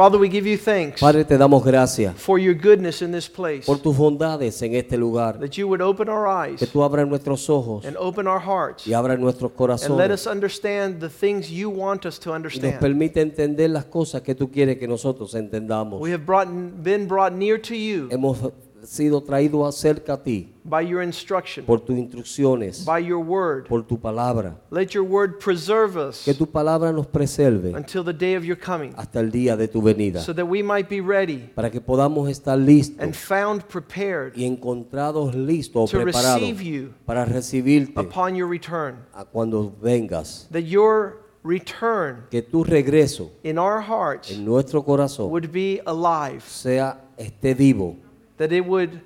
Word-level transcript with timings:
Father, 0.00 0.18
we 0.18 0.30
give 0.30 0.48
you 0.48 0.56
thanks 0.56 0.98
Padre, 0.98 1.26
te 1.26 1.36
damos 1.36 1.62
gracias 1.62 2.16
for 2.16 2.38
your 2.38 2.54
goodness 2.54 3.02
in 3.02 3.12
this 3.12 3.28
place. 3.28 3.66
por 3.66 3.76
tus 3.76 3.94
bondades 3.94 4.62
en 4.62 4.74
este 4.74 4.96
lugar. 4.96 5.38
That 5.38 5.58
you 5.58 5.68
would 5.68 5.82
open 5.82 6.08
our 6.08 6.26
eyes 6.26 6.58
Que 6.58 6.66
tú 6.66 6.82
abras 6.82 7.06
nuestros 7.06 7.50
ojos 7.50 7.84
and 7.84 7.98
open 7.98 8.26
our 8.26 8.40
hearts 8.40 8.86
y 8.86 8.94
abras 8.94 9.18
nuestros 9.18 9.50
and 9.50 9.58
let 9.58 9.58
corazones 9.58 10.10
us 10.10 10.26
understand 10.26 11.00
the 11.00 11.10
things 11.10 11.50
you 11.50 11.68
want 11.68 12.06
us 12.06 12.18
to 12.18 12.30
y 12.30 12.32
nos 12.32 12.36
understand. 12.36 12.80
permite 12.80 13.20
entender 13.20 13.68
las 13.68 13.84
cosas 13.84 14.22
que 14.22 14.34
tú 14.34 14.50
quieres 14.50 14.78
que 14.78 14.88
nosotros 14.88 15.34
entendamos. 15.34 16.00
We 16.00 16.12
have 16.12 16.24
brought, 16.24 16.48
been 16.82 17.06
brought 17.06 17.34
near 17.34 17.60
to 17.60 17.74
you 17.74 18.08
Hemos 18.10 18.38
sido 18.84 19.20
traídos 19.20 19.68
acerca 19.68 20.14
a 20.14 20.22
ti 20.22 20.52
by 20.64 20.82
your 20.86 21.02
instruction, 21.02 21.64
por 21.64 21.80
tus 21.80 21.96
instrucciones, 21.96 22.84
by 22.84 22.98
your 23.04 23.18
word. 23.24 23.66
por 23.66 23.82
tu 23.82 23.98
palabra. 23.98 24.56
Let 24.70 24.88
your 24.94 25.04
word 25.04 25.38
preserve 25.38 25.96
us 25.96 26.24
Que 26.24 26.34
tu 26.34 26.46
palabra 26.46 26.92
nos 26.92 27.06
preserve 27.06 27.74
until 27.76 28.04
the 28.04 28.12
day 28.12 28.34
of 28.36 28.44
your 28.44 28.58
coming 28.58 28.92
hasta 28.96 29.20
el 29.20 29.30
día 29.30 29.56
de 29.56 29.68
tu 29.68 29.80
venida, 29.82 30.20
so 30.20 30.32
that 30.34 30.46
we 30.46 30.62
might 30.62 30.88
be 30.88 31.00
ready 31.00 31.50
para 31.54 31.70
que 31.70 31.80
podamos 31.80 32.28
estar 32.28 32.58
listos 32.58 32.98
and 33.00 33.14
found 33.14 33.62
prepared 33.64 34.32
y 34.36 34.44
encontrados 34.44 35.34
listos 35.34 35.82
o 35.82 35.86
to 35.98 36.02
preparados 36.02 36.40
receive 36.40 36.62
you 36.62 36.92
para 37.06 37.24
recibirte 37.24 37.98
upon 37.98 38.34
your 38.34 38.48
return. 38.48 38.96
a 39.14 39.24
cuando 39.24 39.72
vengas. 39.82 40.46
That 40.52 40.64
your 40.64 41.20
return 41.42 42.24
Que 42.30 42.42
tu 42.42 42.64
regreso 42.64 43.30
in 43.42 43.58
our 43.58 43.80
hearts 43.80 44.30
en 44.30 44.44
nuestro 44.44 44.82
corazón 44.84 45.30
would 45.30 45.50
be 45.50 45.80
alive. 45.86 46.42
sea 46.46 47.00
esté 47.16 47.54
vivo, 47.54 47.96
that 48.40 48.52
it 48.52 48.64
would 48.64 49.02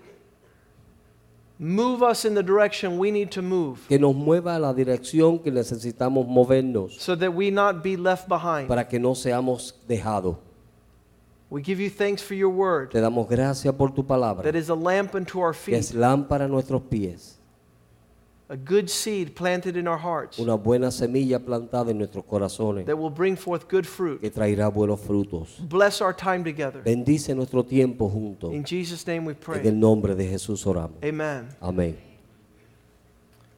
move 1.58 2.04
us 2.04 2.24
in 2.24 2.34
the 2.34 2.42
direction 2.42 2.98
we 2.98 3.10
need 3.10 3.32
to 3.32 3.42
move 3.42 3.80
que 3.88 3.98
nos 3.98 4.14
mueva 4.14 4.54
a 4.54 4.58
la 4.60 4.72
dirección 4.72 5.42
que 5.42 5.50
necesitamos 5.50 6.24
movernos 6.24 6.92
so 7.00 7.16
that 7.16 7.34
we 7.34 7.50
not 7.50 7.82
be 7.82 7.96
left 7.96 8.28
behind. 8.28 8.68
para 8.68 8.84
que 8.84 8.98
no 8.98 9.12
seamos 9.12 9.74
dejados. 9.88 10.36
We 11.50 11.62
give 11.62 11.80
you 11.80 11.90
thanks 11.90 12.22
for 12.22 12.34
your 12.34 12.50
word 12.50 12.92
Te 12.92 13.00
damos 13.00 13.28
gracias 13.28 13.74
por 13.74 13.90
tu 13.90 14.04
palabra, 14.04 14.44
that 14.44 14.54
is 14.54 14.68
a 14.68 14.74
lamp 14.74 15.16
unto 15.16 15.40
our 15.40 15.52
que 15.52 15.74
es 15.76 15.90
feet, 15.90 15.98
lámpara 15.98 16.44
a 16.44 16.48
nuestros 16.48 16.82
pies, 16.82 17.36
a 18.48 18.56
good 18.56 18.88
seed 18.88 19.34
planted 19.34 19.76
in 19.76 19.88
our 19.88 19.98
hearts 19.98 20.38
una 20.38 20.54
buena 20.56 20.90
semilla 20.90 21.38
plantada 21.38 21.90
en 21.90 21.98
nuestros 21.98 22.24
corazones 22.26 22.84
that 22.84 22.96
will 22.96 23.10
bring 23.10 23.36
forth 23.36 23.66
good 23.70 23.86
fruit. 23.86 24.20
que 24.20 24.30
traerá 24.30 24.68
buenos 24.72 25.00
frutos. 25.00 25.56
Bless 25.68 26.00
our 26.02 26.14
time 26.14 26.44
together. 26.44 26.82
Bendice 26.82 27.34
nuestro 27.34 27.62
tiempo 27.64 28.08
juntos. 28.08 28.52
In 28.52 28.62
Jesus' 28.64 29.06
name 29.06 29.24
we 29.24 29.32
En 29.32 29.38
pray. 29.38 29.66
el 29.66 29.78
nombre 29.78 30.14
de 30.14 30.26
Jesús 30.28 30.66
oramos. 30.66 30.98
Amen. 31.02 31.48
Amén. 31.60 31.96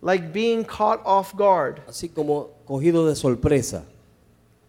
Like 0.03 0.33
being 0.33 0.65
caught 0.65 1.00
off 1.05 1.34
guard. 1.34 1.81
Así 1.89 2.09
como 2.09 2.50
cogido 2.65 3.06
de 3.09 3.17
sorpresa, 3.17 3.84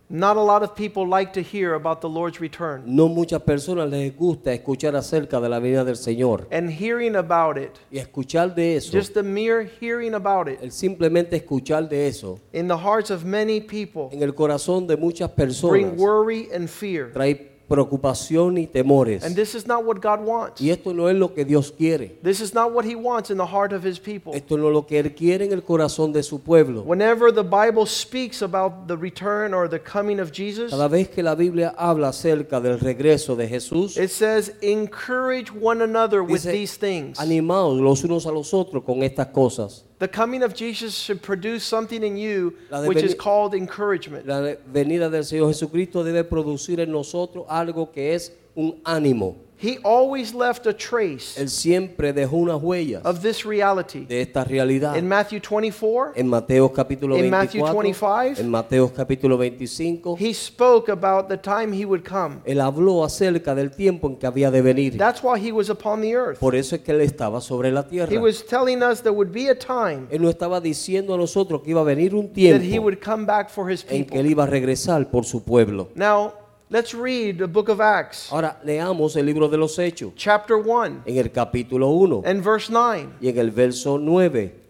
Not 0.09 0.37
a 0.37 0.41
lot 0.41 0.63
of 0.63 0.73
people 0.73 1.05
like 1.05 1.33
to 1.33 1.41
hear 1.41 1.73
about 1.73 1.99
the 1.99 2.07
Lord's 2.07 2.39
return. 2.39 2.83
no 2.85 3.09
muchas 3.09 3.41
personas 3.41 3.89
les 3.89 4.15
gusta 4.15 4.53
escuchar 4.53 4.95
acerca 4.95 5.41
de 5.41 5.49
la 5.49 5.59
venida 5.59 5.83
del 5.83 5.97
Señor. 5.97 6.47
And 6.49 6.69
hearing 6.71 7.17
about 7.17 7.57
it, 7.57 7.71
Y 7.91 7.97
escuchar 7.99 8.55
de 8.55 8.77
eso, 8.77 8.91
just 8.97 9.13
the 9.13 9.21
mere 9.23 9.65
hearing 9.81 10.13
about 10.13 10.47
it, 10.47 10.59
el 10.61 10.71
simplemente 10.71 11.35
escuchar 11.35 11.89
de 11.89 12.07
eso, 12.07 12.39
in 12.53 12.69
the 12.69 12.77
hearts 12.77 13.11
of 13.11 13.25
many 13.25 13.59
people, 13.59 14.07
en 14.13 14.23
el 14.23 14.33
corazón 14.33 14.87
de 14.87 14.95
muchas 14.95 15.29
personas. 15.31 15.71
bring 15.71 15.97
worry 15.97 16.47
and 16.55 16.69
fear. 16.69 17.11
trae 17.11 17.56
preocupación 17.67 18.57
y 18.57 18.67
temores. 18.67 19.23
And 19.23 19.35
this 19.35 19.55
is 19.55 19.67
not 19.67 19.83
what 19.85 19.97
God 20.01 20.25
wants. 20.25 20.61
Y 20.61 20.69
esto 20.71 20.93
no 20.93 21.09
es 21.09 21.15
lo 21.15 21.33
que 21.33 21.45
Dios 21.45 21.71
quiere. 21.71 22.17
This 22.23 22.39
is 22.41 22.53
not 22.53 22.71
what 22.73 22.85
He 22.85 22.95
wants 22.95 23.29
in 23.29 23.37
the 23.37 23.45
heart 23.45 23.73
of 23.73 23.85
His 23.85 23.99
people. 23.99 24.33
Esto 24.33 24.57
no 24.57 24.67
es 24.67 24.73
lo 24.73 24.85
que 24.85 24.99
Él 24.99 25.13
quiere 25.15 25.45
en 25.45 25.51
el 25.53 25.63
corazón 25.63 26.11
de 26.13 26.23
su 26.23 26.39
pueblo. 26.39 26.83
Whenever 26.83 27.31
the 27.33 27.43
Bible 27.43 27.85
speaks 27.85 28.41
about 28.41 28.87
the 28.87 28.95
return 28.97 29.53
or 29.53 29.67
the 29.69 29.79
coming 29.79 30.19
of 30.19 30.31
Jesus, 30.31 30.71
Cada 30.71 30.87
vez 30.87 31.09
que 31.09 31.21
la 31.23 31.35
Biblia 31.35 31.73
habla 31.77 32.09
acerca 32.09 32.59
del 32.61 32.79
regreso 32.79 33.35
de 33.35 33.47
Jesús, 33.47 33.97
it 33.97 34.09
says, 34.09 34.53
encourage 34.61 35.51
one 35.51 35.81
another 35.81 36.21
with 36.21 36.43
Dice, 36.43 36.51
these 36.51 36.77
things. 36.77 37.19
animados 37.19 37.79
los 37.79 38.03
unos 38.03 38.25
a 38.25 38.31
los 38.31 38.53
otros 38.53 38.83
con 38.83 39.03
estas 39.03 39.27
cosas. 39.27 39.83
The 39.99 40.07
coming 40.07 40.43
of 40.43 40.53
Jesus 40.53 40.95
should 40.95 41.23
produce 41.23 41.63
something 41.63 42.03
in 42.03 42.17
you 42.17 42.53
which 42.85 43.01
is 43.01 43.15
called 43.15 43.55
encouragement. 43.55 44.27
La 44.27 44.55
venida 44.71 45.09
del 45.09 45.23
Señor 45.23 45.47
Jesucristo 45.47 46.03
debe 46.03 46.23
producir 46.23 46.79
en 46.79 46.91
nosotros 46.91 47.45
algo 47.49 47.91
que 47.91 48.13
es 48.13 48.31
un 48.55 48.79
ánimo. 48.83 49.46
He 49.59 49.79
always 49.83 50.35
left 50.35 50.67
a 50.67 50.73
trace 50.73 51.35
Él 51.35 51.49
siempre 51.49 52.13
dejó 52.13 52.35
unas 52.37 52.61
huellas 52.61 53.03
of 53.03 53.21
this 53.21 53.43
reality. 53.43 54.05
de 54.05 54.21
esta 54.21 54.43
realidad. 54.43 54.95
In 54.95 55.07
Matthew 55.07 55.39
24, 55.39 56.11
En 56.15 56.27
Mateo 56.27 56.71
capítulo 56.71 57.17
In 57.17 57.31
Matthew 57.31 57.61
24, 57.65 57.81
25, 57.81 58.41
en 58.41 58.49
Mateo 58.51 58.93
capítulo 58.93 59.35
25, 59.35 60.15
he 60.19 60.31
spoke 60.31 60.91
about 60.91 61.27
the 61.27 61.37
time 61.37 61.73
he 61.73 61.85
would 61.85 62.03
come. 62.07 62.35
él 62.45 62.61
habló 62.61 63.03
acerca 63.03 63.55
del 63.55 63.71
tiempo 63.71 64.07
en 64.07 64.17
que 64.17 64.27
había 64.27 64.51
de 64.51 64.61
venir. 64.61 64.95
That's 64.95 65.23
why 65.23 65.39
he 65.39 65.51
was 65.51 65.71
upon 65.71 66.01
the 66.01 66.13
earth. 66.13 66.37
Por 66.37 66.55
eso 66.55 66.75
es 66.75 66.81
que 66.83 66.91
él 66.91 67.01
estaba 67.01 67.41
sobre 67.41 67.71
la 67.71 67.81
tierra. 67.87 68.13
He 68.13 68.19
was 68.19 68.45
telling 68.45 68.83
us 68.83 69.01
there 69.01 69.15
would 69.15 69.31
be 69.31 69.49
a 69.49 69.57
time 69.57 70.05
Él 70.11 70.21
no 70.21 70.29
estaba 70.29 70.61
diciendo 70.61 71.15
a 71.15 71.17
nosotros 71.17 71.63
que 71.63 71.71
iba 71.71 71.81
a 71.81 71.83
venir 71.83 72.13
un 72.13 72.27
that 72.27 72.35
he 72.35 72.59
tiempo 72.59 72.83
would 72.83 72.99
come 73.03 73.25
back 73.25 73.49
for 73.49 73.71
his 73.71 73.83
en 73.89 74.05
que 74.05 74.19
él 74.19 74.25
people. 74.27 74.29
iba 74.31 74.43
a 74.43 74.47
regresar 74.47 75.09
por 75.09 75.25
su 75.25 75.41
pueblo. 75.43 75.89
Now, 75.95 76.33
let's 76.69 76.93
read 76.93 77.37
the 77.37 77.47
book 77.47 77.69
of 77.69 77.79
Acts, 77.79 78.31
Ahora 78.31 78.59
leamos 78.63 79.15
el 79.15 79.25
libro 79.25 79.47
de 79.47 79.57
los 79.57 79.77
Hechos 79.79 80.13
chapter 80.15 80.57
1 80.57 81.03
en 81.05 81.17
el 81.17 81.31
capítulo 81.31 81.89
1 81.89 82.23
and 82.25 82.43
verse 82.43 82.69
9. 82.71 83.09
y 83.21 83.29
en 83.29 83.37
el 83.37 83.51
verso 83.51 83.97
9. 83.97 84.66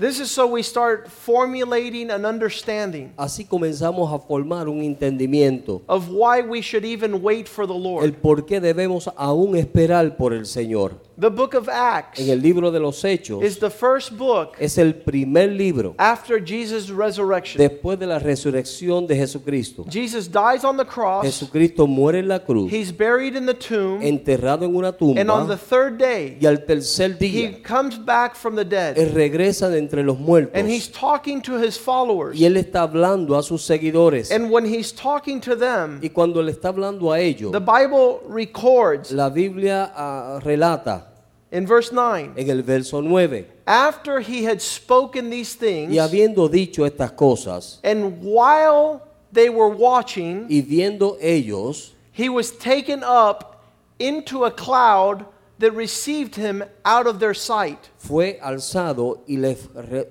This 0.00 0.18
is 0.18 0.30
so 0.30 0.46
we 0.46 0.62
start 0.62 1.10
formulating 1.10 2.10
an 2.10 2.24
understanding 2.24 3.12
Así 3.18 3.44
comenzamos 3.44 4.10
a 4.10 4.18
formar 4.18 4.66
un 4.66 4.80
entendimiento 4.80 5.82
of 5.86 6.08
why 6.08 6.40
we 6.40 6.62
should 6.62 6.86
even 6.86 7.20
wait 7.22 7.46
for 7.46 7.66
the 7.66 7.74
el 7.74 7.82
Lord. 7.82 8.14
por 8.22 8.46
qué 8.46 8.62
debemos 8.62 9.10
aún 9.14 9.56
esperar 9.56 10.16
por 10.16 10.32
el 10.32 10.46
Señor. 10.46 10.92
The 11.18 11.28
book 11.28 11.54
of 11.54 11.68
Acts 11.68 12.18
En 12.18 12.30
el 12.30 12.40
libro 12.40 12.70
de 12.70 12.80
los 12.80 13.04
Hechos 13.04 13.44
is 13.44 13.58
the 13.58 13.68
first 13.68 14.16
book 14.16 14.56
es 14.58 14.78
el 14.78 14.94
primer 14.94 15.50
libro 15.50 15.94
after 15.98 16.42
Jesus' 16.42 16.88
resurrection. 16.88 17.58
después 17.58 17.98
de 17.98 18.06
la 18.06 18.18
resurrección 18.18 19.06
de 19.06 19.16
Jesucristo. 19.16 19.84
Jesus 19.86 20.30
dies 20.30 20.64
on 20.64 20.78
the 20.78 20.86
cross, 20.86 21.26
Jesucristo 21.26 21.86
muere 21.86 22.20
en 22.20 22.28
la 22.28 22.38
cruz, 22.38 22.72
he's 22.72 22.90
buried 22.90 23.36
in 23.36 23.44
the 23.44 23.52
tomb, 23.52 24.00
enterrado 24.00 24.64
en 24.64 24.74
una 24.74 24.96
and 24.98 25.30
on 25.30 25.46
the 25.46 25.56
tumba 25.56 25.58
third 25.58 25.98
day, 25.98 26.38
y 26.40 26.46
al 26.46 26.64
tercer 26.64 27.18
he 27.20 27.28
día 27.28 27.62
comes 27.62 27.98
back 28.02 28.34
from 28.34 28.56
the 28.56 28.64
dead. 28.64 28.96
él 28.96 29.12
regresa 29.12 29.68
de 29.68 29.89
entre 29.90 30.04
los 30.04 30.18
muertos 30.18 30.54
And 30.54 30.68
he's 30.68 30.88
talking 30.88 31.42
to 31.42 31.58
his 31.58 31.76
followers. 31.76 32.38
y 32.38 32.44
él 32.44 32.56
está 32.56 32.82
hablando 32.82 33.36
a 33.36 33.42
sus 33.42 33.62
seguidores. 33.62 34.30
And 34.30 34.50
when 34.50 34.64
he's 34.64 34.92
talking 34.92 35.40
to 35.40 35.56
them, 35.56 36.00
Y 36.02 36.10
cuando 36.10 36.40
le 36.42 36.52
está 36.52 36.68
hablando 36.68 37.12
a 37.12 37.18
ellos, 37.18 37.52
the 37.52 37.60
Bible 37.60 38.20
records 38.28 39.10
la 39.10 39.28
Biblia 39.28 39.92
ah, 39.94 40.40
relata 40.42 41.06
in 41.52 41.66
verse 41.66 41.92
9 41.92 42.34
en 42.36 42.50
el 42.50 42.62
verso 42.62 43.00
9, 43.00 43.44
after 43.66 44.20
he 44.20 44.44
had 44.44 44.62
spoken 44.62 45.30
these 45.30 45.54
things, 45.54 45.92
y 45.92 45.98
habiendo 45.98 46.48
dicho 46.48 46.84
estas 46.84 47.12
cosas, 47.12 47.80
and 47.82 48.22
while 48.22 49.02
they 49.32 49.48
were 49.48 49.68
watching, 49.68 50.46
y 50.48 50.62
viendo 50.62 51.16
ellos, 51.20 51.92
he 52.12 52.28
was 52.28 52.52
taken 52.52 53.02
up 53.02 53.64
into 53.98 54.44
a 54.44 54.50
cloud 54.50 55.26
that 55.60 55.72
received 55.72 56.34
him 56.34 56.64
out 56.84 57.06
of 57.06 57.20
their 57.20 57.34
sight. 57.34 57.90
fue 57.98 58.38
alzado 58.42 59.22
y 59.28 59.36
le, 59.36 59.56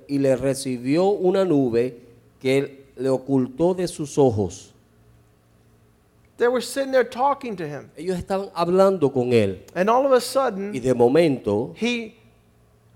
y 0.08 0.18
le 0.20 0.36
recibió 0.36 1.10
una 1.10 1.44
nube 1.44 2.00
que 2.40 2.86
le 2.96 3.10
ocultó 3.10 3.76
de 3.76 3.88
sus 3.88 4.18
ojos. 4.18 4.74
They 6.38 6.48
were 6.48 6.62
sitting 6.62 6.92
there 6.92 7.04
talking 7.04 7.58
to 7.58 7.68
him. 7.68 7.92
Ellos 7.98 8.18
estaban 8.18 8.50
hablando 8.56 9.12
con 9.12 9.34
él 9.34 9.60
And 9.76 9.90
all 9.90 10.06
of 10.06 10.14
a 10.14 10.16
y 10.16 10.20
sudden, 10.20 10.72
de 10.72 10.94
momento 10.94 11.74
he 11.76 12.16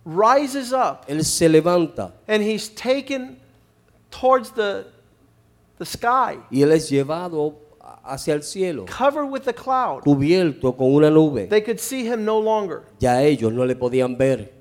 rises 0.05 0.71
up 0.71 1.05
él 1.07 1.23
se 1.25 1.49
levanta 1.49 2.13
and 2.27 2.43
he's 2.43 2.69
taken 2.69 3.37
towards 4.11 4.51
the, 4.51 4.85
the 5.79 5.85
sky, 5.85 6.37
y 6.51 6.61
él 6.61 6.71
es 6.71 6.89
llevado 6.89 7.55
hacia 8.03 8.33
el 8.33 8.43
cielo, 8.43 8.85
covered 8.85 9.29
with 9.29 9.41
the 9.41 9.53
cloud. 9.53 10.03
cubierto 10.03 10.75
con 10.75 10.93
una 10.93 11.09
nube. 11.09 11.47
They 11.47 11.61
could 11.63 11.79
see 11.79 12.05
him 12.05 12.25
no 12.25 12.39
longer. 12.39 12.83
Ya 12.99 13.21
ellos 13.21 13.51
no 13.51 13.65
le 13.65 13.75
podían 13.75 14.17
ver. 14.17 14.51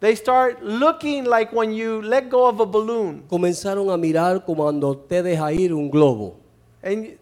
They 0.00 0.14
start 0.16 0.62
looking 0.62 1.24
like 1.24 1.52
when 1.52 1.72
you 1.72 2.02
let 2.02 2.28
go 2.28 2.46
of 2.46 2.60
a 2.60 2.66
balloon. 2.66 3.24
Comenzaron 3.28 3.90
a 3.90 3.96
mirar 3.96 4.44
como 4.44 4.64
cuando 4.64 4.90
usted 4.90 5.24
deja 5.24 5.50
ir 5.52 5.72
un 5.72 5.90
globo. 5.90 6.36
And 6.82 7.16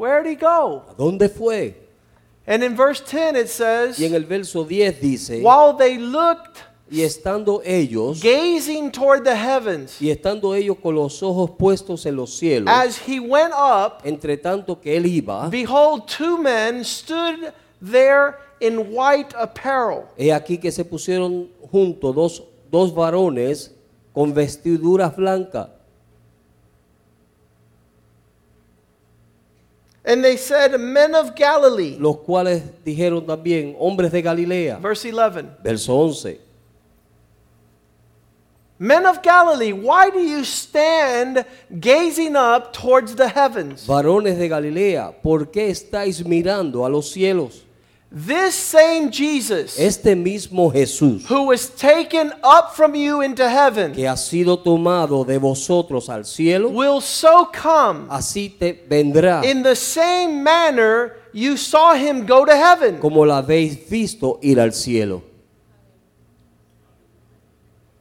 Where'd 0.00 0.24
he 0.24 0.34
go? 0.34 0.82
¿A 0.88 0.94
dónde 0.94 1.28
fue? 1.28 1.74
And 2.46 2.64
in 2.64 2.74
verse 2.74 3.00
10 3.00 3.36
it 3.36 3.48
says, 3.48 3.98
Y 3.98 4.06
en 4.06 4.14
el 4.14 4.24
verso 4.24 4.64
10 4.64 4.98
dice, 4.98 5.42
while 5.42 5.74
they 5.74 5.98
looked, 5.98 6.62
y 6.90 7.02
estando 7.02 7.62
ellos, 7.64 8.20
gazing 8.20 8.90
toward 8.90 9.22
the 9.22 9.34
heavens, 9.34 10.00
y 10.02 10.10
estando 10.10 10.54
ellos 10.54 10.76
con 10.82 10.94
los 10.94 11.22
ojos 11.22 11.50
puestos 11.56 12.04
en 12.04 12.16
los 12.16 12.36
cielos, 12.36 12.68
as 12.68 12.98
he 13.06 13.20
went 13.20 13.52
up, 13.54 14.04
entre 14.04 14.36
tanto 14.36 14.80
que 14.80 14.96
él 14.96 15.06
iba, 15.06 15.48
behold, 15.48 16.04
two 16.06 16.36
men 16.36 16.84
stood 16.84 17.52
there 17.80 18.34
in 18.60 18.78
white 18.90 19.34
apparel. 19.38 20.04
he 20.18 20.32
aquí 20.32 20.58
que 20.58 20.72
se 20.72 20.84
pusieron 20.84 21.48
juntos 21.70 22.14
dos, 22.14 22.42
dos 22.70 22.92
varones 22.92 23.72
con 24.12 24.34
vestiduras 24.34 25.14
blancas. 25.14 25.68
And 30.02 30.24
they 30.24 30.36
said, 30.36 30.76
Men 30.80 31.14
of 31.14 31.34
Galilee. 31.36 31.96
los 31.98 32.16
cuales 32.18 32.62
dijeron 32.84 33.24
también, 33.26 33.76
hombres 33.78 34.10
de 34.10 34.22
Galilea. 34.22 34.78
Verse 34.78 35.12
11. 35.12 35.62
Verso 35.62 35.94
11. 35.94 36.49
Men 38.82 39.04
of 39.04 39.20
Galilee, 39.22 39.74
why 39.74 40.08
do 40.08 40.20
you 40.20 40.42
stand 40.42 41.44
gazing 41.80 42.34
up 42.34 42.72
towards 42.72 43.14
the 43.14 43.28
heavens? 43.28 43.86
Varones 43.86 44.38
de 44.38 44.48
Galilea, 44.48 45.12
¿por 45.22 45.50
qué 45.50 45.68
estáis 45.68 46.24
mirando 46.24 46.86
a 46.86 46.88
los 46.88 47.12
cielos? 47.12 47.66
This 48.10 48.54
same 48.54 49.10
Jesus, 49.12 49.78
Este 49.78 50.16
mismo 50.16 50.72
Jesús 50.72 51.26
who 51.28 51.48
was 51.48 51.68
taken 51.68 52.32
up 52.42 52.74
from 52.74 52.94
you 52.94 53.20
into 53.20 53.46
heaven, 53.46 53.92
que 53.92 54.08
ha 54.08 54.16
sido 54.16 54.58
tomado 54.58 55.26
de 55.26 55.36
vosotros 55.36 56.08
al 56.08 56.24
cielo, 56.24 56.70
will 56.70 57.02
so 57.02 57.50
come 57.52 58.06
así 58.08 58.48
te 58.48 58.72
vendrá 58.88 59.44
in 59.44 59.62
the 59.62 59.76
same 59.76 60.42
manner 60.42 61.16
you 61.34 61.58
saw 61.58 61.94
him 61.94 62.24
go 62.26 62.46
to 62.46 62.56
heaven. 62.56 62.98
como 62.98 63.26
la 63.26 63.42
habéis 63.42 63.86
visto 63.90 64.38
ir 64.42 64.58
al 64.58 64.72
cielo. 64.72 65.29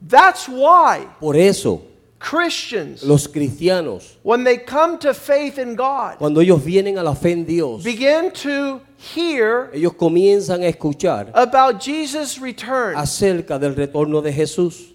That's 0.01 0.47
why 0.47 1.07
Por 1.19 1.35
eso, 1.35 1.81
Christians, 2.19 3.03
los 3.03 3.27
cristianos, 3.27 4.17
when 4.23 4.43
they 4.43 4.57
come 4.57 4.97
to 4.99 5.13
faith 5.13 5.57
in 5.57 5.75
God, 5.75 6.17
cuando 6.17 6.41
ellos 6.41 6.63
vienen 6.63 6.97
a 6.97 7.03
la 7.03 7.13
fe 7.15 7.31
en 7.31 7.45
Dios, 7.45 7.83
begin 7.83 8.31
to 8.31 8.81
hear 8.97 9.69
ellos 9.73 9.93
comienzan 9.93 10.63
a 10.63 10.67
escuchar 10.67 11.31
about 11.33 11.79
Jesus' 11.81 12.39
return. 12.39 12.95
acerca 12.95 13.57
del 13.59 13.75
retorno 13.75 14.21
de 14.21 14.33
Jesús. 14.33 14.93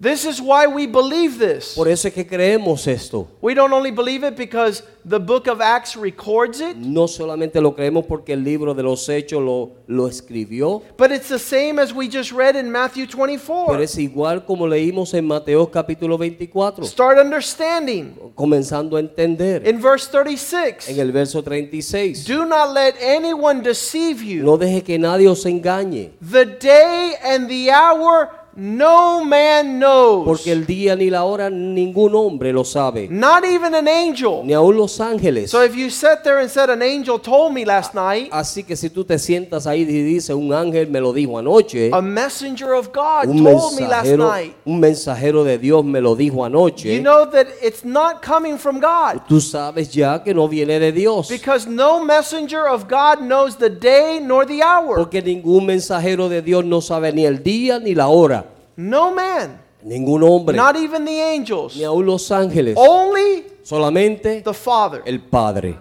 This 0.00 0.24
is 0.24 0.40
why 0.40 0.68
we 0.68 0.86
believe 0.86 1.38
this. 1.40 1.74
Por 1.74 1.88
eso 1.88 2.06
es 2.06 2.14
que 2.14 2.24
creemos 2.24 2.86
esto. 2.86 3.26
We 3.40 3.52
don't 3.54 3.72
only 3.72 3.90
believe 3.90 4.22
it 4.24 4.36
because 4.36 4.84
the 5.04 5.18
book 5.18 5.48
of 5.48 5.60
Acts 5.60 5.96
records 5.96 6.60
it, 6.60 6.76
No 6.76 7.08
solamente 7.08 7.60
lo 7.60 7.74
creemos 7.74 8.04
porque 8.06 8.34
el 8.34 8.44
libro 8.44 8.74
de 8.74 8.84
los 8.84 9.08
hechos 9.08 9.42
lo, 9.42 9.72
lo 9.88 10.06
escribió, 10.06 10.82
but 10.96 11.10
it's 11.10 11.28
the 11.28 11.38
same 11.38 11.80
as 11.80 11.92
we 11.92 12.06
just 12.08 12.30
read 12.30 12.54
in 12.54 12.70
Matthew 12.70 13.06
pero 13.08 13.26
24. 13.26 13.82
es 13.82 13.98
igual 13.98 14.44
como 14.44 14.68
leímos 14.68 15.14
en 15.14 15.26
Mateo 15.26 15.68
capítulo 15.68 16.16
24, 16.16 16.84
Start 16.84 17.18
understanding. 17.18 18.14
comenzando 18.36 18.96
a 18.96 19.00
entender 19.00 19.66
In 19.66 19.80
verse 19.82 20.08
36, 20.12 20.90
en 20.90 21.00
el 21.00 21.10
verso 21.10 21.42
36. 21.42 22.24
do 22.24 22.44
not 22.44 22.72
let 22.72 22.94
anyone 23.02 23.62
deceive 23.62 24.22
you. 24.22 24.44
No 24.44 24.56
deje 24.56 24.84
que 24.84 24.96
nadie 24.96 25.26
os 25.26 25.44
engañe, 25.44 26.12
The 26.20 26.44
day 26.44 27.14
and 27.24 27.48
the 27.48 27.72
hour 27.72 28.28
no 28.58 29.24
man 29.24 29.78
knows, 29.78 30.24
porque 30.24 30.50
el 30.50 30.66
día 30.66 30.96
ni 30.96 31.10
la 31.10 31.22
hora 31.22 31.48
ningún 31.48 32.12
hombre 32.14 32.52
lo 32.52 32.64
sabe, 32.64 33.08
not 33.08 33.44
even 33.44 33.72
an 33.72 33.86
angel. 33.86 34.42
ni 34.44 34.52
aun 34.52 34.76
los 34.76 35.00
ángeles. 35.00 35.50
So 35.50 35.62
if 35.62 35.76
you 35.76 35.90
sat 35.90 36.24
there 36.24 36.40
and 36.40 36.50
said, 36.50 36.68
An 36.68 36.82
angel 36.82 37.20
told 37.20 37.54
me 37.54 37.64
last 37.64 37.94
night, 37.94 38.28
Así 38.32 38.64
que 38.64 38.74
si 38.74 38.90
tú 38.90 39.04
te 39.04 39.18
sientas 39.18 39.66
ahí 39.66 39.82
y 39.82 40.02
dices, 40.02 40.34
un 40.34 40.52
ángel 40.52 40.90
me 40.90 41.00
lo 41.00 41.12
dijo 41.12 41.38
anoche, 41.38 41.90
a 41.92 42.02
messenger 42.02 42.74
of 42.74 42.88
God 42.92 43.28
un 43.28 43.44
told 43.44 43.80
me 43.80 43.86
last 43.86 44.10
night, 44.10 44.56
un 44.64 44.80
mensajero 44.80 45.44
de 45.44 45.56
Dios 45.56 45.84
me 45.84 46.00
lo 46.00 46.16
dijo 46.16 46.38
you 46.38 46.44
anoche, 46.44 47.00
know 47.00 47.24
that 47.30 47.46
it's 47.62 47.84
not 47.84 48.20
coming 48.22 48.58
from 48.58 48.80
God. 48.80 49.20
tú 49.28 49.40
sabes 49.40 49.92
ya 49.92 50.22
que 50.24 50.34
no 50.34 50.48
viene 50.48 50.80
de 50.80 50.90
Dios. 50.90 51.28
Because 51.28 51.68
no 51.68 52.04
messenger 52.04 52.66
of 52.66 52.88
God 52.88 53.20
knows 53.20 53.56
the 53.56 53.70
day 53.70 54.18
nor 54.20 54.44
the 54.44 54.62
hour. 54.62 54.96
Porque 54.96 55.22
ningún 55.22 55.66
mensajero 55.66 56.28
de 56.28 56.42
Dios 56.42 56.64
no 56.64 56.80
sabe 56.80 57.12
ni 57.12 57.24
el 57.24 57.42
día 57.42 57.78
ni 57.78 57.94
la 57.94 58.08
hora. 58.08 58.47
No 58.80 59.12
man, 59.12 59.58
Ningún 59.82 60.22
hombre, 60.22 60.56
not 60.56 60.76
even 60.76 61.04
the 61.04 61.20
angels, 61.20 61.74
ni 61.76 61.82
aun 61.82 62.06
los 62.06 62.30
ángeles. 62.30 62.76
only 62.78 63.42
Solamente 63.64 64.42
the 64.44 64.54
Father. 64.54 65.02
el 65.04 65.18
Padre. 65.18 65.76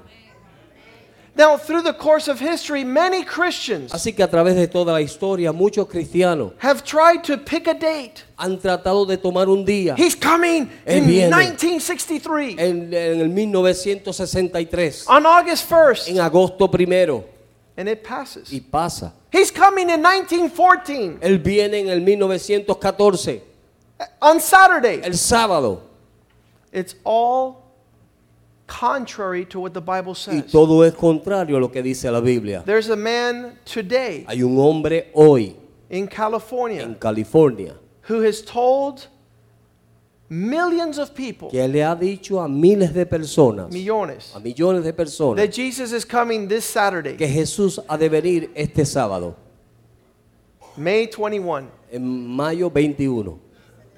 Now, 1.35 1.55
through 1.55 1.83
the 1.83 1.93
course 1.93 2.27
of 2.27 2.39
history, 2.39 2.83
many 2.83 3.23
Christians 3.23 3.93
Así 3.93 4.11
que 4.15 4.23
a 4.23 4.27
través 4.27 4.55
de 4.55 4.67
toda 4.67 4.91
la 4.93 5.01
historia, 5.01 5.51
muchos 5.53 5.87
cristianos 5.87 6.53
have 6.57 6.83
tried 6.83 7.23
to 7.25 7.37
pick 7.37 7.67
a 7.67 7.75
date. 7.75 8.23
han 8.39 8.57
tratado 8.57 9.05
de 9.05 9.17
tomar 9.17 9.47
un 9.47 9.63
día 9.63 9.93
He's 9.95 10.15
coming 10.15 10.67
Él 10.83 11.03
in 11.03 11.07
viene. 11.07 11.29
1963, 11.29 12.55
en, 12.57 12.91
en 12.91 13.21
el 13.21 13.29
1963, 13.29 15.05
on 15.07 15.25
August 15.27 15.69
1st, 15.69 16.07
en 16.09 16.19
agosto 16.19 16.67
primero, 16.71 17.23
and 17.77 17.87
it 17.87 18.03
passes. 18.03 18.51
y 18.51 18.59
pasa. 18.59 19.13
He's 19.37 19.51
coming 19.51 19.89
in 19.89 20.01
1914, 20.01 21.19
Él 21.21 21.37
viene 21.37 21.79
en 21.79 21.89
el 21.89 22.01
1914, 22.01 23.43
on 24.19 24.39
Saturday. 24.39 25.01
el 25.03 25.13
sábado, 25.13 25.81
It's 26.73 26.95
all 27.03 27.63
contrary 28.65 29.45
to 29.45 29.59
what 29.59 29.73
the 29.73 29.81
Bible 29.81 30.15
says. 30.15 30.35
y 30.35 30.41
todo 30.51 30.83
es 30.83 30.93
contrario 30.95 31.57
a 31.57 31.59
lo 31.59 31.69
que 31.71 31.83
dice 31.83 32.11
la 32.11 32.19
Biblia. 32.19 32.63
There's 32.65 32.89
a 32.89 32.95
man 32.95 33.59
today 33.63 34.25
Hay 34.27 34.41
un 34.41 34.57
hombre 34.57 35.11
hoy 35.13 35.55
in 35.89 36.03
en 36.03 36.07
California 36.07 36.95
California 36.99 37.75
who 38.09 38.21
has 38.21 38.41
told 38.41 39.07
millions 40.29 40.97
of 40.97 41.13
people, 41.13 41.49
que 41.49 41.67
le 41.67 41.83
ha 41.83 41.95
dicho 41.95 42.39
a 42.39 42.47
miles 42.47 42.93
de 42.93 43.05
personas, 43.05 43.71
millones, 43.71 44.33
a 44.35 44.39
millones 44.39 44.83
de 44.83 44.93
personas, 44.93 45.37
that 45.37 45.53
Jesus 45.53 45.91
is 45.93 46.05
coming 46.05 46.47
this 46.47 46.65
Saturday, 46.65 47.15
que 47.15 47.27
Jesús 47.27 47.79
ha 47.87 47.97
de 47.97 48.09
venir 48.09 48.51
este 48.55 48.85
sábado, 48.85 49.35
May 50.75 51.07
21. 51.07 51.69
en 51.91 52.27
mayo 52.35 52.69
21. 52.69 53.39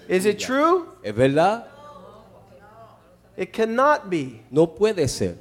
Is 0.07 0.25
it 0.25 0.39
true? 0.39 0.87
¿Es 1.03 1.13
verdad? 1.15 1.65
It 3.37 3.53
cannot 3.53 4.09
be. 4.09 4.41
No 4.51 4.67
puede 4.67 5.07
ser. 5.07 5.37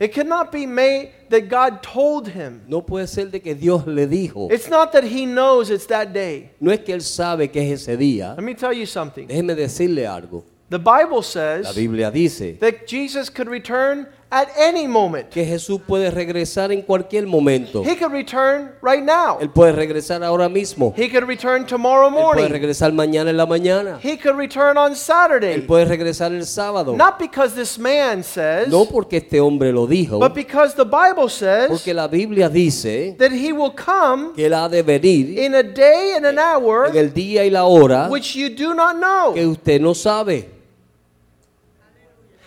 It 0.00 0.14
cannot 0.14 0.50
be 0.50 0.64
made 0.64 1.10
that 1.28 1.50
God 1.50 1.82
told 1.82 2.28
him. 2.28 2.62
No 2.66 2.80
puede 2.80 3.06
ser 3.06 3.26
de 3.26 3.38
que 3.38 3.54
Dios 3.54 3.86
le 3.86 4.06
dijo. 4.06 4.50
It's 4.50 4.70
not 4.70 4.92
that 4.92 5.04
he 5.04 5.26
knows 5.26 5.68
it's 5.68 5.84
that 5.88 6.14
day. 6.14 6.52
No 6.58 6.70
es 6.70 6.80
que 6.80 6.94
Él 6.94 7.02
sabe 7.02 7.52
que 7.52 7.60
es 7.60 7.86
ese 7.86 7.98
día. 7.98 8.34
Let 8.34 8.42
me 8.42 8.54
tell 8.54 8.72
you 8.72 8.86
something. 8.86 9.28
Déjeme 9.28 9.54
decirle 9.54 10.06
algo. 10.06 10.42
The 10.70 10.78
Bible 10.78 11.16
La 11.16 11.20
says 11.20 11.74
Biblia 11.74 12.10
dice 12.10 12.58
that 12.60 12.86
Jesus 12.86 13.28
could 13.28 13.48
return 13.48 14.06
at 14.30 14.48
any 14.56 14.86
moment. 14.86 15.28
que 15.28 15.44
Jesús 15.44 15.80
puede 15.86 16.10
regresar 16.10 16.70
en 16.72 16.82
cualquier 16.82 17.26
momento. 17.26 17.82
He 17.84 17.96
could 17.96 18.12
return 18.12 18.72
right 18.82 19.02
now. 19.02 19.38
Él 19.40 19.50
puede 19.50 19.72
regresar 19.72 20.22
ahora 20.22 20.48
mismo. 20.48 20.94
He 20.96 21.08
could 21.10 21.26
return 21.26 21.66
tomorrow 21.66 22.08
Él 22.08 22.12
puede 22.14 22.24
morning. 22.24 22.48
regresar 22.48 22.92
mañana 22.92 23.30
en 23.30 23.36
la 23.36 23.46
mañana. 23.46 23.98
He 24.02 24.16
could 24.16 24.36
return 24.36 24.76
on 24.76 24.92
Él 24.92 24.96
Saturday. 24.96 25.60
puede 25.62 25.84
regresar 25.84 26.32
el 26.32 26.46
sábado. 26.46 26.94
Not 26.96 27.18
because 27.18 27.54
this 27.54 27.78
man 27.78 28.22
says, 28.22 28.68
No 28.68 28.84
porque 28.86 29.16
este 29.18 29.40
hombre 29.40 29.72
lo 29.72 29.86
dijo, 29.86 30.18
but 30.18 30.34
because 30.34 30.74
the 30.76 30.84
Bible 30.84 31.28
says 31.28 31.68
porque 31.68 31.92
la 31.92 32.06
Biblia 32.06 32.48
dice 32.48 33.16
that 33.18 33.32
he 33.32 33.52
will 33.52 33.72
come 33.74 34.32
que 34.34 34.46
Él 34.46 34.54
ha 34.54 34.68
de 34.68 34.82
venir 34.82 35.38
in 35.38 35.54
a 35.54 35.62
day 35.62 36.14
and 36.16 36.26
an 36.26 36.38
hour 36.38 36.86
en 36.88 36.96
el 36.96 37.12
día 37.12 37.44
y 37.44 37.50
la 37.50 37.64
hora 37.64 38.08
which 38.08 38.34
you 38.36 38.48
do 38.48 38.74
not 38.74 38.96
know. 38.96 39.34
que 39.34 39.46
usted 39.46 39.80
no 39.80 39.94
sabe. 39.94 40.59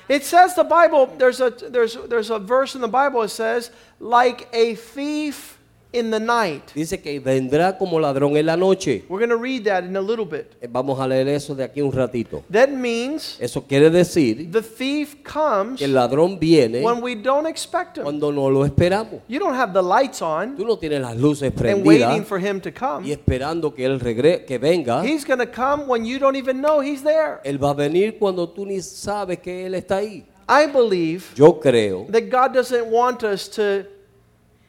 It 0.10 0.26
says 0.26 0.56
the 0.56 0.64
Bible, 0.64 1.08
there's 1.18 1.40
a, 1.40 1.50
there's, 1.50 1.96
there's 2.08 2.30
a 2.30 2.40
verse 2.40 2.76
in 2.76 2.82
the 2.82 2.88
Bible 2.88 3.22
that 3.22 3.30
says, 3.30 3.72
like 4.00 4.50
a 4.54 4.76
thief 4.76 5.53
in 5.94 6.12
the 6.12 6.20
night. 6.20 6.72
Dice 6.74 7.00
que 7.02 7.20
vendrá 7.20 7.78
como 7.78 8.00
ladrón 8.00 8.36
en 8.36 8.46
la 8.46 8.58
noche. 8.58 9.06
We're 9.08 9.26
going 9.26 9.30
to 9.30 9.42
read 9.42 9.64
that 9.66 9.84
in 9.84 9.96
a 9.96 10.02
little 10.02 10.26
bit. 10.26 10.56
Eh, 10.62 10.68
Vamos 10.70 11.00
a 11.00 11.08
leer 11.08 11.28
eso 11.30 11.56
de 11.56 11.64
aquí 11.64 11.82
un 11.82 11.92
ratito. 11.92 12.44
That 12.52 12.70
means 12.70 13.38
Eso 13.40 13.62
quiere 13.66 13.90
decir 13.90 14.52
the 14.52 14.62
thief 14.62 15.16
comes 15.24 15.78
que 15.80 15.86
el 15.86 15.94
ladrón 15.94 16.40
viene 16.40 16.82
when 16.82 17.02
we 17.02 17.16
don't 17.16 17.48
expect 17.48 17.98
him. 17.98 18.04
cuando 18.04 18.32
no 18.32 18.50
lo 18.50 18.66
esperamos. 18.66 19.22
You 19.28 19.40
don't 19.40 19.56
have 19.56 19.74
the 19.74 19.84
lights 19.84 20.22
on 20.22 20.56
Tú 20.56 20.66
no 20.66 20.78
tienes 20.78 21.02
las 21.02 21.16
luces 21.16 21.52
and 21.56 21.86
waiting 21.86 22.08
prendidas 22.08 22.26
for 22.28 22.40
him 22.40 22.60
to 22.62 22.72
come. 22.74 23.08
y 23.08 23.12
esperando 23.12 23.74
que 23.74 23.86
él 23.86 24.00
regre 24.00 24.46
que 24.46 24.58
venga. 24.58 25.04
He's 25.06 25.24
going 25.26 25.40
to 25.40 25.48
come 25.52 25.88
when 25.88 26.06
you 26.06 26.20
don't 26.20 26.36
even 26.36 26.60
know 26.62 26.82
he's 26.82 27.04
there. 27.04 27.40
Él 27.44 27.64
va 27.64 27.70
a 27.72 27.74
venir 27.74 28.18
cuando 28.18 28.50
tú 28.50 28.66
ni 28.66 28.82
sabes 28.82 29.40
que 29.40 29.66
él 29.68 29.76
está 29.76 29.98
ahí. 29.98 30.26
I 30.48 30.68
believe 30.68 31.24
Yo 31.36 31.60
creo 31.60 32.06
that 32.10 32.24
God 32.30 32.54
doesn't 32.54 32.88
want 32.92 33.24
us 33.24 33.48
to 33.52 33.86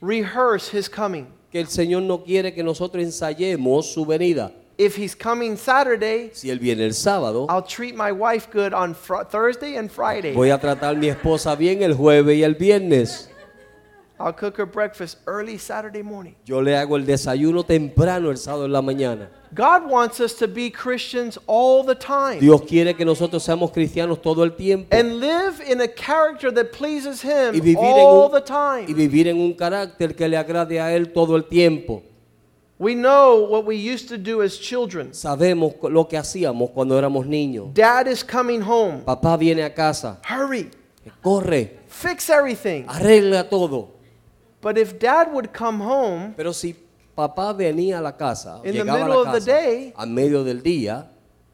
rehearse 0.04 0.76
his 0.76 0.88
coming. 0.88 1.26
que 1.50 1.60
el 1.60 1.68
Señor 1.68 2.02
no 2.02 2.24
quiere 2.24 2.52
que 2.52 2.62
nosotros 2.62 3.02
ensayemos 3.02 3.92
su 3.92 4.04
venida. 4.04 4.52
If 4.76 4.98
he's 4.98 5.14
coming 5.14 5.56
Saturday, 5.56 6.30
Si 6.32 6.50
él 6.50 6.58
viene 6.58 6.84
el 6.84 6.94
sábado, 6.94 7.46
I'll 7.48 7.62
treat 7.64 7.94
my 7.94 8.10
wife 8.10 8.48
good 8.52 8.72
on 8.74 8.92
Thursday 9.30 9.76
and 9.76 9.88
Friday. 9.88 10.32
voy 10.34 10.50
a 10.50 10.58
tratar 10.58 10.96
a 10.96 10.98
mi 10.98 11.08
esposa 11.08 11.54
bien 11.54 11.80
el 11.82 11.94
jueves 11.94 12.36
y 12.36 12.42
el 12.42 12.56
viernes. 12.56 13.30
I'll 14.18 14.32
cook 14.32 14.56
her 14.58 14.66
breakfast 14.66 15.18
early 15.26 15.58
Saturday 15.58 16.02
morning. 16.02 16.34
Yo 16.44 16.60
le 16.60 16.76
hago 16.76 16.96
el 16.96 17.04
desayuno 17.04 17.64
temprano 17.64 18.30
el 18.30 18.36
sábado 18.36 18.64
en 18.66 18.72
la 18.72 18.80
mañana. 18.80 19.28
God 19.52 19.88
wants 19.90 20.20
us 20.20 20.34
to 20.34 20.46
be 20.48 20.70
Christians 20.70 21.38
all 21.46 21.84
the 21.84 21.94
time 21.94 22.40
Dios 22.40 22.62
quiere 22.62 22.94
que 22.94 23.04
nosotros 23.04 23.42
seamos 23.44 23.70
cristianos 23.72 24.20
todo 24.20 24.42
el 24.42 24.50
tiempo 24.56 24.88
and 24.96 25.20
live 25.20 25.60
in 25.64 25.80
a 25.80 25.86
character 25.88 26.50
that 26.52 26.72
pleases 26.72 27.22
Him 27.22 27.54
y 27.54 27.60
vivir, 27.60 27.78
en 27.78 28.06
all 28.06 28.26
un, 28.26 28.32
the 28.32 28.40
y 28.40 28.86
time. 28.86 28.94
vivir 28.94 29.28
en 29.28 29.36
un 29.38 29.52
carácter 29.54 30.14
que 30.16 30.28
le 30.28 30.36
agrade 30.36 30.80
a 30.80 30.92
Él 30.94 31.12
todo 31.12 31.36
el 31.36 31.44
tiempo. 31.44 32.02
We 32.78 32.94
know 32.94 33.46
what 33.48 33.64
we 33.64 33.76
used 33.76 34.08
to 34.08 34.18
do 34.18 34.42
as 34.42 34.58
children. 34.58 35.12
Sabemos 35.12 35.74
lo 35.88 36.08
que 36.08 36.18
hacíamos 36.18 36.70
cuando 36.70 36.98
éramos 36.98 37.24
niños. 37.26 37.72
Dad 37.72 38.06
is 38.08 38.24
coming 38.24 38.60
home. 38.60 39.02
Papá 39.04 39.36
viene 39.36 39.62
a 39.62 39.72
casa, 39.72 40.20
Hurry, 40.28 40.70
corre, 41.22 41.78
fix 41.86 42.28
everything. 42.28 42.84
arregla 42.88 43.48
todo. 43.48 43.93
But 44.64 44.78
if 44.78 44.98
dad 44.98 45.28
would 45.32 45.52
come 45.52 45.78
home, 45.84 46.32
Pero 46.36 46.52
si 46.54 46.74
papá 47.14 47.52
venía 47.52 47.98
a 47.98 48.00
la 48.00 48.16
casa, 48.16 48.60
In 48.64 48.72
the 48.72 48.78
llegaba 48.78 49.02
a 49.02 49.04
middle 49.04 49.22
la 49.24 49.30
of 49.30 49.32
the 49.44 49.50
casa 49.52 49.60
day- 49.60 49.92
a 49.94 50.06
medio 50.06 50.42
del 50.42 50.62
día, 50.62 51.06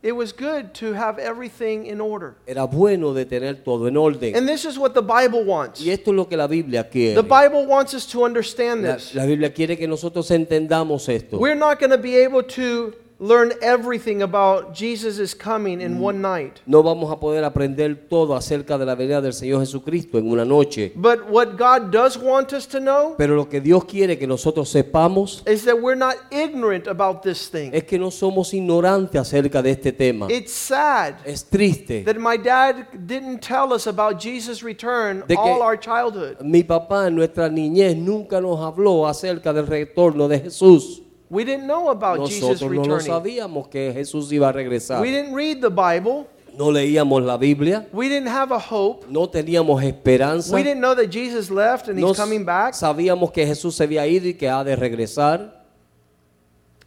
it 0.02 0.12
was 0.12 0.32
good 0.32 0.72
to 0.74 0.94
have 0.94 1.18
everything 1.18 1.84
in 1.86 2.00
order. 2.00 2.36
era 2.46 2.64
bueno 2.66 3.12
de 3.12 3.24
tener 3.26 3.64
todo 3.64 3.88
en 3.88 3.96
orden. 3.96 4.34
And 4.36 4.48
this 4.48 4.64
is 4.64 4.78
what 4.78 4.94
the 4.94 5.02
Bible 5.02 5.44
wants. 5.44 5.80
Y 5.80 5.90
esto 5.90 6.12
es 6.12 6.16
lo 6.16 6.28
que 6.28 6.36
la 6.36 6.46
Biblia 6.46 6.88
quiere. 6.88 7.16
The 7.20 7.22
Bible 7.28 7.66
wants 7.66 7.92
us 7.94 8.06
to 8.12 8.24
understand 8.24 8.84
La, 8.84 8.94
this. 8.94 9.12
la 9.14 9.26
Biblia 9.26 9.52
quiere 9.52 9.76
que 9.76 9.88
nosotros 9.88 10.30
entendamos 10.30 11.08
esto. 11.08 11.36
We're 11.38 11.54
not 11.58 11.80
going 11.80 11.90
to 11.90 11.98
be 11.98 12.14
able 12.16 12.44
to 12.44 12.94
learn 13.20 13.52
everything 13.60 14.22
about 14.22 14.72
Jesus 14.74 15.34
coming 15.34 15.82
in 15.82 16.00
one 16.00 16.22
night. 16.22 16.60
No 16.66 16.82
vamos 16.82 17.12
a 17.12 17.20
poder 17.20 17.44
aprender 17.44 18.08
todo 18.08 18.34
acerca 18.34 18.78
de 18.78 18.86
la 18.86 18.94
venida 18.94 19.20
del 19.20 19.34
Señor 19.34 19.60
Jesucristo 19.60 20.16
en 20.18 20.30
una 20.30 20.44
noche. 20.44 20.92
But 20.96 21.28
what 21.28 21.58
God 21.58 21.90
does 21.92 22.16
want 22.16 22.52
us 22.54 22.66
to 22.68 22.80
know 22.80 23.14
Pero 23.18 23.34
lo 23.36 23.46
que 23.48 23.60
Dios 23.60 23.84
quiere 23.84 24.16
que 24.18 24.26
nosotros 24.26 24.70
sepamos 24.70 25.42
is 25.46 25.64
that 25.66 25.76
we're 25.78 25.94
not 25.98 26.16
ignorant 26.30 26.86
about 26.88 27.22
this 27.22 27.50
thing. 27.50 27.70
es 27.74 27.84
que 27.84 27.98
no 27.98 28.10
somos 28.10 28.54
ignorantes 28.54 29.20
acerca 29.20 29.62
de 29.62 29.72
este 29.72 29.92
tema. 29.92 30.26
It's 30.30 30.52
sad 30.52 31.16
Es 31.26 31.44
triste. 31.44 32.04
that 32.04 32.16
my 32.16 32.38
dad 32.38 32.86
didn't 33.06 33.40
tell 33.40 33.72
us 33.74 33.86
about 33.86 34.18
Jesus' 34.18 34.62
return 34.62 35.24
De 35.28 35.34
que- 35.34 35.36
all 35.36 35.60
our 35.62 35.78
childhood. 35.78 36.36
Mi 36.42 36.62
papá 36.64 37.08
en 37.08 37.16
nuestra 37.16 37.50
niñez 37.50 37.94
nunca 37.96 38.40
nos 38.40 38.58
habló 38.60 39.06
acerca 39.06 39.52
del 39.52 39.66
retorno 39.66 40.26
de 40.26 40.38
Jesús. 40.40 41.02
We 41.30 41.44
didn't 41.44 41.66
know 41.68 41.90
about 41.90 42.26
Jesus 42.28 42.42
Nosotros 42.42 42.62
no 42.72 42.76
lo 42.76 42.82
returning. 42.98 43.06
sabíamos 43.06 43.68
que 43.68 43.92
Jesús 43.94 44.32
iba 44.32 44.48
a 44.48 44.52
regresar. 44.52 45.00
We 45.00 45.10
didn't 45.12 45.32
read 45.34 45.60
the 45.60 45.70
Bible. 45.70 46.26
No 46.58 46.72
leíamos 46.72 47.22
la 47.22 47.36
Biblia, 47.36 47.86
We 47.92 48.08
didn't 48.08 48.28
have 48.28 48.52
a 48.52 48.58
hope. 48.58 49.06
no 49.08 49.28
teníamos 49.30 49.80
esperanza. 49.84 50.52
We 50.52 50.64
didn't 50.64 50.80
know 50.80 50.96
that 50.96 51.08
Jesus 51.08 51.48
left 51.48 51.88
and 51.88 51.98
No 52.00 52.08
he's 52.08 52.16
coming 52.16 52.44
back. 52.44 52.74
sabíamos 52.74 53.30
que 53.32 53.46
Jesús 53.46 53.76
se 53.76 53.84
había 53.84 54.04
ido 54.08 54.26
y 54.26 54.34
que 54.34 54.48
ha 54.48 54.64
de 54.64 54.74
regresar. 54.74 55.62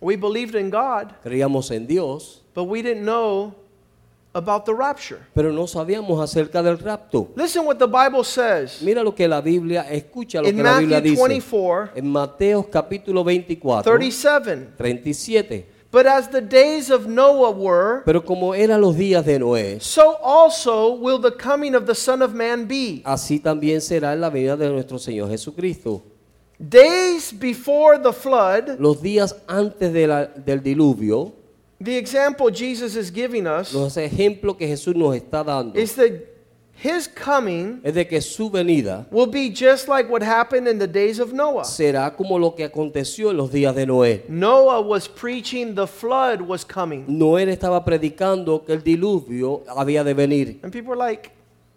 We 0.01 0.17
believed 0.17 0.55
in 0.55 0.69
God, 0.69 1.13
Creíamos 1.23 1.71
en 1.71 1.87
Dios, 1.87 2.41
but 2.53 2.65
we 2.65 2.81
didn't 2.81 3.05
know 3.05 3.55
about 4.33 4.65
the 4.65 4.73
rapture. 4.73 5.19
pero 5.33 5.51
no 5.51 5.67
sabíamos 5.67 6.19
acerca 6.21 6.61
del 6.63 6.77
rapto. 6.79 7.29
Listen 7.35 7.65
what 7.65 7.77
the 7.77 7.85
Bible 7.87 8.23
says 8.23 8.81
Mira 8.81 9.03
lo 9.03 9.13
que 9.13 9.27
la 9.27 9.41
Biblia, 9.41 9.85
escucha 9.91 10.41
lo 10.41 10.47
in 10.49 10.57
que 10.57 10.63
la 10.63 10.79
Biblia 10.79 10.97
Matthew 10.97 11.11
dice. 11.11 11.27
24 11.27 11.91
En 11.95 12.07
Mateo 12.07 12.69
capítulo 12.69 13.23
24, 13.23 13.83
37. 13.83 14.69
37. 14.77 15.65
But 15.91 16.07
as 16.07 16.27
the 16.31 16.41
days 16.41 16.89
of 16.89 17.05
Noah 17.05 17.51
were, 17.51 18.01
Pero 18.03 18.23
como 18.25 18.55
eran 18.55 18.81
los 18.81 18.95
días 18.97 19.23
de 19.23 19.37
Noé, 19.37 19.79
so 19.79 20.17
also 20.23 20.95
will 20.95 21.19
the 21.21 21.29
coming 21.31 21.75
of 21.75 21.85
the 21.85 21.93
Son 21.93 22.23
of 22.23 22.33
Man 22.33 22.67
be. 22.67 23.03
así 23.05 23.39
también 23.39 23.79
será 23.79 24.13
en 24.13 24.21
la 24.21 24.31
venida 24.31 24.57
de 24.57 24.69
nuestro 24.69 24.97
Señor 24.97 25.29
Jesucristo. 25.29 26.01
Days 26.59 27.31
before 27.37 27.99
the 27.99 28.11
flood, 28.13 28.79
Los 28.79 29.01
días 29.01 29.35
antes 29.47 29.91
de 29.93 30.07
la- 30.07 30.25
del 30.25 30.61
diluvio, 30.63 31.33
the 31.83 31.97
example 31.97 32.49
Jesus 32.49 32.95
is 32.95 33.11
giving 33.11 33.45
us 33.47 33.73
los 33.73 33.97
ejemplos 33.97 34.57
que 34.57 34.67
Jesús 34.67 34.95
nos 34.95 35.15
está 35.15 35.43
dando 35.43 35.77
is 35.77 35.95
that 35.95 36.11
his 36.75 37.07
coming 37.07 37.79
es 37.83 37.93
de 37.93 38.05
que 38.05 38.19
su 38.21 38.49
venida 38.49 39.05
will 39.11 39.27
be 39.27 39.49
just 39.49 39.87
like 39.87 40.09
what 40.09 40.21
happened 40.21 40.67
in 40.67 40.79
the 40.79 40.87
days 40.87 41.19
of 41.19 41.33
Noah. 41.33 41.63
será 41.63 42.15
como 42.15 42.37
lo 42.37 42.51
que 42.51 42.63
aconteció 42.63 43.31
en 43.31 43.37
los 43.37 43.51
días 43.51 43.75
de 43.75 43.85
Noé. 43.85 44.23
Noah 44.27 44.81
was 44.81 45.07
preaching 45.07 45.75
the 45.75 45.87
flood 45.87 46.41
was 46.41 46.65
coming. 46.65 47.05
Noé 47.07 47.43
estaba 47.49 47.83
predicando 47.85 48.65
que 48.65 48.73
el 48.73 48.83
diluvio 48.83 49.63
había 49.67 50.03
de 50.03 50.13
venir. 50.13 50.59
And 50.63 50.71
people 50.71 50.89
were 50.89 50.97
like, 50.97 51.31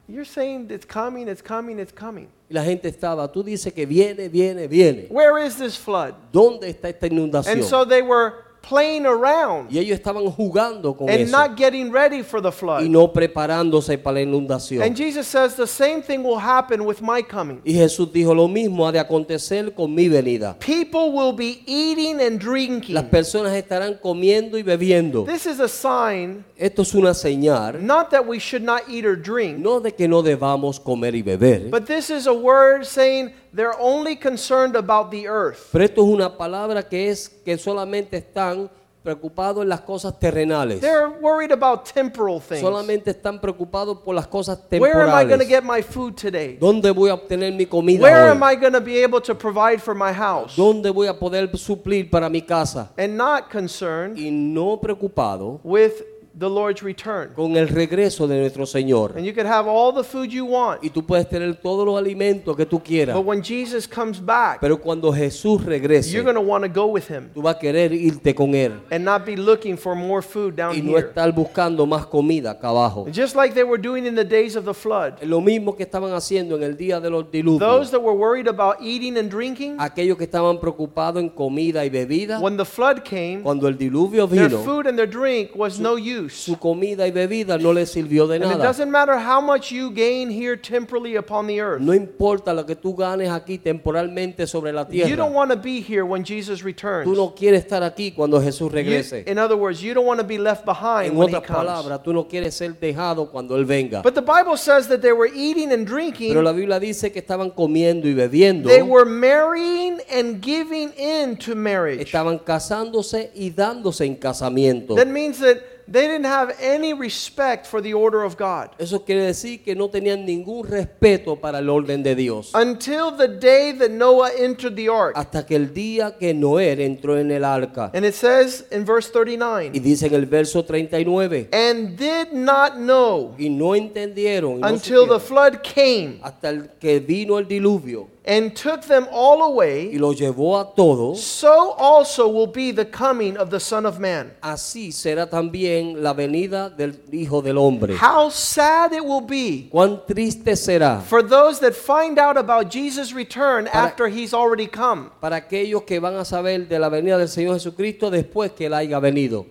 You're 0.08 0.24
saying 0.24 0.70
it's 0.70 0.86
coming, 0.86 1.28
it's 1.28 1.42
coming, 1.42 1.80
it's 1.80 1.92
coming. 1.92 2.28
Y 2.48 2.54
la 2.54 2.62
gente 2.62 2.88
estaba, 2.88 3.30
tú 3.32 3.42
dices 3.42 3.72
que 3.72 3.86
viene, 3.86 4.28
viene, 4.28 4.68
viene. 4.68 5.08
Where 5.10 5.44
is 5.44 5.56
this 5.56 5.76
flood? 5.76 6.14
¿Dónde 6.32 6.68
está 6.68 6.88
esta 6.88 7.08
inundación? 7.08 7.56
And 7.58 7.64
so 7.64 7.84
they 7.84 8.02
were 8.02 8.45
playing 8.68 9.06
around 9.06 9.70
Y 9.70 9.78
ellos 9.78 9.96
estaban 9.98 10.24
jugando 10.30 10.96
con 10.96 11.08
and 11.08 11.20
eso 11.20 11.30
not 11.36 11.56
getting 11.56 11.92
ready 11.92 12.22
for 12.22 12.40
the 12.40 12.48
y 12.48 12.52
flood. 12.52 12.82
no 12.84 13.12
preparándose 13.12 13.98
para 13.98 14.14
la 14.14 14.20
inundación. 14.22 14.82
And 14.82 14.96
Jesus 14.96 15.26
says 15.26 15.54
the 15.54 15.66
same 15.66 16.02
thing 16.02 16.22
will 16.22 16.38
happen 16.38 16.80
with 16.84 17.00
my 17.00 17.22
coming. 17.22 17.60
Y 17.64 17.74
Jesús 17.74 18.12
dijo 18.12 18.34
lo 18.34 18.48
mismo 18.48 18.86
ha 18.86 18.92
de 18.92 18.98
acontecer 18.98 19.72
con 19.74 19.94
mi 19.94 20.08
venida. 20.08 20.56
People 20.58 21.10
will 21.12 21.32
be 21.32 21.62
eating 21.66 22.20
and 22.20 22.36
Las 22.36 22.44
drinking. 22.44 23.10
personas 23.10 23.52
estarán 23.54 23.94
comiendo 23.94 24.58
y 24.58 24.62
bebiendo. 24.62 25.24
This 25.24 25.46
is 25.46 25.60
a 25.60 25.68
sign 25.68 26.44
Esto 26.56 26.82
es 26.82 26.94
una 26.94 27.12
señal, 27.12 27.82
not 27.82 28.10
that 28.10 28.26
we 28.26 28.38
should 28.38 28.64
not 28.64 28.82
eat 28.88 29.04
or 29.04 29.14
drink, 29.14 29.58
no 29.58 29.78
de 29.78 29.92
que 29.92 30.08
no 30.08 30.22
debamos 30.22 30.80
comer 30.80 31.14
y 31.14 31.22
beber, 31.22 31.70
but 31.70 31.84
this 31.86 32.08
is 32.10 32.26
a 32.26 32.32
word 32.32 32.84
saying 32.84 33.30
they're 33.56 33.74
only 33.80 34.16
concerned 34.16 34.76
about 34.76 35.10
the 35.10 35.26
earth. 35.26 35.70
pero 35.72 35.84
esto 35.84 36.02
es 36.02 36.08
una 36.08 36.36
palabra 36.36 36.88
que 36.88 37.08
es 37.08 37.28
que 37.44 37.56
solamente 37.58 38.18
están 38.18 38.70
preocupados 39.02 39.62
en 39.62 39.68
las 39.68 39.82
cosas 39.82 40.18
terrenales. 40.18 40.80
They're 40.80 41.08
worried 41.20 41.52
about 41.52 41.84
temporal 41.84 42.40
things. 42.40 42.60
Solamente 42.60 43.12
están 43.12 43.40
preocupados 43.40 43.98
por 44.04 44.16
las 44.16 44.26
cosas 44.26 44.58
Where 44.68 45.00
am 45.02 45.10
I 45.10 45.24
going 45.24 45.38
to 45.38 45.44
temporales. 45.44 45.48
get 45.48 45.62
my 45.62 45.80
food 45.80 46.16
today? 46.16 46.58
¿Dónde 46.60 46.90
voy 46.90 47.10
a 47.10 47.14
obtener 47.14 47.52
mi 47.54 47.66
comida 47.66 48.02
Where 48.02 48.24
hoy? 48.24 48.30
am 48.32 48.42
I 48.42 48.56
going 48.56 48.72
to 48.72 48.80
be 48.80 49.00
able 49.04 49.20
to 49.20 49.34
provide 49.36 49.80
for 49.80 49.94
my 49.94 50.12
house? 50.12 50.56
¿Dónde 50.56 50.90
voy 50.90 51.06
a 51.06 51.16
poder 51.16 51.48
suplir 51.56 52.10
para 52.10 52.28
mi 52.28 52.42
casa? 52.42 52.90
And 52.98 53.16
not 53.16 53.48
concerned 53.48 54.18
Y 54.18 54.30
no 54.32 54.80
preocupado 54.80 55.60
with 55.62 56.02
the 56.38 56.48
Lord's 56.48 56.82
return. 56.82 57.30
con 57.34 57.56
el 57.56 57.68
regreso 57.68 58.26
de 58.28 58.38
nuestro 58.40 58.66
Señor. 58.66 59.12
And 59.16 59.24
you 59.24 59.32
could 59.32 59.46
have 59.46 59.66
all 59.68 59.92
the 59.92 60.04
food 60.04 60.28
you 60.30 60.44
want, 60.44 60.82
Y 60.84 60.90
tú 60.90 61.04
puedes 61.06 61.28
tener 61.28 61.54
todos 61.56 61.86
los 61.86 61.98
alimentos 61.98 62.56
que 62.56 62.66
tú 62.66 62.82
quieras. 62.82 63.16
but 63.16 63.24
when 63.24 63.42
Jesus 63.42 63.86
comes 63.88 64.20
back, 64.24 64.60
Pero 64.60 64.76
cuando 64.78 65.12
Jesús 65.12 65.64
regrese, 65.64 66.12
you're 66.12 66.22
going 66.24 66.34
to 66.34 66.40
want 66.40 66.62
to 66.64 66.68
go 66.70 66.86
with 66.86 67.08
him 67.08 67.30
tú 67.34 67.42
vas 67.42 67.56
a 67.56 67.58
querer 67.58 67.92
irte 67.92 68.34
con 68.34 68.54
Él. 68.54 68.72
and 68.90 69.04
not 69.04 69.24
be 69.24 69.36
looking 69.36 69.76
for 69.76 69.94
more 69.96 70.20
food 70.22 70.54
down 70.56 70.74
Y 70.76 70.82
no 70.82 70.92
here. 70.96 71.08
estar 71.08 71.32
buscando 71.32 71.86
más 71.86 72.06
comida 72.06 72.50
acá 72.52 72.68
abajo. 72.68 73.06
Just 73.12 73.34
like 73.34 73.54
they 73.54 73.64
were 73.64 73.80
doing 73.80 74.04
in 74.06 74.14
the 74.14 74.24
days 74.24 74.56
of 74.56 74.64
the 74.64 74.74
flood. 74.74 75.14
Lo 75.22 75.40
mismo 75.40 75.74
que 75.76 75.84
estaban 75.84 76.12
haciendo 76.12 76.56
en 76.56 76.62
el 76.62 76.76
día 76.76 77.00
de 77.00 77.08
los 77.10 77.24
Those 77.24 77.32
diluvios. 77.32 77.90
that 77.90 78.00
were 78.02 78.14
worried 78.16 78.46
about 78.48 78.76
eating 78.82 79.16
and 79.16 79.30
drinking, 79.30 79.76
Aquellos 79.78 80.16
que 80.18 80.24
estaban 80.24 80.58
preocupados 80.60 81.22
en 81.22 81.28
comida 81.30 81.84
y 81.84 81.88
bebida. 81.90 82.40
when 82.40 82.56
the 82.56 82.64
flood 82.64 83.02
came, 83.04 83.42
Cuando 83.42 83.68
el 83.68 83.76
diluvio 83.78 84.26
their 84.28 84.48
vino, 84.50 84.62
food 84.62 84.86
and 84.86 84.98
their 84.98 85.06
drink 85.08 85.50
was 85.56 85.78
no 85.80 85.96
use. 86.26 86.34
su 86.36 86.56
comida 86.58 87.06
y 87.06 87.10
bebida 87.10 87.58
no 87.58 87.72
les 87.72 87.90
sirvió 87.90 88.26
de 88.26 88.36
And 88.36 88.44
it 88.44 88.50
nada. 88.50 88.64
doesn't 88.64 88.90
matter 88.90 89.14
how 89.18 89.40
much 89.40 89.70
you 89.72 89.90
gain 89.90 90.30
here 90.30 90.56
temporally 90.56 91.16
upon 91.16 91.46
the 91.46 91.60
earth. 91.60 91.80
No 91.80 91.92
importa 91.94 92.52
lo 92.52 92.64
que 92.66 92.76
tú 92.76 92.94
ganes 92.94 93.28
aquí 93.30 93.58
temporalmente 93.58 94.46
sobre 94.46 94.72
la 94.72 94.82
You 94.90 95.02
don't 95.16 95.16
tierra. 95.16 95.24
want 95.26 95.50
to 95.50 95.56
be 95.56 95.80
here 95.80 96.02
when 96.04 96.24
Jesus 96.24 96.62
returns. 96.62 97.04
Tú 97.08 97.14
no 97.14 97.34
quieres 97.34 97.64
estar 97.64 97.82
aquí 97.82 98.12
cuando 98.12 98.40
Jesús 98.40 98.70
You- 98.70 98.76
regrese. 98.76 99.24
in 99.26 99.38
other 99.38 99.56
words, 99.56 99.80
you 99.82 99.94
don't 99.94 100.06
want 100.06 100.20
to 100.20 100.26
be 100.26 100.38
left 100.38 100.64
behind 100.64 101.12
En 101.12 101.16
when 101.16 101.28
he 101.28 101.34
otras 101.36 101.46
comes. 101.46 101.58
palabras, 101.66 102.02
tú 102.02 102.12
no 102.12 102.26
quieres 102.28 102.54
ser 102.54 102.78
dejado 102.78 103.30
cuando 103.30 103.56
Él 103.56 103.64
venga. 103.64 104.02
But 104.02 104.14
the 104.14 104.20
Bible 104.22 104.56
says 104.56 104.88
that 104.88 105.00
they 105.00 105.12
were 105.12 105.30
eating 105.34 105.72
and 105.72 105.86
drinking. 105.86 106.28
Pero 106.30 106.42
la 106.42 106.52
Biblia 106.52 106.78
dice 106.80 107.10
que 107.12 107.20
estaban 107.20 107.50
comiendo 107.50 108.08
y 108.08 108.14
bebiendo. 108.14 108.68
They 108.68 108.82
were 108.82 109.04
marrying 109.04 110.00
and 110.12 110.42
giving 110.42 110.90
in 110.96 111.36
to 111.38 111.54
marriage. 111.54 112.00
Estaban 112.02 112.38
casándose 112.38 113.30
y 113.34 113.50
dándose 113.50 114.04
en 114.04 114.16
casamiento. 114.16 114.94
That 114.94 115.06
means 115.06 115.38
that 115.40 115.58
they 115.88 116.06
didn't 116.06 116.26
have 116.26 116.54
any 116.60 116.92
respect 116.92 117.66
for 117.66 117.80
the 117.80 117.94
order 117.94 118.22
of 118.22 118.36
God. 118.36 118.70
Eso 118.78 119.04
quiere 119.04 119.24
decir 119.24 119.62
que 119.62 119.74
no 119.74 119.88
tenían 119.88 120.24
ningún 120.24 120.66
respeto 120.66 121.40
para 121.40 121.58
el 121.58 121.68
orden 121.70 122.02
de 122.02 122.14
Dios. 122.14 122.52
Until 122.54 123.16
the 123.16 123.28
day 123.28 123.72
that 123.72 123.90
Noah 123.90 124.30
entered 124.36 124.76
the 124.76 124.88
ark. 124.88 125.14
Hasta 125.16 125.44
que 125.46 125.56
el 125.56 125.72
día 125.72 126.16
que 126.18 126.34
Noé 126.34 126.72
entró 126.84 127.18
en 127.18 127.30
el 127.30 127.44
arca. 127.44 127.90
And 127.94 128.04
it 128.04 128.14
says 128.14 128.64
in 128.70 128.84
verse 128.84 129.10
39. 129.10 129.70
Y 129.72 129.80
39, 129.80 129.80
dice 129.80 130.06
en 130.06 130.14
el 130.14 130.26
verso 130.26 130.64
39. 130.64 131.48
and 131.52 131.96
did 131.96 132.32
not 132.32 132.76
know 132.76 133.34
Y 133.38 133.48
no 133.48 133.74
entendieron 133.74 134.58
y 134.58 134.60
no 134.60 134.68
until 134.68 135.06
the 135.06 135.20
flood 135.20 135.62
came 135.62 136.18
hasta 136.22 136.50
el 136.50 136.70
que 136.78 137.00
vino 137.00 137.38
el 137.38 137.46
diluvio 137.46 138.08
and 138.26 138.54
took 138.54 138.82
them 138.82 139.06
all 139.12 139.38
y 139.38 139.46
away, 139.46 139.92
los 139.98 140.18
llevó 140.18 140.58
a 140.58 140.74
todos, 140.74 141.22
so 141.22 141.74
also 141.78 142.28
will 142.28 142.46
be 142.46 142.72
the 142.72 142.84
coming 142.84 143.36
of 143.36 143.50
the 143.50 143.60
Son 143.60 143.86
of 143.86 143.98
Man. 143.98 144.32
así 144.40 144.92
será 144.92 145.28
también 145.28 146.02
la 146.02 146.12
venida 146.12 146.68
del 146.68 146.98
Hijo 147.12 147.40
del 147.42 147.56
Hombre. 147.58 147.96
How 147.96 148.30
sad 148.30 148.92
it 148.92 149.04
will 149.04 149.24
be 149.26 149.68
Cuán 149.70 150.02
triste 150.06 150.56
será 150.56 151.00
for 151.02 151.22
those 151.22 151.60
that 151.60 151.74
find 151.74 152.18
out 152.18 152.36
about 152.36 152.70
Jesus' 152.70 153.12
return 153.14 153.68
after 153.72 154.08
he's 154.08 154.34
already 154.34 154.66
come. 154.66 155.10
para 155.20 155.36
aquellos 155.36 155.82
que 155.82 156.00
van 156.00 156.16
a 156.16 156.24
saber 156.24 156.68
de 156.68 156.78
la 156.78 156.88
venida 156.88 157.18
del 157.18 157.28
Señor 157.28 157.54
Jesucristo 157.54 158.10
después 158.10 158.50
que 158.52 158.66
Él 158.66 158.74
haya 158.74 158.98
venido. 158.98 159.46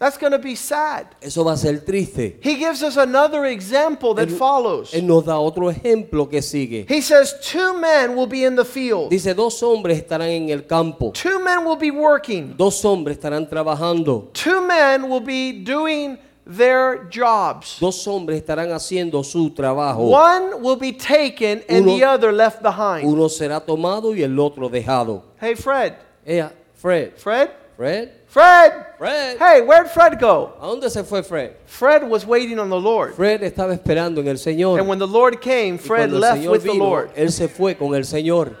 That's 0.00 0.16
going 0.16 0.32
to 0.32 0.38
be 0.38 0.56
sad. 0.56 1.08
Eso 1.20 1.44
va 1.44 1.52
a 1.52 1.56
ser 1.58 1.78
triste. 1.84 2.38
He 2.42 2.56
gives 2.56 2.82
us 2.82 2.96
another 2.96 3.44
example 3.44 4.14
that 4.14 4.28
Él- 4.28 4.36
follows. 4.38 4.94
Él 4.94 5.02
nos 5.06 5.26
da 5.26 5.38
otro 5.38 5.68
ejemplo 5.70 6.26
que 6.30 6.40
sigue. 6.40 6.86
He 6.88 7.02
says, 7.02 7.34
Two 7.42 7.78
men 7.78 8.16
will 8.16 8.26
be 8.26 8.44
in 8.44 8.56
the 8.56 8.64
field, 8.64 9.10
Dice, 9.10 9.34
dos 9.34 9.60
hombres 9.62 9.98
estarán 10.02 10.28
en 10.30 10.48
el 10.48 10.62
campo, 10.66 11.12
two 11.12 11.38
men 11.44 11.66
will 11.66 11.76
be 11.76 11.90
working, 11.90 12.54
dos 12.56 12.82
hombres 12.82 13.18
estarán 13.18 13.46
trabajando, 13.46 14.30
two 14.32 14.62
men 14.66 15.06
will 15.10 15.20
be 15.20 15.52
doing 15.62 16.18
their 16.46 17.06
jobs. 17.10 17.78
dos 17.78 18.02
hombres 18.06 18.40
estarán 18.42 18.72
haciendo 18.72 19.22
su 19.22 19.50
trabajo. 19.50 20.00
One 20.10 20.62
will 20.62 20.76
be 20.76 20.92
taken 20.92 21.62
and 21.68 21.84
Uno- 21.86 21.98
the 21.98 22.04
other 22.04 22.32
left 22.32 22.62
behind. 22.62 23.06
Uno 23.06 23.28
será 23.28 23.60
tomado 23.60 24.14
y 24.14 24.22
el 24.22 24.38
otro 24.40 24.70
dejado. 24.70 25.24
Hey, 25.38 25.54
Fred. 25.54 25.92
Ella, 26.24 26.52
Fred, 26.74 27.12
Fred? 27.18 27.50
Fred, 27.80 28.12
Fred! 28.26 28.72
Fred. 28.98 29.38
Hey, 29.38 29.62
where'd 29.62 29.90
Fred 29.90 30.18
go? 30.20 30.52
¿A 30.60 30.66
dónde 30.66 30.90
se 30.90 31.02
fue 31.02 31.22
Fred? 31.22 31.56
Fred 31.64 32.02
was 32.06 32.26
waiting 32.26 32.58
on 32.58 32.68
the 32.68 32.78
Lord. 32.78 33.14
Fred 33.14 33.42
estaba 33.42 33.72
esperando 33.72 34.20
en 34.20 34.28
el 34.28 34.36
Señor. 34.36 34.78
And 34.78 34.86
when 34.86 34.98
the 34.98 35.06
Lord 35.06 35.40
came, 35.40 35.78
Fred 35.78 36.12
left 36.12 36.46
with 36.46 36.62
the 36.62 36.72
vino, 36.72 36.84
Lord. 36.84 37.10
Él 37.16 37.32
se 37.32 37.48
fue 37.48 37.72
con 37.78 37.94
el 37.94 38.02
Señor. 38.02 38.54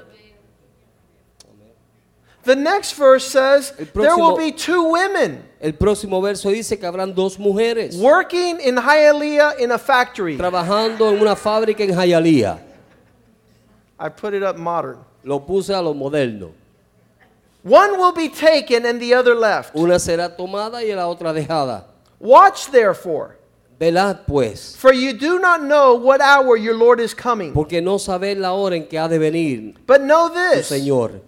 The 2.44 2.56
next 2.56 2.92
verse 2.92 3.26
says, 3.26 3.74
El 3.78 3.84
There 3.88 4.16
will 4.16 4.34
próximo- 4.34 4.36
be 4.38 4.52
two 4.52 4.84
women 4.84 5.44
El 5.60 5.72
próximo 5.74 6.22
verso 6.22 6.48
dice 6.48 6.78
que 6.78 6.86
habrán 6.86 7.14
dos 7.14 7.36
mujeres 7.38 7.96
working 7.98 8.58
in 8.62 8.76
Hialeah 8.76 9.60
in 9.60 9.70
a 9.70 9.78
factory. 9.78 10.38
trabajando 10.38 11.12
en 11.12 11.20
una 11.20 11.36
fábrica 11.36 11.80
en 11.84 11.90
Hialeah. 11.90 12.58
I 13.98 14.08
put 14.08 14.32
it 14.32 14.42
up 14.42 14.56
modern. 14.56 14.96
Lo 15.22 15.40
puse 15.40 15.74
a 15.74 15.82
lo 15.82 15.92
moderno. 15.92 16.52
One 17.62 17.98
will 17.98 18.12
be 18.12 18.28
taken 18.28 18.86
and 18.86 19.00
the 19.00 19.12
other 19.14 19.34
left. 19.34 19.74
Una 19.76 19.96
será 19.98 20.34
tomada 20.34 20.82
y 20.82 20.94
la 20.94 21.06
otra 21.08 21.32
dejada. 21.34 21.84
Watch 22.18 22.70
therefore, 22.70 23.36
Velad 23.78 24.26
pues, 24.26 24.76
for 24.76 24.92
you 24.92 25.12
do 25.14 25.38
not 25.38 25.62
know 25.62 25.94
what 25.94 26.20
hour 26.20 26.56
your 26.56 26.74
Lord 26.76 27.00
is 27.00 27.14
coming. 27.14 27.52
porque 27.52 27.80
no 27.82 27.96
sabéis 27.98 28.36
la 28.38 28.52
hora 28.52 28.76
en 28.76 28.86
que 28.86 28.98
ha 28.98 29.08
de 29.08 29.18
venir 29.18 29.74
But 29.86 30.02
know 30.02 30.28
this 30.28 30.70
Señor. 30.70 31.20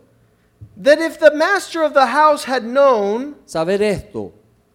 that 0.77 0.99
if 0.99 1.19
the 1.19 1.35
master 1.35 1.83
of 1.83 1.95
the 1.95 2.07
house 2.07 2.45
had 2.45 2.65
known 2.65 3.37
Saber 3.47 3.83
esto, 3.83 4.33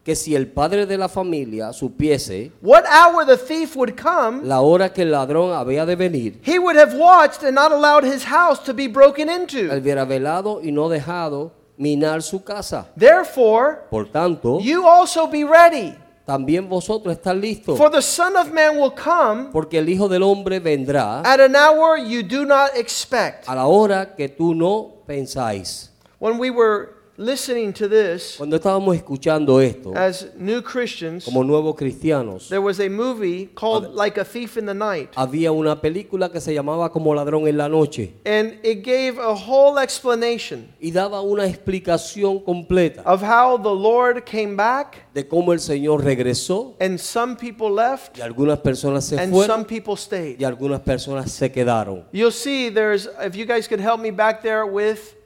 que 0.08 0.16
si 0.16 0.34
el 0.34 0.46
padre 0.46 0.86
de 0.86 0.96
la 0.96 1.06
familia 1.06 1.70
supiese 1.70 2.50
what 2.62 2.82
hour 2.86 3.26
the 3.26 3.36
thief 3.36 3.76
would 3.76 3.94
come, 3.94 4.40
la 4.42 4.62
hora 4.62 4.90
que 4.90 5.02
el 5.02 5.10
ladrón 5.10 5.52
había 5.52 5.84
de 5.84 5.96
venir, 5.96 6.40
he 6.46 6.58
would 6.58 6.78
have 6.78 6.94
watched 6.94 7.42
and 7.44 7.54
not 7.54 7.70
allowed 7.72 8.02
his 8.02 8.24
house 8.24 8.58
to 8.58 8.72
be 8.72 8.88
broken 8.88 9.28
into. 9.28 9.70
él 9.70 9.82
hubiera 9.82 10.06
velado 10.06 10.62
y 10.62 10.72
no 10.72 10.88
dejado 10.88 11.52
minar 11.76 12.22
su 12.22 12.42
casa. 12.42 12.86
Therefore, 12.96 13.80
Por 13.90 14.06
tanto, 14.10 14.60
you 14.60 14.86
also 14.86 15.26
be 15.26 15.44
ready, 15.44 15.94
también 16.24 16.70
vosotros 16.70 17.18
listos, 17.36 17.76
for 17.76 17.90
the 17.90 18.00
Son 18.00 18.34
of 18.34 18.50
Man 18.50 18.78
will 18.78 18.94
come 18.94 19.50
porque 19.52 19.76
el 19.78 19.90
Hijo 19.90 20.08
del 20.08 20.22
Hombre 20.22 20.58
vendrá 20.58 21.20
at 21.20 21.38
an 21.38 21.54
hour 21.54 21.98
you 21.98 22.22
do 22.22 22.46
not 22.46 22.70
expect. 22.74 23.46
a 23.46 23.54
la 23.54 23.66
hora 23.66 24.14
que 24.16 24.30
tú 24.30 24.54
no 24.54 25.02
pensáis. 25.06 25.90
When 26.18 26.38
we 26.38 26.50
were 26.50 26.97
listening 27.18 27.72
to 27.72 27.88
this 27.88 28.36
Cuando 28.36 28.56
estábamos 28.56 28.94
escuchando 28.96 29.60
esto, 29.60 29.92
as 29.96 30.28
new 30.36 30.62
Christians, 30.62 31.24
como 31.24 31.42
nuevos 31.42 31.74
cristianos, 31.74 32.48
there 32.48 32.60
was 32.60 32.78
a 32.78 32.88
movie 32.88 33.50
called 33.56 33.92
Like 33.92 34.18
a 34.20 34.24
Thief 34.24 34.56
in 34.56 34.66
the 34.66 34.74
Night. 34.74 35.10
había 35.16 35.50
una 35.50 35.80
película 35.80 36.30
que 36.30 36.40
se 36.40 36.54
llamaba 36.54 36.90
Como 36.92 37.12
ladrón 37.14 37.48
en 37.48 37.56
la 37.58 37.68
noche 37.68 38.14
And 38.24 38.58
it 38.62 38.84
gave 38.84 39.18
a 39.18 39.32
whole 39.34 39.82
explanation 39.82 40.68
y 40.80 40.92
daba 40.92 41.20
una 41.20 41.46
explicación 41.46 42.38
completa 42.44 43.02
of 43.04 43.20
how 43.20 43.58
the 43.58 43.68
Lord 43.68 44.24
came 44.24 44.54
back 44.54 45.12
de 45.12 45.26
cómo 45.26 45.52
el 45.52 45.58
Señor 45.58 46.04
regresó 46.04 46.76
and 46.80 46.98
some 46.98 47.34
people 47.34 47.70
left 47.70 48.16
y 48.16 48.20
algunas 48.20 48.60
personas 48.60 49.04
se 49.04 49.16
and 49.18 49.32
some 49.32 49.32
fueron 49.32 49.64
people 49.64 49.96
stayed. 49.96 50.38
y 50.40 50.44
algunas 50.44 50.80
personas 50.80 51.32
se 51.32 51.50
quedaron. 51.50 52.04
You'll 52.12 52.30
see 52.30 52.70
there's, 52.70 53.08
if 53.20 53.34
you 53.34 53.44
guys 53.44 53.66
could 53.66 53.80
help 53.80 54.00
me 54.00 54.12
back 54.12 54.40
there 54.40 54.64
with 54.64 55.17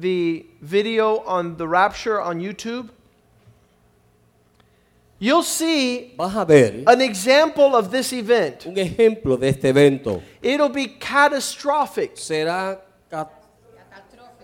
the 0.00 0.46
video 0.60 1.18
on 1.26 1.56
the 1.56 1.66
rapture 1.66 2.20
on 2.20 2.40
YouTube, 2.40 2.88
you'll 5.18 5.42
see 5.42 6.14
Vas 6.16 6.36
a 6.36 6.44
ver 6.44 6.84
an 6.86 7.00
example 7.00 7.74
of 7.74 7.90
this 7.90 8.12
event. 8.12 8.66
un 8.66 8.74
ejemplo 8.76 9.38
de 9.38 9.48
este 9.48 9.64
evento. 9.64 10.22
It'll 10.42 10.68
be 10.68 10.86
catastrophic. 10.86 12.14
Será 12.16 12.78
ca- 13.10 13.28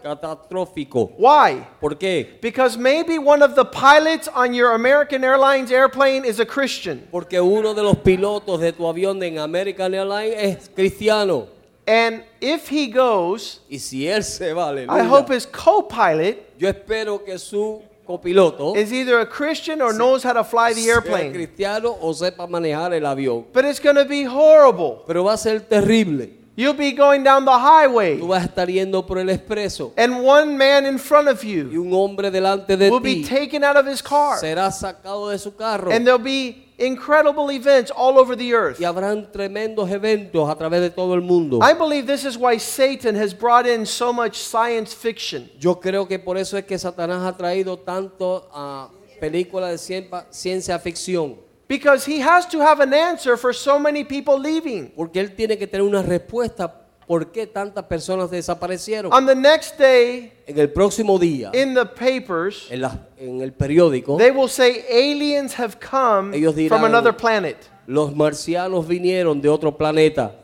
catastrófico. 0.02 1.12
Why? 1.16 1.66
¿Por 1.80 1.94
qué? 1.94 2.40
Because 2.40 2.76
maybe 2.76 3.18
one 3.18 3.42
of 3.42 3.54
the 3.54 3.64
pilots 3.64 4.28
on 4.28 4.52
your 4.52 4.72
American 4.74 5.24
Airlines 5.24 5.70
airplane 5.70 6.24
is 6.26 6.40
a 6.40 6.44
Christian. 6.44 7.06
Porque 7.10 7.40
uno 7.40 7.72
de 7.72 7.82
los 7.82 7.96
pilotos 7.96 8.60
de 8.60 8.72
tu 8.72 8.82
avión 8.82 9.22
en 9.22 9.38
American 9.38 9.94
Airlines 9.94 10.34
es 10.36 10.68
cristiano. 10.74 11.48
And 11.86 12.24
if 12.40 12.68
he 12.68 12.86
goes, 12.86 13.60
Y 13.68 13.78
si 13.78 14.06
él 14.06 14.22
se 14.24 14.52
va, 14.52 14.72
I 14.72 15.02
hope 15.06 15.30
his 15.32 15.46
co 15.46 15.82
pilot 15.82 16.54
yo 16.58 16.68
espero 16.68 17.24
que 17.24 17.38
su 17.38 17.82
copiloto 18.06 18.76
is 18.76 18.92
either 18.92 19.20
a 19.20 19.26
Christian 19.26 19.82
or 19.82 19.92
knows 19.92 20.22
how 20.22 20.32
to 20.32 20.44
fly 20.44 20.72
the 20.72 20.88
airplane. 20.88 21.32
cristiano 21.32 21.96
o 22.00 22.12
sepa 22.12 22.46
manejar 22.46 22.94
el 22.94 23.04
avión. 23.04 23.44
But 23.52 23.64
it's 23.66 23.80
going 23.80 23.96
to 23.96 24.04
be 24.04 24.24
horrible. 24.24 25.04
Pero 25.06 25.24
va 25.24 25.34
a 25.34 25.38
ser 25.38 25.60
terrible. 25.60 26.28
You'll 26.56 26.74
be 26.74 26.92
going 26.92 27.24
down 27.24 27.44
the 27.44 27.58
highway, 27.58 28.16
Tú 28.16 28.28
vas 28.28 28.44
a 28.44 28.46
estar 28.46 28.70
yendo 28.70 29.04
por 29.04 29.18
el 29.18 29.28
expreso 29.28 29.92
and 29.96 30.24
one 30.24 30.56
man 30.56 30.86
in 30.86 30.98
front 31.00 31.26
of 31.28 31.42
y 31.42 31.48
you 31.48 31.82
un 31.82 31.92
hombre 31.92 32.30
delante 32.30 32.76
de 32.76 32.90
will 32.90 33.00
be 33.00 33.24
taken 33.24 33.64
out 33.64 33.76
of 33.76 33.86
his 33.86 34.00
car. 34.00 34.38
será 34.38 34.70
sacado 34.70 35.30
de 35.30 35.38
su 35.38 35.56
carro. 35.56 35.90
And 35.90 36.06
there'll 36.06 36.22
be 36.22 36.63
incredible 36.78 37.50
events 37.50 37.90
all 37.90 38.18
over 38.18 38.36
the 38.36 38.52
earth. 38.54 38.80
Y 38.80 38.84
habrán 38.84 39.30
tremendos 39.32 39.90
eventos 39.90 40.48
a 40.48 40.56
través 40.56 40.80
de 40.80 40.90
todo 40.90 41.14
el 41.14 41.20
mundo. 41.22 41.60
I 41.62 41.72
believe 41.74 42.06
this 42.06 42.24
is 42.24 42.36
why 42.36 42.58
Satan 42.58 43.14
has 43.16 43.32
brought 43.32 43.66
in 43.66 43.86
so 43.86 44.12
much 44.12 44.36
science 44.36 44.92
fiction. 44.94 45.48
Yo 45.58 45.76
creo 45.80 46.06
que 46.08 46.18
por 46.18 46.36
eso 46.36 46.56
es 46.56 46.64
que 46.64 46.78
Satanás 46.78 47.22
ha 47.24 47.36
traído 47.36 47.78
tanto 47.78 48.48
a 48.52 48.88
películas 49.20 49.70
de 49.70 49.78
cien- 49.78 50.24
ciencia 50.30 50.78
ficción. 50.78 51.36
Because 51.66 52.04
he 52.04 52.20
has 52.20 52.46
to 52.48 52.60
have 52.60 52.80
an 52.82 52.92
answer 52.92 53.36
for 53.38 53.54
so 53.54 53.78
many 53.78 54.04
people 54.04 54.38
leaving. 54.38 54.92
Porque 54.94 55.18
él 55.20 55.34
tiene 55.34 55.56
que 55.56 55.66
tener 55.66 55.82
una 55.86 56.02
respuesta 56.02 56.83
por 57.06 57.30
qué 57.32 57.46
tantas 57.46 57.84
personas 57.84 58.30
desaparecieron. 58.30 59.12
On 59.12 59.26
the 59.26 59.34
next 59.34 59.78
day, 59.78 60.32
En 60.46 60.58
el 60.58 60.70
próximo 60.70 61.18
día, 61.18 61.50
in 61.54 61.74
the 61.74 61.84
papers, 61.86 62.66
en, 62.70 62.80
la- 62.82 63.06
en 63.18 63.40
el 63.40 63.52
periódico, 63.52 64.16
they 64.16 64.30
will 64.30 64.48
say 64.48 64.84
aliens 64.90 65.58
have 65.58 65.76
come 65.78 66.36
Ellos 66.36 66.54
dirán- 66.54 66.68
from 66.78 66.84
another 66.84 67.14
planet. 67.16 67.56
los 67.86 68.14
marcianos 68.14 68.86
vinieron 68.88 69.40
de 69.40 69.48
otro 69.48 69.76
planeta. 69.76 70.34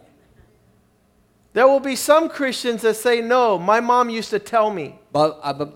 There 1.53 1.67
will 1.67 1.81
be 1.81 1.97
some 1.97 2.29
Christians 2.29 2.83
that 2.83 2.95
say, 2.95 3.21
No, 3.21 3.59
my 3.59 3.81
mom 3.81 4.09
used 4.09 4.31
to 4.31 4.39
tell 4.39 4.71
me. 4.71 4.95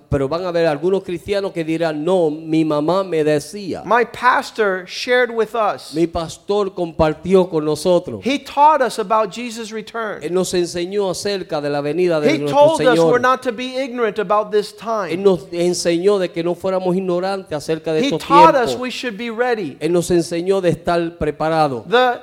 Pero 0.08 0.28
van 0.28 0.44
a 0.44 0.48
haber 0.52 0.68
algunos 0.68 1.02
cristianos 1.02 1.52
que 1.52 1.64
dirán, 1.64 2.04
no, 2.04 2.30
mi 2.30 2.64
mamá 2.64 3.02
me 3.02 3.24
decía, 3.24 3.84
My 3.84 4.04
pastor 4.04 4.86
shared 4.86 5.32
with 5.32 5.56
us. 5.56 5.92
mi 5.92 6.06
pastor 6.06 6.70
compartió 6.72 7.50
con 7.50 7.64
nosotros. 7.64 8.20
He 8.22 8.38
taught 8.38 8.80
us 8.80 9.00
about 9.00 9.32
Jesus' 9.32 9.72
return. 9.72 10.22
Él 10.22 10.30
nos 10.30 10.54
enseñó 10.54 11.10
acerca 11.10 11.60
de 11.60 11.68
la 11.68 11.80
venida 11.80 12.20
de 12.20 12.30
He 12.32 12.38
nuestro 12.38 12.56
told 12.56 12.80
us 12.82 12.96
we're 13.00 13.18
Señor. 13.18 13.20
not 13.20 13.42
to 13.42 13.50
be 13.50 13.74
ignorant 13.76 14.20
about 14.20 14.52
this 14.52 14.72
Él 14.72 14.78
time. 14.78 15.16
nos 15.24 15.40
enseñó 15.50 16.20
de 16.20 16.28
que 16.30 16.44
no 16.44 16.54
fuéramos 16.54 16.94
ignorantes 16.94 17.50
acerca 17.52 17.92
de 17.92 18.02
He 18.02 18.04
estos 18.10 18.22
taught 18.28 18.54
us 18.54 18.70
tiempos. 18.70 18.80
we 18.80 18.90
should 18.90 19.16
be 19.18 19.30
ready. 19.30 19.76
Él 19.80 19.90
nos 19.90 20.08
enseñó 20.12 20.60
de 20.60 20.68
estar 20.70 21.18
preparados. 21.18 21.82
The 21.88 22.20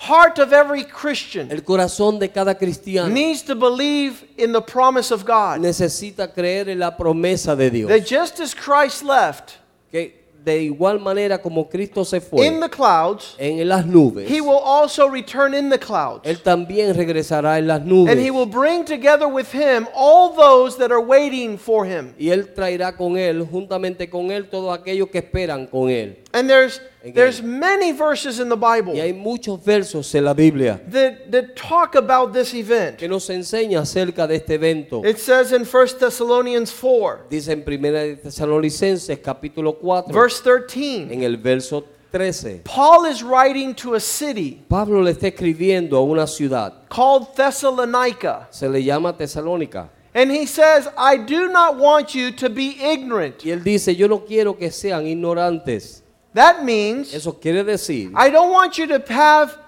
heart 0.00 0.38
of 0.38 0.52
every 0.52 0.84
Christian 0.84 1.50
El 1.50 1.62
corazón 1.62 2.18
de 2.18 2.28
cada 2.28 2.54
cristiano 2.54 3.08
needs 3.08 3.42
to 3.42 3.54
believe 3.54 4.24
in 4.36 4.52
the 4.52 4.62
promise 4.62 5.10
of 5.10 5.24
God. 5.24 5.60
necesita 5.60 6.32
creer 6.32 6.68
en 6.68 6.78
la 6.78 6.96
promesa 6.96 7.54
de 7.56 7.70
Dios. 7.70 7.88
That 7.88 8.06
just 8.06 8.40
as 8.40 8.54
Christ 8.54 9.02
left 9.02 9.58
Que 9.90 10.20
de 10.42 10.62
igual 10.62 11.00
manera 11.00 11.38
como 11.38 11.68
Cristo 11.68 12.04
se 12.04 12.20
fue 12.20 12.46
in 12.46 12.60
the 12.60 12.68
clouds, 12.68 13.36
en 13.38 13.68
las 13.68 13.84
nubes, 13.84 14.28
he 14.28 14.40
will 14.40 14.60
also 14.64 15.06
return 15.06 15.52
in 15.52 15.68
the 15.68 15.78
clouds. 15.78 16.22
Él 16.24 16.42
también 16.42 16.94
regresará 16.94 17.58
en 17.58 17.66
las 17.66 17.82
nubes. 17.82 18.10
And 18.10 18.20
he 18.20 18.30
will 18.30 18.46
bring 18.46 18.84
together 18.84 19.28
with 19.28 19.52
him 19.52 19.86
all 19.94 20.34
those 20.34 20.78
that 20.78 20.90
are 20.90 21.00
waiting 21.00 21.58
for 21.58 21.84
him. 21.84 22.14
Y 22.18 22.30
Él 22.30 22.54
traerá 22.54 22.96
con 22.96 23.18
Él, 23.18 23.46
juntamente 23.50 24.08
con 24.08 24.30
Él, 24.30 24.48
todos 24.48 24.76
aquellos 24.76 25.10
que 25.10 25.18
esperan 25.18 25.66
con 25.66 25.90
Él. 25.90 26.16
And 26.32 26.48
there's 26.48 26.80
There's 27.02 27.40
many 27.42 27.92
verses 27.92 28.40
in 28.40 28.50
the 28.50 28.56
Bible 28.56 28.92
Y 28.94 29.00
hay 29.00 29.12
muchos 29.14 29.64
versos 29.64 30.14
en 30.14 30.24
la 30.24 30.34
Biblia 30.34 30.80
that, 30.90 31.30
that 31.30 31.56
talk 31.56 31.94
about 31.94 32.32
this 32.34 32.52
event. 32.52 32.98
que 32.98 33.08
nos 33.08 33.28
enseña 33.30 33.80
acerca 33.80 34.26
de 34.26 34.36
este 34.36 34.54
evento. 34.54 35.02
It 35.04 35.18
says 35.18 35.52
in 35.52 35.64
1 35.64 35.86
Thessalonians 35.98 36.70
4, 36.70 37.26
Dice 37.30 37.48
en 37.52 37.64
1 37.66 37.92
de 37.92 38.16
Tesalonicenses 38.16 39.18
capítulo 39.20 39.78
4, 39.80 40.12
verse 40.12 40.42
13, 40.42 41.12
en 41.12 41.22
el 41.22 41.38
verso 41.38 41.84
13. 42.12 42.62
Paul 42.64 43.06
is 43.06 43.22
writing 43.22 43.74
to 43.74 43.94
a 43.94 44.00
city 44.00 44.62
Pablo 44.68 45.00
le 45.00 45.12
está 45.12 45.28
escribiendo 45.28 45.96
a 45.96 46.02
una 46.02 46.26
ciudad, 46.26 46.86
called 46.90 47.28
Thessalonica. 47.34 48.48
se 48.50 48.68
le 48.68 48.82
llama 48.82 49.16
Tesalónica. 49.16 49.88
And 50.12 50.30
he 50.30 50.44
says, 50.44 50.88
I 50.98 51.16
do 51.16 51.48
not 51.48 51.76
want 51.78 52.14
you 52.16 52.32
to 52.32 52.50
be 52.50 52.76
ignorant. 52.82 53.44
Y 53.44 53.52
él 53.52 53.62
dice, 53.62 53.94
yo 53.94 54.08
no 54.08 54.24
quiero 54.24 54.58
que 54.58 54.70
sean 54.72 55.06
ignorantes. 55.06 56.02
That 56.34 56.62
means 56.64 57.12
Eso 57.14 57.32
quiere 57.32 57.64
decir, 57.64 58.12
I 58.16 58.30
don't 58.30 58.50
want 58.52 58.78
you 58.78 58.86
to 58.86 59.02
have 59.12 59.58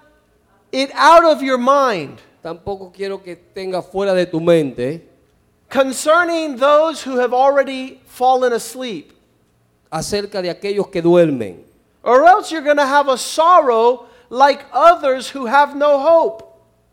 it 0.70 0.90
out 0.94 1.25
of 1.25 1.42
your 1.42 1.59
mind 1.59 2.18
tampoco 2.42 2.92
quiero 2.92 3.18
que 3.22 3.37
tenga 3.37 3.83
fuera 3.83 4.14
de 4.14 4.27
tu 4.27 4.40
mente 4.40 5.03
concerning 5.68 6.57
those 6.57 7.03
who 7.03 7.18
have 7.18 7.33
already 7.35 8.01
fallen 8.07 8.53
asleep. 8.53 9.12
acerca 9.90 10.40
de 10.42 10.48
aquellos 10.51 10.88
que 10.88 11.03
duermen, 11.03 11.64
Or 12.05 12.25
else 12.27 12.51
you're 12.51 12.64
going 12.64 12.79
to 12.79 12.87
have 12.87 13.09
a 13.09 13.16
sorrow 13.18 14.07
like 14.31 14.64
others 14.72 15.29
who 15.35 15.46
have 15.46 15.77
no 15.77 15.98
hope. 16.01 16.44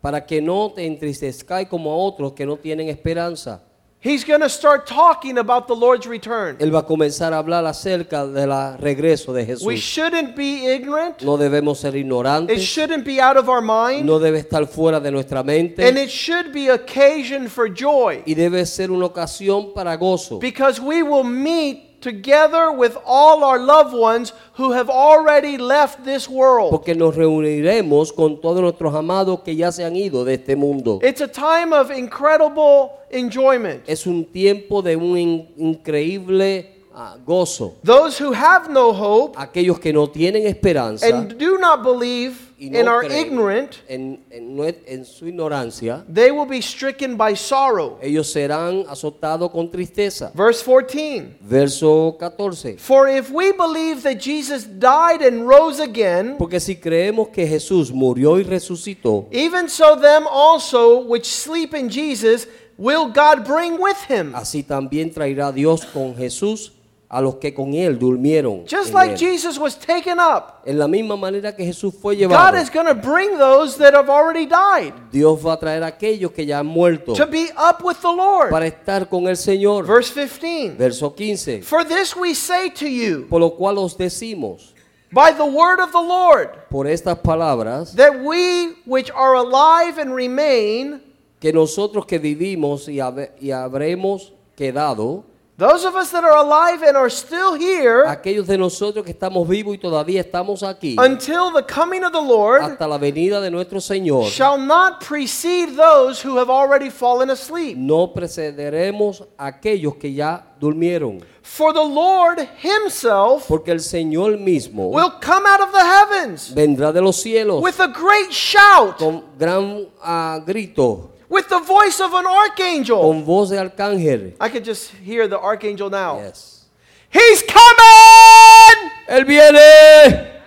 para 0.02 0.20
que 0.24 0.40
no 0.40 0.70
te 0.70 0.86
entristezcáis 0.86 1.68
como 1.68 1.90
a 1.90 1.96
otros 1.96 2.32
que 2.32 2.44
no 2.46 2.56
tienen 2.56 2.88
esperanza. 2.88 3.60
He's 4.02 4.24
going 4.24 4.40
to 4.40 4.48
start 4.48 4.86
talking 4.86 5.36
about 5.36 5.66
the 5.66 5.74
Lord's 5.74 6.06
return. 6.06 6.56
Él 6.58 6.70
va 6.72 6.78
a 6.78 6.86
comenzar 6.86 7.34
a 7.34 7.36
hablar 7.36 7.66
acerca 7.66 8.26
del 8.26 8.50
regreso 8.78 9.34
de 9.34 9.58
We 9.62 9.76
shouldn't 9.76 10.34
be 10.34 10.66
ignorant. 10.66 11.20
No 11.22 11.36
debemos 11.36 11.80
ser 11.80 11.94
It 11.94 12.60
shouldn't 12.60 13.04
be 13.04 13.20
out 13.20 13.36
of 13.36 13.50
our 13.50 13.60
mind. 13.60 14.06
no 14.06 14.18
debe 14.18 14.38
estar 14.38 14.66
fuera 14.66 15.00
de 15.00 15.10
nuestra 15.10 15.40
And 15.40 15.98
it 15.98 16.08
should 16.08 16.50
be 16.50 16.70
occasion 16.70 17.50
for 17.50 17.68
joy. 17.68 18.22
y 18.24 18.32
debe 18.32 18.64
ser 18.64 18.90
una 18.90 19.04
ocasión 19.04 19.74
para 19.74 19.94
gozo. 19.98 20.38
Because 20.38 20.80
we 20.80 21.02
will 21.02 21.24
meet 21.24 21.89
together 22.00 22.72
with 22.72 22.96
all 23.04 23.44
our 23.44 23.58
loved 23.58 23.94
ones 23.94 24.32
who 24.54 24.72
have 24.72 24.88
already 24.90 25.56
left 25.58 26.04
this 26.04 26.28
world. 26.28 26.70
Porque 26.70 26.94
nos 26.94 27.14
reuniremos 27.16 28.12
con 28.12 28.40
todos 28.40 28.60
nuestros 28.60 28.94
amados 28.94 29.40
que 29.44 29.54
ya 29.54 29.70
se 29.72 29.84
han 29.84 29.96
ido 29.96 30.24
de 30.24 30.34
este 30.34 30.56
mundo. 30.56 31.00
It's 31.02 31.20
a 31.20 31.28
time 31.28 31.72
of 31.72 31.90
incredible 31.90 32.92
enjoyment. 33.10 33.82
Es 33.86 34.06
un 34.06 34.24
tiempo 34.24 34.82
de 34.82 34.96
un 34.96 35.16
in- 35.18 35.48
increíble 35.56 36.66
ah, 36.94 37.16
gozo. 37.24 37.74
Those 37.84 38.18
who 38.22 38.32
have 38.32 38.68
no 38.70 38.92
hope 38.92 39.36
Aquellos 39.38 39.78
que 39.78 39.92
no 39.92 40.06
tienen 40.08 40.46
esperanza 40.46 41.06
and 41.06 41.36
do 41.38 41.58
not 41.58 41.82
believe 41.82 42.49
y 42.60 42.76
and 42.76 42.88
are 42.88 43.00
creen 43.08 43.26
ignorant, 43.26 43.76
en, 43.88 44.20
en 44.30 44.54
nue- 44.54 44.76
en 44.86 45.04
su 45.06 45.26
ignorancia, 45.26 46.04
they 46.12 46.30
will 46.30 46.46
be 46.46 46.60
stricken 46.60 47.16
by 47.16 47.34
sorrow. 47.34 47.98
ellos 48.02 48.30
serán 48.30 48.84
azotados 48.86 49.50
con 49.50 49.70
tristeza. 49.70 50.30
Verse 50.34 50.62
14. 50.62 51.38
Verso 51.40 52.16
14. 52.18 52.76
For 52.78 53.08
if 53.08 53.30
we 53.30 53.52
believe 53.52 54.02
that 54.02 54.20
Jesus 54.20 54.64
died 54.66 55.22
and 55.22 55.48
rose 55.48 55.80
again, 55.80 56.36
Porque 56.38 56.60
si 56.60 56.76
creemos 56.76 57.28
que 57.30 57.46
Jesús 57.46 57.90
murió 57.90 58.38
y 58.38 58.42
resucitó, 58.44 59.26
even 59.30 59.68
so 59.68 59.96
them 59.96 60.26
also 60.30 61.00
which 61.06 61.24
sleep 61.26 61.74
in 61.74 61.88
Jesus 61.88 62.46
will 62.76 63.06
God 63.12 63.46
bring 63.46 63.78
with 63.80 63.96
him. 64.08 64.34
así 64.34 64.62
también 64.62 65.10
traerá 65.12 65.50
Dios 65.52 65.84
con 65.86 66.14
Jesús 66.14 66.72
a 67.12 67.20
los 67.20 67.34
que 67.36 67.52
con 67.52 67.74
él 67.74 67.98
durmieron. 67.98 68.64
Just 68.68 68.94
like 68.94 69.14
él. 69.14 69.18
Jesus 69.18 69.58
was 69.58 69.76
taken 69.76 70.18
up, 70.20 70.62
En 70.64 70.78
la 70.78 70.86
misma 70.86 71.16
manera 71.16 71.54
que 71.54 71.64
Jesús 71.64 71.92
fue 71.92 72.14
God 72.14 72.20
llevado, 72.20 72.56
is 72.56 72.70
going 72.70 72.86
to 72.86 72.94
bring 72.94 73.36
those 73.36 73.76
that 73.76 73.94
have 73.94 74.08
already 74.08 74.46
died 74.46 74.94
Dios 75.10 75.44
va 75.44 75.54
a 75.54 75.58
traer 75.58 75.82
a 75.82 75.88
aquellos 75.88 76.30
que 76.30 76.46
ya 76.46 76.60
han 76.60 76.66
muerto 76.66 77.14
to 77.14 77.26
be 77.26 77.50
up 77.56 77.82
with 77.82 77.96
the 78.00 78.12
Lord. 78.14 78.50
para 78.50 78.68
estar 78.68 79.08
con 79.08 79.26
el 79.26 79.36
Señor. 79.36 79.84
Verse 79.84 80.12
15. 80.12 80.76
Verso 80.78 81.10
15. 81.10 81.62
For 81.62 81.84
this 81.84 82.14
we 82.14 82.32
say 82.32 82.70
to 82.70 82.86
you 82.86 83.26
Por 83.28 83.40
lo 83.40 83.56
cual 83.56 83.78
os 83.78 83.98
decimos, 83.98 84.72
by 85.12 85.32
the 85.32 85.44
word 85.44 85.80
of 85.80 85.90
the 85.90 86.00
Lord, 86.00 86.68
por 86.70 86.86
estas 86.86 87.18
palabras, 87.18 87.96
that 87.96 88.20
we 88.22 88.76
which 88.86 89.10
are 89.10 89.34
alive 89.34 89.98
and 89.98 90.14
remain, 90.14 91.02
que 91.40 91.52
nosotros 91.52 92.06
que 92.06 92.20
vivimos 92.20 92.88
y 92.88 93.00
habremos 93.00 94.32
quedado, 94.54 95.24
those 95.60 95.84
of 95.84 95.94
us 95.94 96.10
that 96.10 96.24
are 96.24 96.38
alive 96.38 96.82
and 96.82 96.96
are 96.96 97.10
still 97.10 97.54
here 97.54 98.04
aquellos 98.06 98.46
de 98.46 98.56
nosotros 98.56 99.04
que 99.04 99.12
estamos 99.12 99.46
vivos 99.46 99.74
y 99.74 99.78
todavía 99.78 100.22
estamos 100.22 100.62
aquí, 100.62 100.96
until 100.98 101.52
the 101.54 101.62
coming 101.62 102.02
of 102.02 102.12
the 102.12 102.20
Lord, 102.20 102.62
hasta 102.62 102.88
la 102.88 102.96
venida 102.96 103.42
de 103.42 103.50
nuestro 103.50 103.78
Señor, 103.78 104.30
shall 104.30 104.56
not 104.56 105.04
precede 105.06 105.76
those 105.76 106.26
who 106.26 106.38
have 106.38 106.48
already 106.48 106.88
fallen 106.88 107.28
asleep. 107.28 107.76
no 107.76 108.14
precederemos 108.14 109.28
a 109.36 109.48
aquellos 109.48 109.96
que 109.96 110.14
ya 110.14 110.46
durmieron, 110.58 111.22
For 111.52 111.72
the 111.72 111.82
Lord 111.82 112.38
himself 112.62 113.48
porque 113.48 113.72
el 113.72 113.80
Señor 113.80 114.38
mismo 114.38 114.88
will 114.92 115.10
come 115.20 115.44
out 115.46 115.60
of 115.60 115.72
the 115.72 115.80
heavens 115.84 116.54
vendrá 116.54 116.92
de 116.92 117.02
los 117.02 117.20
cielos 117.20 117.60
with 117.60 117.80
a 117.80 117.88
great 117.88 118.30
shout, 118.30 118.98
con 118.98 119.24
gran 119.36 119.88
ah, 120.00 120.38
grito, 120.46 121.10
with 121.28 121.48
the 121.48 121.58
voice 121.58 122.00
of 122.00 122.14
an 122.14 122.24
archangel. 122.24 123.02
con 123.02 123.24
voz 123.24 123.50
de 123.50 123.58
arcángel. 123.58 124.34
I 124.40 124.48
could 124.48 124.64
just 124.64 124.92
hear 125.04 125.26
the 125.26 125.38
archangel 125.40 125.90
now. 125.90 126.18
Yes. 126.20 126.66
He's 127.12 127.42
coming! 127.42 128.90
Él 129.08 129.24
viene. 129.26 130.39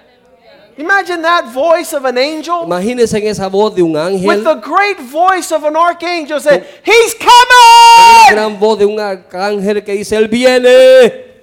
Imagine 0.78 1.22
that 1.22 1.54
voice 1.54 1.94
of 1.94 2.06
an 2.06 2.18
angel 2.18 2.64
Imagínense 2.66 3.18
en 3.18 3.28
esa 3.28 3.48
voz 3.48 3.76
de 3.76 3.82
un 3.84 3.96
ángel, 3.96 4.28
with 4.28 4.44
the 4.44 4.56
great 4.56 5.00
voice 5.00 5.52
of 5.52 5.64
an 5.64 5.76
archangel 5.76 6.40
saying, 6.40 6.64
He's 6.84 7.14
coming! 7.14 8.36
gran 8.36 8.60
voz 8.60 8.80
de 8.80 8.86
un 8.86 9.00
arcángel 9.00 9.84
que 9.84 9.94
dice, 9.94 10.16
Él 10.16 10.28
viene. 10.28 11.34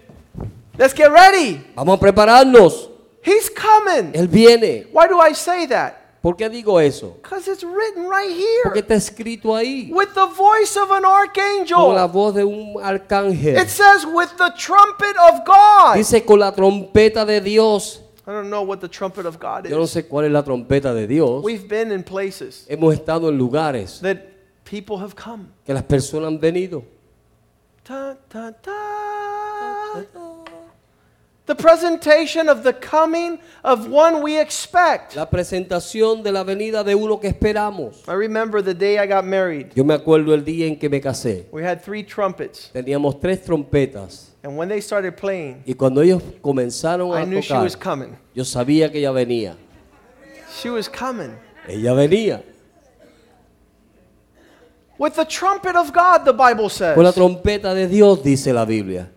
Let's 0.77 0.95
get 0.95 1.11
ready. 1.11 1.61
Vamos 1.77 1.99
a 1.99 2.01
prepararnos. 2.01 2.89
He's 3.23 3.51
coming. 3.51 4.13
Él 4.15 4.29
viene. 4.29 4.87
Why 4.93 5.07
do 5.09 5.21
I 5.21 5.35
say 5.35 5.67
that? 5.67 5.95
¿Por 6.23 6.37
qué 6.37 6.51
digo 6.51 6.79
eso? 6.79 7.17
Because 7.23 7.49
it's 7.49 7.65
written 7.65 8.07
right 8.07 8.31
here. 8.31 8.63
Porque 8.65 8.81
está 8.81 8.95
escrito 8.95 9.55
ahí. 9.55 9.91
with 9.91 10.13
the 10.15 10.27
voice 10.27 10.77
of 10.77 10.91
an 10.91 11.05
archangel. 11.05 11.77
Con 11.77 11.95
la 11.95 12.07
voz 12.07 12.35
de 12.35 12.45
un 12.45 12.75
arcángel. 12.83 13.59
It 13.59 13.71
says, 13.71 14.05
with 14.05 14.29
the 14.37 14.53
trumpet 14.57 15.17
of 15.17 15.45
God. 15.47 15.97
Dice 15.97 16.25
con 16.25 16.41
la 16.41 16.53
trompeta 16.53 17.25
de 17.25 17.41
Dios. 17.41 18.03
I 18.31 18.33
don't 18.33 18.49
know 18.49 18.63
what 18.63 18.81
the 18.81 18.87
trumpet 18.89 19.27
of 19.27 19.41
God 19.41 19.69
Yo 19.69 19.77
no 19.77 19.83
is. 19.83 19.91
sé 19.91 20.07
cuál 20.07 20.27
es 20.27 20.31
la 20.31 20.45
trompeta 20.45 20.95
de 20.95 21.09
Dios. 21.09 21.43
We've 21.43 21.67
been 21.67 21.91
in 21.91 22.05
places 22.05 22.65
Hemos 22.69 22.95
estado 22.95 23.29
en 23.29 23.37
lugares 23.37 23.99
that 24.03 24.19
people 24.65 24.99
have 24.99 25.17
come. 25.17 25.49
que 25.67 25.75
las 25.75 25.83
personas 25.83 26.29
han 26.29 26.39
venido. 26.39 26.85
Ta, 27.83 28.17
ta, 28.29 28.53
ta. 28.53 28.77
The 31.47 31.55
presentation 31.57 32.49
of 32.49 32.63
the 32.63 32.73
coming 32.73 33.41
of 33.65 33.89
one 33.89 34.23
we 34.23 34.39
expect. 34.39 35.17
La 35.17 35.29
presentación 35.29 36.23
de 36.23 36.31
la 36.31 36.45
venida 36.45 36.85
de 36.85 36.95
uno 36.95 37.19
que 37.19 37.27
esperamos. 37.29 38.07
I 38.07 38.13
remember 38.13 38.63
the 38.63 38.75
day 38.75 38.99
I 39.01 39.07
got 39.09 39.25
married. 39.25 39.73
Yo 39.75 39.83
me 39.83 39.95
acuerdo 39.95 40.33
el 40.33 40.45
día 40.45 40.69
en 40.69 40.77
que 40.79 40.89
me 40.89 41.01
casé. 41.01 41.47
We 41.51 41.65
had 41.65 41.83
three 41.83 42.05
trumpets. 42.05 42.71
Teníamos 42.73 43.19
tres 43.21 43.43
trompetas. 43.43 44.30
And 44.43 44.57
when 44.57 44.69
they 44.69 44.81
started 44.81 45.17
playing, 45.17 45.63
Y 45.67 45.75
cuando 45.75 46.01
ellos 46.03 46.23
comenzaron 46.41 47.11
I 47.17 47.23
a 47.23 47.27
knew 47.27 47.43
she 47.43 47.49
tocar, 47.49 47.63
was 47.63 47.77
coming. 47.77 48.17
yo 48.35 48.43
sabía 48.45 48.91
que 48.91 48.99
ella 48.99 49.11
venía. 49.13 49.57
She 50.61 50.71
was 50.71 50.89
coming. 50.89 51.37
Ella 51.69 51.93
venía. 51.93 52.43
With 54.99 55.15
the 55.15 55.25
trumpet 55.25 55.77
of 55.77 55.93
God, 55.93 56.25
the 56.25 56.33
Bible 56.33 56.69
Con 56.71 57.05
la 57.05 57.11
says. 57.11 57.15
trompeta 57.15 57.75
de 57.75 57.87
Dios, 57.87 58.23
dice 58.23 58.53
la 58.53 58.65
Biblia. 58.67 59.11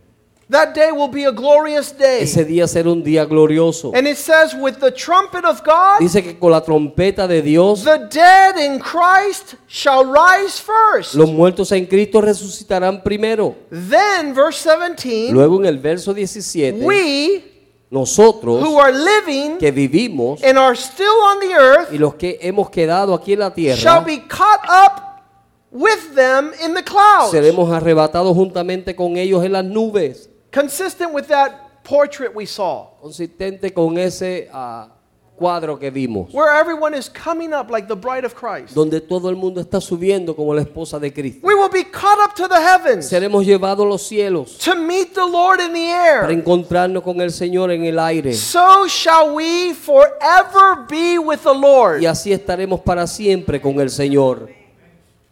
That 0.49 0.73
day 0.73 0.91
will 0.91 1.09
be 1.09 1.25
a 1.25 1.31
glorious 1.31 1.91
day. 1.97 2.23
Ese 2.23 2.43
día 2.45 2.67
será 2.67 2.91
un 2.91 3.03
día 3.03 3.25
glorioso. 3.25 3.91
And 3.95 4.07
it 4.07 4.17
says, 4.17 4.53
with 4.53 4.75
the 4.79 4.91
trumpet 4.91 5.45
of 5.45 5.63
God, 5.63 5.99
Dice 5.99 6.21
que 6.21 6.37
con 6.37 6.51
la 6.51 6.61
trompeta 6.61 7.27
de 7.27 7.41
Dios, 7.41 7.83
the 7.83 8.07
dead 8.11 8.57
in 8.57 8.79
Christ 8.79 9.55
shall 9.67 10.05
rise 10.05 10.59
first. 10.59 11.15
los 11.15 11.29
muertos 11.31 11.71
en 11.71 11.85
Cristo 11.85 12.21
resucitarán 12.21 13.01
primero. 13.01 13.55
Then, 13.69 14.33
verse 14.35 14.69
17, 14.69 15.31
Luego 15.31 15.59
en 15.59 15.65
el 15.65 15.77
verso 15.77 16.13
17, 16.13 16.85
we 16.85 17.43
nosotros 17.89 18.61
who 18.61 18.79
are 18.79 18.91
living 18.91 19.57
que 19.59 19.71
vivimos 19.71 20.43
and 20.43 20.57
are 20.57 20.75
still 20.75 21.21
on 21.23 21.39
the 21.39 21.53
earth 21.53 21.93
y 21.93 21.97
los 21.97 22.15
que 22.15 22.37
hemos 22.41 22.69
quedado 22.69 23.13
aquí 23.13 23.33
en 23.33 23.39
la 23.39 23.49
shall 23.49 23.55
tierra, 23.55 23.99
be 24.01 24.17
caught 24.27 24.65
up 24.67 25.23
with 25.71 26.13
them 26.15 26.51
in 26.63 26.73
the 26.73 26.83
clouds. 26.83 27.31
seremos 27.31 27.71
arrebatados 27.71 28.35
juntamente 28.35 28.95
con 28.95 29.15
ellos 29.15 29.43
en 29.45 29.53
las 29.53 29.63
nubes. 29.63 30.29
Consistent 30.53 31.11
with 31.13 31.27
that 31.27 31.83
portrait 31.83 32.33
we 32.33 32.45
saw. 32.45 32.87
Consistente 33.01 33.73
con 33.73 33.97
ese 33.97 34.47
ah, 34.53 34.87
cuadro 35.35 35.79
que 35.79 35.89
vimos, 35.89 36.31
where 36.31 36.53
everyone 36.53 36.93
is 36.95 37.09
coming 37.09 37.53
up 37.53 37.71
like 37.71 37.87
the 37.87 37.95
bride 37.95 38.23
of 38.23 38.35
Christ. 38.35 38.75
donde 38.75 39.01
todo 39.01 39.29
el 39.29 39.35
mundo 39.35 39.59
está 39.59 39.81
subiendo 39.81 40.35
como 40.35 40.53
la 40.53 40.61
esposa 40.61 40.99
de 40.99 41.11
Cristo. 41.11 41.39
We 41.43 41.55
will 41.55 41.69
be 41.71 41.83
caught 41.83 42.19
up 42.19 42.35
to 42.35 42.47
the 42.47 42.61
heavens 42.61 43.07
Seremos 43.09 43.43
llevados 43.45 43.83
a 43.85 43.89
los 43.89 44.03
cielos 44.07 44.59
to 44.59 44.75
meet 44.75 45.15
the 45.15 45.25
Lord 45.25 45.59
in 45.59 45.73
the 45.73 45.87
para 45.91 46.27
air. 46.27 46.31
encontrarnos 46.31 47.01
con 47.03 47.19
el 47.19 47.31
Señor 47.31 47.71
en 47.71 47.83
el 47.85 47.97
aire. 47.97 48.33
So 48.33 48.87
shall 48.87 49.33
we 49.33 49.73
forever 49.73 50.85
be 50.87 51.17
with 51.17 51.39
the 51.41 51.53
Lord. 51.53 52.01
Y 52.03 52.05
así 52.05 52.31
estaremos 52.31 52.79
para 52.81 53.07
siempre 53.07 53.59
con 53.59 53.79
el 53.81 53.89
Señor. 53.89 54.49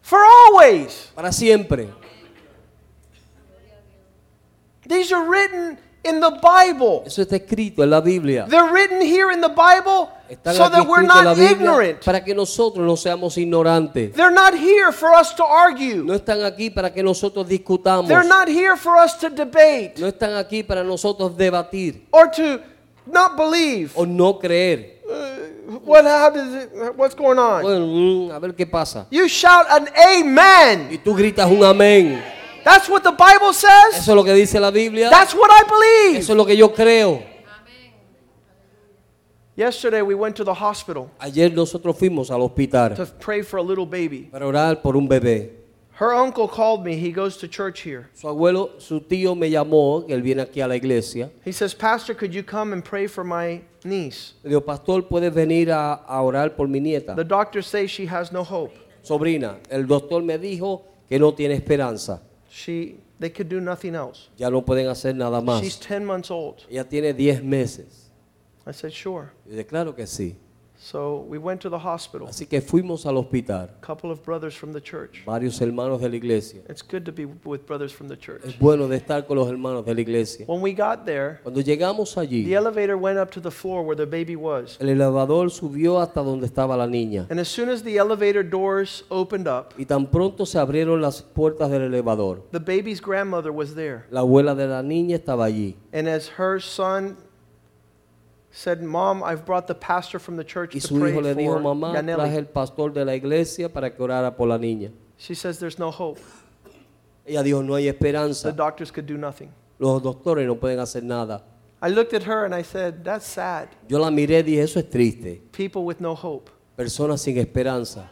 For 0.02 0.18
always. 0.18 1.12
Para 1.14 1.30
siempre. 1.30 1.88
These 4.92 5.10
are 5.12 5.24
written 5.26 5.78
in 6.04 6.20
the 6.20 6.30
Bible. 6.42 7.04
Eso 7.06 7.22
está 7.22 7.36
escrito 7.36 7.82
en 7.82 7.90
la 7.90 8.00
Biblia. 8.00 8.46
They're 8.46 8.70
written 8.70 9.00
here 9.00 9.32
in 9.32 9.40
the 9.40 9.48
Bible 9.48 10.10
Están 10.28 10.54
so 10.54 10.68
that 10.68 10.86
we're 10.86 11.02
escrito 11.02 11.18
en 11.18 11.24
la 11.24 11.34
not 11.34 11.38
ignorant. 11.38 12.04
para 12.04 12.22
que 12.22 12.34
nosotros 12.34 12.84
no 12.84 12.96
seamos 12.96 13.38
ignorantes. 13.38 14.12
They're 14.14 14.30
not 14.30 14.54
here 14.54 14.92
for 14.92 15.14
us 15.14 15.34
to 15.36 15.44
argue. 15.44 16.04
No 16.04 16.14
están 16.14 16.42
aquí 16.44 16.70
para 16.70 16.92
que 16.92 17.02
nosotros 17.02 17.48
discutamos. 17.48 18.08
They're 18.08 18.28
not 18.28 18.48
here 18.48 18.76
for 18.76 18.96
us 18.98 19.16
to 19.20 19.30
debate 19.30 19.94
No 19.98 20.08
están 20.08 20.34
aquí 20.34 20.62
para 20.62 20.84
nosotros 20.84 21.36
debatir 21.36 22.02
or 22.10 22.30
to 22.30 22.60
not 23.06 23.36
believe. 23.36 23.92
o 23.94 24.04
no 24.04 24.38
creer. 24.38 25.00
Uh, 25.08 25.78
what 25.84 26.04
how 26.04 26.30
does 26.30 26.64
it, 26.64 26.96
what's 26.96 27.14
going 27.14 27.38
on? 27.38 27.62
Bueno, 27.62 27.86
mm, 27.86 28.30
a 28.30 28.38
ver 28.38 28.54
qué 28.54 28.66
pasa. 28.66 29.06
You 29.10 29.26
shout 29.28 29.66
an 29.70 29.88
amen. 29.96 30.88
Y 30.90 30.98
tú 30.98 31.14
gritas 31.14 31.50
un 31.50 31.64
amén. 31.64 32.41
That's 32.64 32.88
what 32.88 33.02
the 33.02 33.12
Bible 33.12 33.52
says. 33.52 33.94
Eso 33.98 34.12
es 34.12 34.16
lo 34.16 34.24
que 34.24 34.32
dice 34.34 34.60
la 34.60 34.70
Biblia. 34.70 35.10
That's 35.10 35.34
what 35.34 35.50
I 35.50 35.62
believe. 35.68 36.20
Eso 36.20 36.32
es 36.32 36.36
lo 36.36 36.44
que 36.44 36.56
yo 36.56 36.68
creo. 36.72 37.22
Yesterday 39.54 40.00
we 40.00 40.14
went 40.14 40.34
to 40.36 40.44
the 40.44 40.54
hospital 40.54 41.10
Ayer 41.20 41.50
nosotros 41.50 41.96
fuimos 41.98 42.30
al 42.30 42.40
hospital. 42.40 42.94
to 42.96 43.04
pray 43.20 43.42
for 43.42 43.58
a 43.58 43.62
little 43.62 43.84
baby. 43.84 44.28
para 44.32 44.46
orar 44.46 44.80
por 44.82 44.96
un 44.96 45.06
bebé. 45.06 45.50
Her 46.00 46.14
uncle 46.14 46.48
called 46.48 46.84
me. 46.84 46.96
He 46.96 47.12
goes 47.12 47.36
to 47.36 47.46
church 47.46 47.80
here. 47.82 48.08
Su 48.14 48.26
abuelo, 48.28 48.80
su 48.80 49.00
tío 49.00 49.36
me 49.36 49.50
llamó, 49.50 50.06
que 50.06 50.14
él 50.14 50.22
viene 50.22 50.40
aquí 50.42 50.62
a 50.62 50.66
la 50.66 50.74
iglesia. 50.74 51.30
He 51.44 51.52
says, 51.52 51.74
"Pastor, 51.74 52.14
could 52.14 52.32
you 52.32 52.42
come 52.42 52.72
and 52.72 52.82
pray 52.82 53.06
for 53.06 53.22
my 53.24 53.60
niece? 53.84 54.32
Le 54.42 54.48
digo, 54.50 54.62
pastor, 54.64 55.02
¿puedes 55.06 55.32
venir 55.34 55.70
a, 55.70 55.92
a 56.06 56.22
orar 56.22 56.56
por 56.56 56.66
mi 56.66 56.80
nieta? 56.80 57.14
The 57.14 57.22
doctor 57.24 57.62
says 57.62 57.90
she 57.90 58.06
has 58.06 58.32
no 58.32 58.42
hope. 58.42 58.72
Sobrina, 59.02 59.58
el 59.68 59.86
doctor 59.86 60.22
me 60.22 60.38
dijo 60.38 60.82
que 61.10 61.18
no 61.18 61.34
tiene 61.34 61.54
esperanza. 61.54 62.22
She 62.52 63.00
they 63.18 63.30
could 63.30 63.48
do 63.48 63.62
nothing 63.62 63.94
else. 63.94 64.28
Ya 64.36 64.50
no 64.50 64.62
pueden 64.62 64.86
hacer 64.86 65.14
nada 65.16 65.40
She's 65.58 65.78
10 65.80 66.04
months 66.04 66.30
old." 66.30 66.66
Ella 66.70 66.84
tiene 66.84 67.14
10 67.14 67.42
meses. 67.42 68.10
I 68.66 68.72
said, 68.72 68.92
"Sure." 68.92 69.30
Y 69.46 69.52
dije, 69.52 69.66
claro 69.66 69.94
que 69.96 70.06
sí. 70.06 70.36
So 70.84 71.24
we 71.28 71.38
went 71.38 71.60
to 71.60 71.70
the 71.70 71.78
hospital. 71.78 72.26
Así 72.26 72.44
que 72.44 72.60
fuimos 72.60 73.06
al 73.06 73.16
hospital. 73.16 73.68
A 73.80 73.86
couple 73.86 74.10
of 74.10 74.24
brothers 74.24 74.52
from 74.56 74.72
the 74.72 74.80
church. 74.80 75.22
Varios 75.24 75.60
hermanos 75.60 76.00
de 76.00 76.08
la 76.08 76.16
iglesia. 76.16 76.60
It's 76.68 76.82
good 76.82 77.04
to 77.04 77.12
be 77.12 77.24
with 77.24 77.64
brothers 77.66 77.92
from 77.92 78.08
the 78.08 78.16
church. 78.16 78.42
Es 78.44 78.58
bueno 78.58 78.88
de 78.88 78.96
estar 78.96 79.24
con 79.28 79.36
los 79.36 79.48
hermanos 79.48 79.84
de 79.86 79.94
la 79.94 80.00
iglesia. 80.00 80.44
When 80.48 80.60
we 80.60 80.72
got 80.72 81.04
there, 81.06 81.38
Cuando 81.44 81.60
llegamos 81.60 82.16
allí, 82.18 82.44
the 82.44 82.54
elevator 82.54 82.96
went 82.96 83.16
up 83.16 83.30
to 83.30 83.40
the 83.40 83.50
floor 83.52 83.84
where 83.84 83.94
the 83.94 84.06
baby 84.06 84.34
was. 84.34 84.76
el 84.80 84.88
elevador 84.88 85.52
subió 85.52 86.00
hasta 86.00 86.20
donde 86.20 86.46
estaba 86.46 86.76
la 86.76 86.88
niña. 86.88 87.28
And 87.30 87.38
as 87.38 87.46
soon 87.46 87.68
as 87.68 87.84
the 87.84 87.96
elevator 87.96 88.42
doors 88.42 89.04
opened 89.08 89.46
up, 89.46 89.74
Y 89.78 89.84
tan 89.84 90.06
pronto 90.08 90.44
se 90.46 90.58
abrieron 90.58 91.00
las 91.00 91.22
puertas 91.22 91.70
del 91.70 91.82
elevador. 91.82 92.42
the 92.50 92.58
baby's 92.58 93.00
grandmother 93.00 93.52
was 93.52 93.76
there. 93.76 94.06
La 94.10 94.22
abuela 94.22 94.56
de 94.56 94.66
la 94.66 94.82
niña 94.82 95.14
estaba 95.14 95.44
allí. 95.44 95.76
And 95.92 96.08
as 96.08 96.28
her 96.38 96.60
son 96.60 97.16
said, 98.52 98.82
Mom, 98.82 99.22
I've 99.24 99.44
brought 99.46 99.66
the 99.66 99.74
pastor 99.74 100.18
from 100.18 100.36
the 100.36 100.44
church 100.44 100.74
Y 100.74 100.80
to 100.80 100.86
su 100.86 100.98
pray 101.00 101.10
hijo 101.12 101.20
le 101.22 101.34
dijo, 101.34 101.54
for 101.54 101.60
mamá, 101.74 101.92
traje 101.92 102.06
Yaneli. 102.06 102.36
el 102.36 102.46
pastor 102.46 102.92
de 102.92 103.04
la 103.04 103.14
iglesia 103.14 103.68
para 103.72 103.90
que 103.90 104.02
orara 104.02 104.36
por 104.36 104.46
la 104.46 104.58
niña. 104.58 104.90
She 105.16 105.34
says, 105.34 105.58
There's 105.58 105.78
no 105.78 105.90
hope. 105.90 106.20
Ella 107.26 107.42
dijo, 107.42 107.62
no 107.64 107.74
hay 107.74 107.84
The 107.84 107.90
esperanza. 107.90 108.52
doctors 108.52 108.90
could 108.90 109.06
do 109.06 109.16
nothing. 109.16 109.48
Los 109.78 110.02
doctores 110.02 110.46
no 110.46 110.56
pueden 110.56 110.78
hacer 110.80 111.02
nada. 111.02 111.42
I 111.80 111.88
looked 111.88 112.14
at 112.14 112.22
her 112.24 112.44
and 112.44 112.54
I 112.54 112.62
said, 112.62 113.02
That's 113.02 113.26
sad. 113.26 113.68
Yo 113.88 113.98
la 113.98 114.10
miré 114.10 114.38
y 114.40 114.42
dije, 114.42 114.62
eso 114.62 114.78
es 114.80 114.88
triste. 114.90 115.40
People 115.52 115.82
with 115.84 116.00
no 116.00 116.14
hope. 116.14 116.50
Personas 116.76 117.20
sin 117.20 117.38
esperanza. 117.38 118.08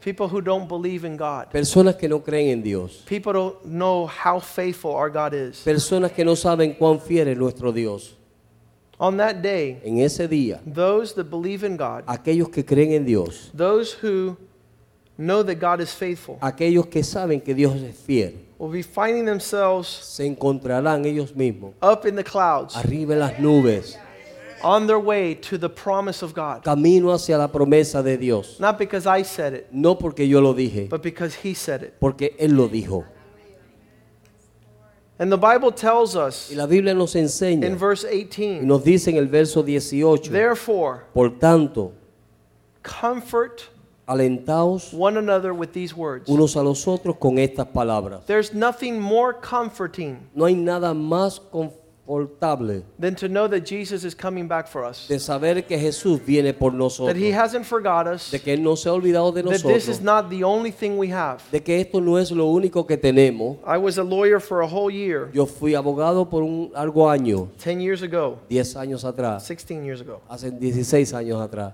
People 0.00 0.26
who 0.28 0.40
don't 0.40 0.66
believe 0.68 1.04
in 1.04 1.16
God. 1.16 1.50
Personas 1.52 1.96
que 1.96 2.08
no 2.08 2.18
creen 2.20 2.50
en 2.50 2.62
Dios. 2.62 3.02
People 3.06 3.32
don't 3.32 3.64
know 3.64 4.06
how 4.06 4.40
faithful 4.40 4.90
our 4.92 5.08
God 5.08 5.32
is. 5.32 5.62
Personas 5.64 6.10
que 6.12 6.24
no 6.24 6.34
saben 6.34 6.74
cuán 6.76 7.00
fiel 7.00 7.28
es 7.28 7.38
nuestro 7.38 7.70
Dios. 7.72 8.16
On 9.04 9.16
that 9.16 9.42
day, 9.42 9.80
En 9.84 9.98
ese 9.98 10.28
día, 10.28 10.60
those 10.64 11.12
that 11.14 11.24
believe 11.28 11.64
in 11.66 11.76
God, 11.76 12.04
aquellos 12.06 12.48
que 12.50 12.64
creen 12.64 12.92
en 12.92 13.04
Dios, 13.04 13.50
those 13.52 13.92
who 14.00 14.36
know 15.18 15.42
that 15.42 15.56
God 15.58 15.80
is 15.80 15.92
faithful, 15.92 16.38
aquellos 16.40 16.86
que 16.86 17.02
saben 17.02 17.40
que 17.40 17.52
Dios 17.52 17.74
es 17.82 17.96
fiel, 17.96 18.34
will 18.60 18.70
be 18.70 18.84
finding 18.84 19.24
themselves 19.24 19.88
se 19.88 20.24
encontrarán 20.24 21.04
ellos 21.04 21.34
mismos 21.34 21.74
up 21.82 22.06
in 22.06 22.14
the 22.14 22.22
clouds 22.22 22.76
arriba 22.76 23.14
en 23.14 23.18
las 23.18 23.40
nubes, 23.40 23.98
on 24.62 24.86
their 24.86 25.00
way 25.00 25.34
to 25.34 25.58
the 25.58 25.68
promise 25.68 26.22
of 26.24 26.32
God. 26.32 26.62
camino 26.62 27.12
hacia 27.12 27.36
la 27.36 27.48
promesa 27.48 28.04
de 28.04 28.16
Dios. 28.16 28.60
Not 28.60 28.78
because 28.78 29.04
I 29.08 29.24
said 29.24 29.52
it, 29.54 29.66
No 29.72 29.96
porque 29.98 30.28
yo 30.28 30.40
lo 30.40 30.54
dije, 30.54 30.88
but 30.88 31.02
because 31.02 31.34
He 31.42 31.54
said 31.56 31.82
it. 31.82 31.94
porque 31.98 32.36
Él 32.38 32.56
lo 32.56 32.68
dijo. 32.68 33.04
And 35.22 35.30
the 35.30 35.38
Bible 35.38 35.70
tells 35.70 36.16
us 36.16 36.50
Y 36.50 36.56
la 36.56 36.66
Biblia 36.66 36.94
nos 36.94 37.14
in 37.14 37.26
enseña 37.26 37.78
verse 37.78 38.04
y 38.12 38.24
18, 38.24 38.64
nos 38.64 38.82
dice 38.82 39.06
en 39.06 39.18
el 39.18 39.28
verso 39.28 39.62
18, 39.62 40.32
therefore, 40.32 41.04
por 41.14 41.30
tanto, 41.38 41.92
comfort 42.82 43.68
alentaos 44.08 44.92
one 44.92 45.16
another 45.16 45.54
with 45.54 45.72
these 45.72 45.94
words. 45.94 46.28
unos 46.28 46.56
a 46.56 46.62
los 46.64 46.88
otros 46.88 47.18
con 47.20 47.38
estas 47.38 47.68
palabras. 47.68 48.26
There's 48.26 48.52
nothing 48.52 48.98
more 49.00 49.32
comforting 49.32 50.28
No 50.34 50.44
hay 50.44 50.56
nada 50.56 50.92
más 50.92 51.38
confortable 51.38 51.81
than 52.98 53.14
to 53.14 53.28
know 53.28 53.46
that 53.48 53.64
Jesus 53.64 54.04
is 54.04 54.14
coming 54.14 54.48
back 54.48 54.66
for 54.66 54.84
us, 54.84 55.06
de 55.08 55.18
saber 55.18 55.62
que 55.62 55.78
Jesús 55.78 56.20
viene 56.24 56.52
por 56.52 56.72
nosotros, 56.72 57.14
that 57.14 57.16
He 57.16 57.30
hasn't 57.32 57.64
forgot 57.64 58.06
us, 58.06 58.30
de 58.30 58.38
que 58.40 58.52
Él 58.52 58.62
no 58.62 58.74
se 58.74 58.88
ha 58.88 58.92
olvidado 58.92 59.32
de 59.32 59.42
that 59.42 59.50
this 59.50 59.64
nosotros, 59.64 59.88
is 59.88 60.00
not 60.02 60.28
the 60.28 60.42
only 60.44 60.70
thing 60.72 60.98
we 60.98 61.08
have. 61.12 61.40
de 61.50 61.60
que 61.62 61.80
esto 61.80 62.00
no 62.00 62.18
es 62.18 62.30
lo 62.30 62.46
único 62.46 62.86
que 62.86 62.96
tenemos. 62.96 63.58
I 63.66 63.78
was 63.78 63.98
a 63.98 64.04
lawyer 64.04 64.40
for 64.40 64.62
a 64.62 64.66
whole 64.66 64.90
year, 64.90 65.30
Yo 65.32 65.46
fui 65.46 65.74
abogado 65.74 66.28
por 66.28 66.42
un 66.42 66.70
largo 66.74 67.08
año, 67.08 67.48
10 67.62 67.80
years 67.80 68.02
ago, 68.02 68.38
10 68.48 68.76
años 68.76 69.04
atrás, 69.04 69.44
16 69.46 69.84
years 69.84 70.00
ago. 70.00 70.20
hace 70.28 70.50
16 70.50 71.12
años 71.14 71.40
atrás. 71.40 71.72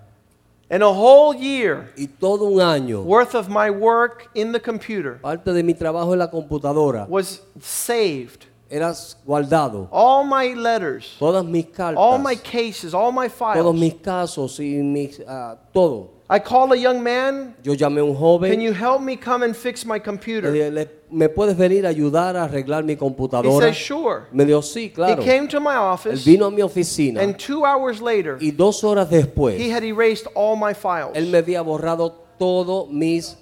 And 0.70 0.82
a 0.82 0.90
whole 0.90 1.32
year 1.34 1.94
Y 1.96 2.06
todo 2.06 2.44
un 2.44 2.60
año, 2.60 3.02
worth 3.02 3.34
of 3.34 3.48
my 3.48 3.70
work 3.70 4.28
in 4.34 4.52
the 4.52 4.60
computer 4.60 5.18
parte 5.22 5.50
de 5.54 5.62
mi 5.62 5.72
trabajo 5.72 6.12
en 6.12 6.18
la 6.18 6.30
computadora, 6.30 7.06
was 7.08 7.40
saved. 7.58 8.44
Era 8.70 8.92
guardado. 9.24 9.88
All 9.90 10.24
my 10.24 10.54
letters, 10.54 11.16
Todas 11.18 11.44
mis 11.44 11.66
all 11.96 12.18
my 12.18 12.35
cartas, 12.35 12.42
cases, 12.50 12.94
all 12.94 13.12
my 13.12 13.28
todos 13.28 13.54
files. 13.54 13.74
mis 13.74 13.94
casos 13.94 14.59
y 14.61 14.83
mis, 14.83 15.20
ah, 15.26 15.57
todo. 15.72 16.11
I 16.31 16.40
called 16.40 16.72
a 16.72 16.76
young 16.76 17.02
man, 17.02 17.57
Yo 17.62 17.72
llamé 17.72 18.00
a 18.00 18.04
un 18.04 18.12
can 18.12 18.20
joven, 18.20 18.61
you 18.61 18.74
help 18.74 19.00
me 19.00 19.16
come 19.16 19.42
and 19.42 19.57
fix 19.57 19.87
my 19.87 19.94
le 19.96 20.02
computer? 20.02 20.52
dije, 20.52 20.70
"Le- 20.70 20.90
¿me 21.11 21.31
puedes 21.31 21.57
venir 21.57 21.87
a 21.87 21.88
ayudar 21.88 22.37
a 22.37 22.44
arreglar 22.44 22.85
mi 22.85 22.92
He 22.92 22.96
computadora? 22.98 23.72
said, 23.72 23.74
sure. 23.74 24.26
Me 24.31 24.44
dijo, 24.44 24.61
sí, 24.61 24.85
He 24.85 24.92
claro. 24.92 25.22
came 25.22 25.48
to 25.48 25.59
my 25.59 25.76
Él 25.76 25.78
office, 25.78 26.24
vino 26.26 26.44
a 26.44 26.50
mi 26.50 26.61
oficina 26.61 27.22
and 27.22 27.38
two 27.38 27.64
hours 27.64 28.02
later, 28.02 28.37
y 28.42 28.50
dos 28.50 28.85
horas 28.85 29.09
después, 29.09 29.59
he 29.59 29.70
had 29.72 29.83
erased 29.83 30.26
all 30.35 30.54
my 30.54 30.74
files. 30.74 31.12
él 31.14 31.28
me 31.31 31.38
había 31.38 31.62
borrado 31.62 32.12
todos 32.38 32.90
mis 32.90 33.35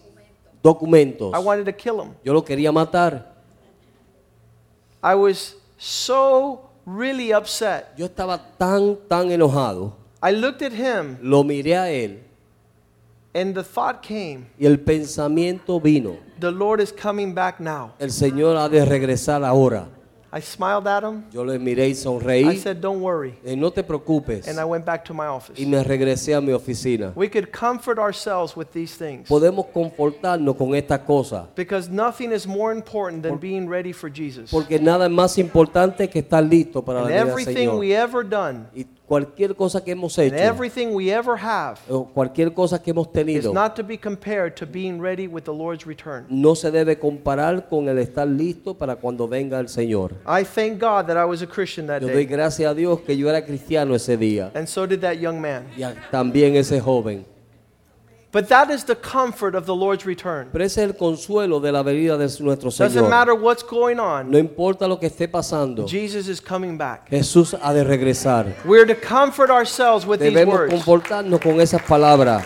documentos. 0.63 1.35
I 1.35 1.39
wanted 1.39 1.65
to 1.67 1.73
kill 1.73 2.01
him. 2.01 2.15
Yo 2.25 2.33
lo 2.33 2.45
quería 2.45 2.71
matar. 2.71 3.35
I 5.03 5.15
was 5.15 5.55
so 5.79 6.71
really 6.85 7.33
upset. 7.33 7.95
Yo 7.97 8.07
estaba 8.07 8.41
tan, 8.59 8.97
tan 9.09 9.31
enojado. 9.31 9.93
I 10.23 10.33
looked 10.33 10.63
at 10.63 10.73
him, 10.73 11.19
Lo 11.23 11.45
miré 11.45 11.75
a 11.77 11.91
él 11.91 12.21
and 13.37 13.55
the 13.55 13.63
thought 13.63 14.01
came 14.03 14.47
y 14.59 14.65
el 14.65 14.79
pensamiento 14.79 15.79
vino. 15.79 16.17
the 16.41 16.51
Lord 16.51 16.81
is 16.81 16.91
coming 16.91 17.35
back 17.35 17.61
now. 17.61 17.93
El 17.99 18.11
Señor 18.11 18.57
ha 18.57 18.69
de 18.69 18.85
regresar 18.85 19.45
ahora. 19.45 19.89
I 20.33 20.41
smiled 20.41 20.87
at 20.87 21.03
him. 21.05 21.25
Yo 21.33 21.45
le 21.45 21.59
miré 21.59 21.87
y 21.89 21.93
I 21.93 21.95
sonreí. 21.95 22.45
I 22.45 22.57
said, 22.57 22.79
Don't 22.81 23.01
worry. 23.01 23.35
Eh, 23.45 23.55
no 23.57 23.71
te 23.71 23.83
preocupes. 23.83 24.49
And 24.49 24.59
I 24.59 24.65
went 24.65 24.85
back 24.85 25.05
to 25.07 25.15
my 25.15 25.27
office. 25.27 25.59
Y 25.61 25.67
me 25.67 25.83
regresé 25.83 26.35
a 26.35 26.41
mi 26.41 26.53
oficina. 26.53 27.13
We 27.15 27.29
could 27.29 27.51
comfort 27.53 27.99
ourselves 27.99 28.57
with 28.57 28.67
these 28.73 28.97
things 28.97 29.29
Podemos 29.29 29.67
confortarnos 29.73 30.57
con 30.57 30.75
esta 30.75 30.99
cosa. 31.05 31.49
because 31.55 31.89
nothing 31.89 32.33
is 32.33 32.47
more 32.47 32.73
important 32.73 33.23
than 33.23 33.39
being 33.39 33.69
ready 33.69 33.93
for 33.93 34.11
Jesus. 34.11 34.51
Porque 34.51 34.79
nada 34.81 35.07
es 35.07 35.13
más 35.13 35.39
importante 35.39 36.09
que 36.09 36.19
estar 36.21 36.43
listo 36.43 36.83
para 36.85 37.01
la 37.03 37.07
And 37.07 37.15
venida 37.15 37.25
del 37.25 37.41
everything 37.41 37.79
we 37.79 37.93
ever 37.95 38.29
done 38.29 38.67
Y 38.75 38.85
Cualquier 39.07 39.55
cosa 39.55 39.83
que 39.85 39.93
hemos 39.93 40.19
and 40.19 40.33
hecho, 40.35 40.37
everything 40.43 40.89
we 40.93 41.13
ever 41.13 41.37
have 41.41 41.79
o 41.89 42.05
cualquier 42.07 42.53
cosa 42.53 42.83
que 42.83 42.91
hemos 42.93 43.07
is 43.07 43.13
tenido, 43.13 43.53
not 43.53 43.77
to 43.77 43.85
be 43.85 43.97
compared 43.97 44.55
to 44.57 44.67
being 44.67 45.01
ready 45.01 45.29
with 45.29 45.45
the 45.45 45.53
Lord's 45.53 45.87
return. 45.87 46.27
no 46.29 46.57
se 46.57 46.73
debe 46.73 46.99
comparar 46.99 47.69
con 47.69 47.89
el 47.89 47.99
estar 47.99 48.27
listo 48.27 48.75
para 48.75 48.97
cuando 48.97 49.29
venga 49.29 49.61
el 49.61 49.69
Señor. 49.69 50.15
I 50.27 50.43
thank 50.45 50.81
God 50.81 51.07
that 51.07 51.17
I 51.17 51.25
was 51.25 51.41
a 51.41 51.47
Christian 51.47 51.87
that 51.87 52.01
Yo 52.03 52.09
doy 52.09 52.17
day, 52.17 52.27
gracias 52.27 52.69
a 52.69 52.75
Dios 52.75 52.99
que 53.01 53.17
yo 53.17 53.29
era 53.29 53.45
cristiano 53.45 53.95
ese 53.95 54.17
día 54.17 54.51
and 54.55 54.67
so 54.67 54.87
did 54.87 55.01
that 55.01 55.15
young 55.21 55.41
man. 55.41 55.65
y 55.77 55.85
a- 55.85 55.95
también 56.11 56.57
ese 56.57 56.81
joven. 56.81 57.25
But 58.37 58.49
that 58.49 58.69
is 58.71 58.85
the 58.85 58.95
comfort 58.97 59.55
of 59.55 59.65
the 59.65 59.75
Lord's 59.75 60.05
return. 60.05 60.51
Pero 60.53 60.63
ese 60.63 60.83
es 60.83 60.91
el 60.91 60.95
consuelo 60.95 61.59
de 61.59 61.73
la 61.73 61.83
venida 61.83 62.19
de 62.19 62.27
nuestro 62.45 62.69
Doesn't 62.69 62.93
Señor. 62.93 63.09
matter 63.09 63.33
what's 63.33 63.63
going 63.63 63.99
on, 63.99 64.31
No 64.31 64.37
importa 64.37 64.87
lo 64.87 64.99
que 65.01 65.07
esté 65.07 65.27
pasando, 65.27 65.89
Jesus 65.89 66.29
is 66.29 66.39
coming 66.39 66.77
back. 66.77 67.09
Jesús 67.09 67.55
ha 67.59 67.73
de 67.73 67.83
regresar. 67.83 68.55
We're 68.67 68.85
to 68.85 68.95
comfort 68.95 69.49
ourselves 69.49 70.07
with 70.07 70.19
these 70.19 70.35
Debemos 70.35 70.53
words. 70.55 70.75
comportarnos 70.75 71.41
con 71.41 71.59
esas 71.63 71.81
palabras. 71.81 72.45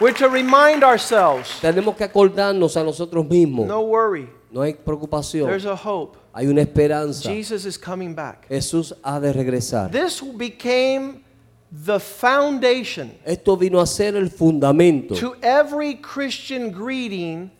We're 0.00 0.16
to 0.16 0.30
remind 0.30 0.82
ourselves 0.82 1.60
Tenemos 1.60 1.94
que 1.94 2.04
acordarnos 2.04 2.74
a 2.78 2.82
nosotros 2.82 3.26
mismos. 3.26 3.66
no 3.66 3.82
worry, 3.82 4.30
No 4.50 4.62
hay 4.62 4.72
preocupación. 4.72 5.46
there's 5.46 5.66
a 5.66 5.76
hope. 5.76 6.16
Hay 6.32 6.46
una 6.46 6.62
esperanza. 6.62 7.28
Jesus 7.28 7.66
is 7.66 7.76
coming 7.78 8.14
back. 8.14 8.48
Jesús 8.48 8.94
ha 9.02 9.20
de 9.20 9.30
regresar. 9.30 9.90
This 9.90 10.22
became 10.22 11.22
the 11.70 11.98
foundation 12.00 13.14
Esto 13.24 13.56
vino 13.56 13.80
a 13.80 13.86
ser 13.86 14.16
el 14.16 14.28
fundamento 14.30 15.14
to 15.16 15.36
every 15.42 15.94
Christian 15.94 16.70
greeting 16.70 17.50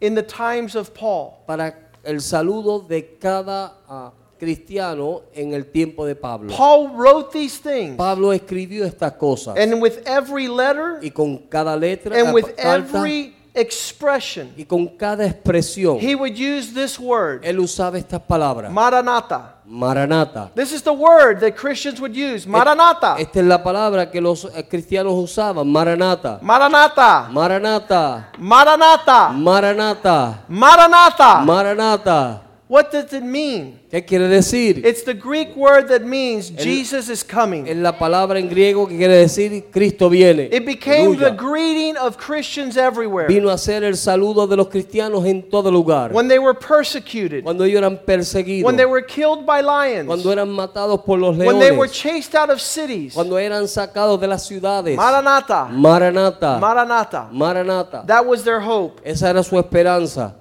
in 0.00 0.14
the 0.14 0.22
times 0.22 0.74
of 0.74 0.92
Paul. 0.92 1.42
para 1.46 1.74
el 2.04 2.20
saludo 2.20 2.86
de 2.86 3.16
cada 3.18 3.72
ah, 3.88 4.12
cristiano 4.38 5.22
en 5.34 5.54
el 5.54 5.64
tiempo 5.64 6.04
de 6.06 6.14
Pablo. 6.14 6.54
Paul 6.54 6.90
wrote 6.90 7.32
these 7.32 7.58
things, 7.58 7.96
Pablo 7.96 8.32
escribió 8.32 8.84
estas 8.84 9.12
cosas 9.12 9.56
and 9.56 9.80
with 9.80 10.02
every 10.06 10.48
letter 10.48 11.00
y 11.02 11.10
con 11.10 11.38
cada 11.48 11.76
letra 11.76 12.16
and 12.16 12.34
with 12.34 12.54
carta, 12.56 12.98
every 12.98 13.34
expression, 13.56 14.52
y 14.56 14.64
con 14.64 14.86
cada 14.96 15.24
expresión 15.26 15.98
he 16.00 16.14
would 16.14 16.36
use 16.36 16.72
this 16.72 16.98
word, 16.98 17.42
él 17.44 17.58
usaba 17.58 17.98
estas 17.98 18.20
palabras. 18.20 18.70
Maranatha. 18.70 19.54
Maranata. 19.68 20.52
This 20.54 20.72
is 20.72 20.82
the 20.82 20.92
word 20.92 21.40
that 21.40 21.56
Christians 21.56 22.00
would 22.00 22.14
use, 22.14 22.46
Maranatha. 22.46 23.16
Esta 23.18 23.40
es 23.40 23.46
la 23.46 23.62
palabra 23.62 24.10
que 24.10 24.20
los 24.20 24.44
eh, 24.44 24.64
cristianos 24.68 25.14
usaban. 25.14 25.66
Maranata. 25.66 26.38
Maranatha. 26.40 27.28
Maranata. 27.32 28.28
Maranatha. 28.38 29.32
Maranata. 29.32 30.38
Maranatha. 30.48 31.44
Maranata. 31.44 32.45
What 32.68 32.90
does 32.90 33.12
it 33.12 33.22
mean? 33.22 33.78
¿Qué 33.92 34.04
quiere 34.04 34.26
decir? 34.26 34.84
It's 34.84 35.04
the 35.04 35.14
Greek 35.14 35.54
word 35.54 35.86
that 35.88 36.02
means 36.02 36.50
Jesus 36.50 37.08
is 37.08 37.22
coming. 37.22 37.64
Es 37.68 37.76
la 37.76 37.92
palabra 37.96 38.40
en 38.40 38.48
griego 38.48 38.88
que 38.88 38.96
quiere 38.96 39.14
decir 39.18 39.66
Cristo 39.70 40.08
viene. 40.10 40.48
It 40.50 40.66
became 40.66 41.16
the 41.16 41.26
Aleluya. 41.30 41.36
greeting 41.36 41.96
of 41.96 42.16
Christians 42.16 42.76
everywhere. 42.76 43.28
Vino 43.28 43.50
a 43.50 43.56
ser 43.58 43.84
el 43.84 43.94
saludo 43.96 44.48
de 44.48 44.56
los 44.56 44.66
cristianos 44.66 45.24
en 45.26 45.48
todo 45.48 45.70
lugar. 45.70 46.12
When 46.12 46.26
they 46.26 46.40
were 46.40 46.54
persecuted, 46.58 47.44
Cuando 47.44 47.62
ellos 47.62 47.78
eran 47.78 47.98
perseguidos. 48.04 48.64
when 48.64 48.76
they 48.76 48.84
were 48.86 49.02
killed 49.06 49.46
by 49.46 49.60
lions, 49.60 50.08
Cuando 50.08 50.32
eran 50.32 50.48
matados 50.48 51.04
por 51.04 51.20
los 51.20 51.36
when 51.36 51.60
they 51.60 51.70
were 51.70 51.86
leones. 51.86 51.92
chased 51.92 52.34
out 52.34 52.50
of 52.50 52.60
cities. 52.60 53.14
Cuando 53.14 53.36
eran 53.38 53.68
sacados 53.68 54.20
de 54.20 54.26
las 54.26 54.44
ciudades. 54.44 54.96
Maranatha. 54.96 55.68
Maranata. 55.70 56.58
Maranatha. 56.58 57.28
Maranata. 57.32 58.04
That 58.08 58.26
was 58.26 58.42
their 58.42 58.58
hope. 58.58 59.00
Esa 59.04 59.30
era 59.30 59.44
su 59.44 59.56
esperanza. 59.56 60.34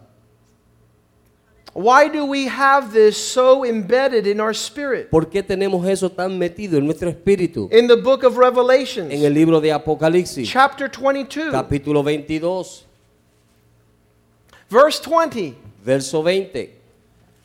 Why 1.76 2.08
do 2.08 2.26
we 2.26 2.48
have 2.48 2.94
this 2.94 3.18
so 3.18 3.66
embedded 3.66 4.26
in 4.28 4.40
our 4.40 4.54
spirit? 4.54 5.10
¿Por 5.10 5.26
qué 5.26 5.44
tenemos 5.44 5.86
eso 5.86 6.10
tan 6.10 6.40
metido 6.40 6.78
en 6.78 6.86
nuestro 6.86 7.10
espíritu? 7.10 7.68
In 7.70 7.86
the 7.88 7.98
book 7.98 8.24
of 8.24 8.38
En 8.38 8.40
Revelations, 8.40 9.12
el 9.12 9.34
libro 9.34 9.60
de 9.60 9.74
Apocalipsis, 9.74 10.50
chapter 10.50 10.88
22, 10.88 11.52
capítulo 11.52 12.02
22, 12.02 12.86
verse 14.70 15.02
20, 15.02 15.54
verso 15.84 16.24
20. 16.24 16.85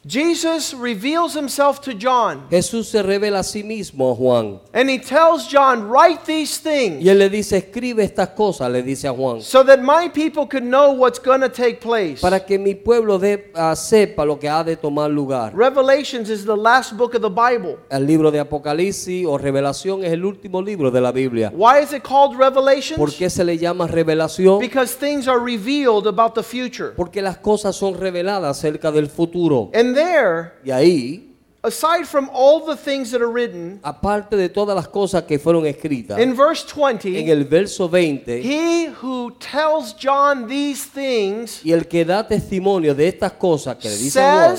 Jesus 0.06 0.72
reveals 0.72 1.34
himself 1.36 1.78
to 1.82 1.92
John 1.92 2.48
Jesús 2.50 2.86
se 2.88 3.02
revela 3.02 3.40
a 3.40 3.42
sí 3.42 3.62
mismo 3.62 4.10
a 4.12 4.14
Juan. 4.14 4.58
and 4.72 4.88
he 4.88 4.98
tells 4.98 5.46
John, 5.46 5.88
Write 5.90 6.24
these 6.24 6.58
things 6.58 7.04
Y 7.04 7.10
él 7.10 7.18
le 7.18 7.28
dice, 7.28 7.58
escribe 7.58 8.02
estas 8.02 8.30
cosas, 8.30 8.70
le 8.70 8.82
dice 8.82 9.06
a 9.06 9.12
Juan. 9.12 9.42
so 9.42 9.62
that 9.62 9.80
my 9.82 10.08
people 10.08 10.46
could 10.46 10.62
know 10.64 10.92
what's 10.92 11.18
going 11.18 11.40
to 11.42 11.50
take 11.50 11.82
place. 11.82 12.18
Para 12.22 12.40
que 12.40 12.58
mi 12.58 12.74
pueblo 12.74 13.18
de- 13.18 13.50
ah, 13.54 13.76
sepa 13.76 14.24
lo 14.24 14.38
que 14.38 14.48
ha 14.48 14.64
de 14.64 14.76
tomar 14.76 15.10
lugar. 15.10 15.54
Revelations 15.54 16.30
is 16.30 16.46
the 16.46 16.56
last 16.56 16.96
book 16.96 17.14
of 17.14 17.20
the 17.20 17.28
Bible. 17.28 17.76
El 17.90 18.06
libro 18.06 18.30
de 18.30 18.40
Apocalipsis 18.40 19.26
o 19.26 19.36
Revelación 19.36 20.02
es 20.02 20.12
el 20.12 20.24
último 20.24 20.62
libro 20.62 20.90
de 20.90 21.00
la 21.02 21.12
Biblia. 21.12 21.52
Why 21.54 21.82
is 21.82 21.92
it 21.92 22.02
called 22.02 22.38
¿Por 22.38 22.40
Revelations? 22.40 23.16
qué 23.18 23.28
se 23.28 23.44
le 23.44 23.58
llama 23.58 23.86
revelación? 23.86 24.60
Because 24.60 24.94
things 24.96 25.28
are 25.28 25.38
revealed 25.38 26.06
about 26.06 26.34
the 26.34 26.42
future. 26.42 26.92
Porque 26.96 27.20
las 27.20 27.36
cosas 27.36 27.76
son 27.76 28.00
reveladas 28.00 28.56
acerca 28.56 28.90
del 28.90 29.06
futuro. 29.10 29.70
And 29.74 29.89
there, 29.94 30.52
Y 30.64 30.70
ahí, 30.70 31.26
aside 31.62 32.06
from 32.06 32.30
all 32.32 32.64
the 32.64 32.76
things 32.76 33.10
that 33.10 33.20
are 33.20 33.30
written, 33.30 33.80
aparte 33.82 34.36
de 34.36 34.48
todas 34.48 34.74
las 34.74 34.88
cosas 34.88 35.24
que 35.24 35.38
fueron 35.38 35.66
escritas, 35.66 36.18
in 36.18 36.34
verse 36.36 36.64
en 36.74 36.98
20, 36.98 37.30
el 37.30 37.44
verso 37.44 37.88
20, 37.88 38.40
he 38.42 38.88
who 39.02 39.32
tells 39.38 39.94
John 39.94 40.46
these 40.48 40.84
things 40.86 41.60
y 41.64 41.72
el 41.72 41.86
que 41.86 42.04
da 42.04 42.26
testimonio 42.26 42.94
de 42.94 43.08
estas 43.08 43.32
cosas 43.32 43.76
que 43.76 43.88
le 43.88 43.96
dice 43.96 44.20
a 44.20 44.46
Juan, 44.46 44.56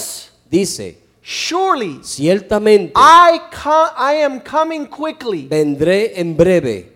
dice, 0.50 0.98
Surely 1.24 2.00
ciertamente 2.04 2.94
I, 2.96 3.40
I 3.98 4.24
am 4.24 4.40
coming 4.42 4.86
quickly. 4.88 5.48
vendré 5.48 6.20
en 6.20 6.36
breve, 6.36 6.92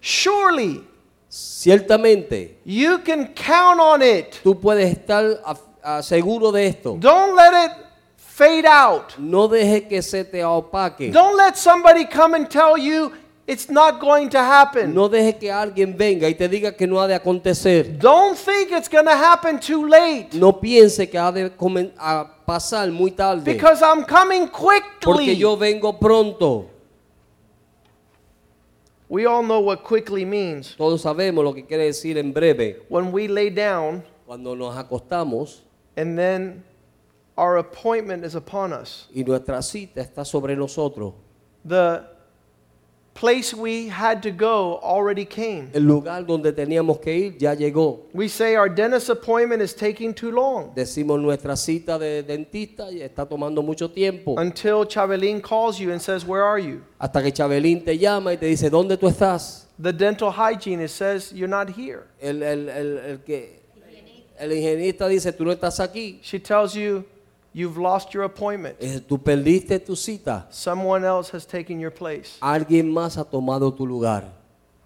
Surely 0.00 0.82
ciertamente 1.28 2.56
you 2.64 2.98
can 3.04 3.26
count 3.34 3.78
on 3.80 4.02
it. 4.02 4.34
tú 4.42 4.58
puedes 4.58 4.90
estar 4.90 5.40
seguro 6.02 6.52
de 6.52 6.66
esto. 6.66 6.96
Don't 6.98 7.34
let 7.34 7.52
it 7.66 7.72
fade 8.16 8.66
out. 8.66 9.18
No 9.18 9.48
deje 9.48 9.88
que 9.88 10.02
se 10.02 10.24
te 10.24 10.42
opaque. 10.44 11.10
Don't 11.12 11.36
let 11.36 11.56
somebody 11.56 12.06
come 12.06 12.34
and 12.34 12.48
tell 12.48 12.76
you 12.78 13.12
it's 13.46 13.68
not 13.68 14.00
going 14.00 14.28
to 14.30 14.38
happen. 14.38 14.94
No 14.94 15.08
deje 15.08 15.38
que 15.38 15.50
alguien 15.50 15.96
venga 15.96 16.28
y 16.28 16.34
te 16.34 16.48
diga 16.48 16.76
que 16.76 16.86
no 16.86 17.00
ha 17.00 17.06
de 17.08 17.14
acontecer. 17.14 17.98
Don't 17.98 18.36
think 18.38 18.70
it's 18.72 18.88
going 18.88 19.06
to 19.06 19.14
happen 19.16 19.58
too 19.58 19.86
late 19.88 20.28
No 20.34 20.52
piense 20.60 21.10
que 21.10 21.18
ha 21.18 21.32
de 21.32 21.50
pasar 22.46 22.90
muy 22.92 23.10
tarde. 23.10 23.44
because 23.44 23.82
I'm 23.82 24.04
coming 24.04 24.48
Porque 24.48 24.84
quickly. 25.00 25.36
yo 25.36 25.56
vengo 25.56 25.98
pronto. 25.98 26.66
We 29.08 29.26
all 29.26 29.42
know 29.42 29.58
what 29.60 29.82
quickly 29.82 30.24
means. 30.24 30.76
Todos 30.76 31.02
sabemos 31.02 31.42
lo 31.42 31.52
que 31.52 31.66
quiere 31.66 31.86
decir 31.86 32.16
en 32.16 32.32
breve. 32.32 32.82
When 32.88 33.10
we 33.12 33.26
lay 33.26 33.50
down 33.50 34.04
Cuando 34.24 34.54
nos 34.54 34.76
acostamos 34.76 35.62
and 35.96 36.16
then 36.18 36.62
our 37.36 37.56
appointment 37.58 38.24
is 38.24 38.34
upon 38.34 38.72
us. 38.72 39.08
y 39.14 39.22
nuestra 39.24 39.62
cita 39.62 40.00
está 40.00 40.24
sobre 40.24 40.54
nosotros. 40.56 41.14
The 41.64 42.04
place 43.12 43.52
we 43.52 43.88
had 43.88 44.22
to 44.22 44.30
go 44.30 44.78
already 44.82 45.24
came. 45.26 45.70
El 45.74 45.82
lugar 45.82 46.24
donde 46.24 46.52
teníamos 46.52 47.00
que 47.02 47.12
ir 47.14 47.36
ya 47.38 47.54
llegó. 47.54 48.06
We 48.14 48.28
say 48.28 48.56
our 48.56 48.68
dentist 48.68 49.10
appointment 49.10 49.60
is 49.62 49.74
taking 49.74 50.14
too 50.14 50.30
long 50.30 50.72
Decimos 50.74 51.20
nuestra 51.20 51.56
cita 51.56 51.98
de 51.98 52.22
dentista 52.22 52.90
y 52.90 53.00
está 53.02 53.26
tomando 53.28 53.62
mucho 53.62 53.88
tiempo. 53.90 54.36
until 54.38 54.86
Chabelin 54.86 55.42
calls 55.42 55.78
you 55.78 55.90
and 55.92 56.00
says, 56.00 56.24
Where 56.24 56.42
are 56.44 56.58
you? 56.58 56.82
Hasta 56.98 57.20
que 57.22 57.30
Chabelín 57.32 57.84
te 57.84 57.98
llama 57.98 58.32
y 58.32 58.36
te 58.36 58.46
dice, 58.46 58.70
¿dónde 58.70 58.96
tú 58.96 59.06
estás? 59.08 59.66
The 59.78 59.92
dental 59.92 60.30
hygienist 60.32 60.96
says, 60.96 61.32
You're 61.32 61.48
not 61.48 61.68
here. 61.70 62.04
El, 62.20 62.42
el, 62.42 62.68
el, 62.68 62.98
el 62.98 63.18
que, 63.24 63.59
el 64.40 64.52
higienista 64.52 65.06
dice, 65.08 65.32
tú 65.32 65.44
no 65.44 65.52
estás 65.52 65.78
aquí. 65.80 66.18
She 66.22 66.38
tells 66.40 66.74
you, 66.74 67.04
You've 67.52 67.78
lost 67.78 68.12
your 68.14 68.22
appointment. 68.22 68.76
Eh, 68.78 69.00
Tú 69.00 69.18
perdiste 69.18 69.80
tu 69.84 69.96
cita. 69.96 70.46
Someone 70.50 71.04
else 71.04 71.30
has 71.32 71.44
taken 71.44 71.80
your 71.80 71.90
place. 71.92 72.38
Alguien 72.40 72.88
más 72.92 73.16
ha 73.18 73.24
tomado 73.24 73.74
tu 73.74 73.84
lugar. 73.84 74.32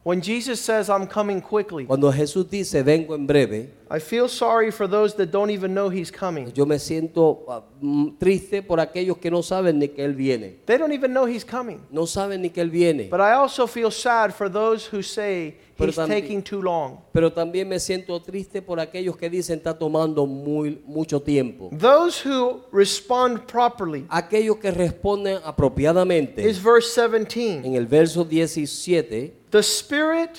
When 0.03 0.23
Jesus 0.23 0.61
says, 0.61 0.89
I'm 0.89 1.07
coming 1.07 1.43
quickly, 1.43 1.85
Cuando 1.87 2.11
Jesús 2.11 2.49
dice, 2.49 2.83
vengo 2.83 3.15
en 3.15 3.27
breve, 3.27 3.71
I 3.95 4.01
feel 4.01 4.29
sorry 4.29 4.71
for 4.73 4.89
those 4.89 5.15
that 5.17 5.31
don't 5.31 5.51
even 5.51 5.73
know 5.75 5.89
He's 5.89 6.11
coming. 6.11 6.51
yo 6.55 6.67
me 6.67 6.79
siento 6.79 7.45
mm, 7.81 8.19
triste 8.19 8.63
por 8.63 8.81
aquellos 8.81 9.19
que 9.19 9.31
no 9.31 9.43
saben 9.43 9.79
ni 9.79 9.89
que 9.89 10.05
Él 10.05 10.15
viene. 10.15 10.57
They 10.67 10.79
don't 10.79 10.93
even 10.93 11.13
know 11.13 11.27
He's 11.27 11.45
coming. 11.45 11.81
No 11.91 12.07
saben 12.07 12.41
ni 12.43 12.51
que 12.51 12.61
Él 12.63 12.71
viene. 12.71 13.09
But 13.11 13.21
I 13.21 13.33
also 13.35 13.67
feel 13.67 13.91
sad 13.93 14.33
for 14.33 14.51
those 14.51 14.87
who 14.91 15.03
say 15.03 15.59
Pero 15.77 15.91
He's 15.91 15.97
también- 15.97 16.21
taking 16.23 16.43
too 16.43 16.61
long. 16.63 16.99
Pero 17.13 17.33
también 17.33 17.69
me 17.69 17.79
siento 17.79 18.21
triste 18.21 18.63
por 18.63 18.81
aquellos 18.81 19.17
que 19.17 19.29
dicen 19.31 19.59
está 19.59 19.79
tomando 19.79 20.27
muy, 20.27 20.81
mucho 20.87 21.21
tiempo. 21.21 21.71
Those 21.79 22.21
who 22.29 22.63
respond 22.73 23.41
properly 23.47 24.07
Aquellos 24.09 24.57
que 24.57 24.71
responden 24.71 25.39
apropiadamente. 25.45 26.43
is 26.49 26.59
verse 26.63 26.89
17. 27.01 27.67
En 27.67 27.75
el 27.75 27.87
verso 27.87 28.25
17, 28.25 29.35
The 29.51 29.59
Spirit 29.63 30.39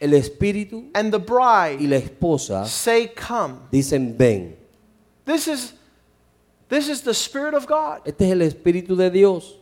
el 0.00 0.14
espíritu 0.14 0.90
and 0.94 1.12
the 1.12 1.18
y 1.18 1.24
bride 1.24 1.80
la 1.88 1.96
esposa 1.96 2.66
say, 2.66 3.08
Come. 3.08 3.54
dicen 3.70 4.16
ven. 4.16 4.56
This 5.24 5.48
is, 5.48 5.74
this 6.68 6.88
is 6.88 7.02
the 7.02 7.14
Spirit 7.14 7.54
of 7.54 7.66
God. 7.66 8.02
Este 8.04 8.22
es 8.22 8.32
el 8.32 8.42
espíritu 8.42 8.96
de 8.96 9.10
Dios. 9.10 9.56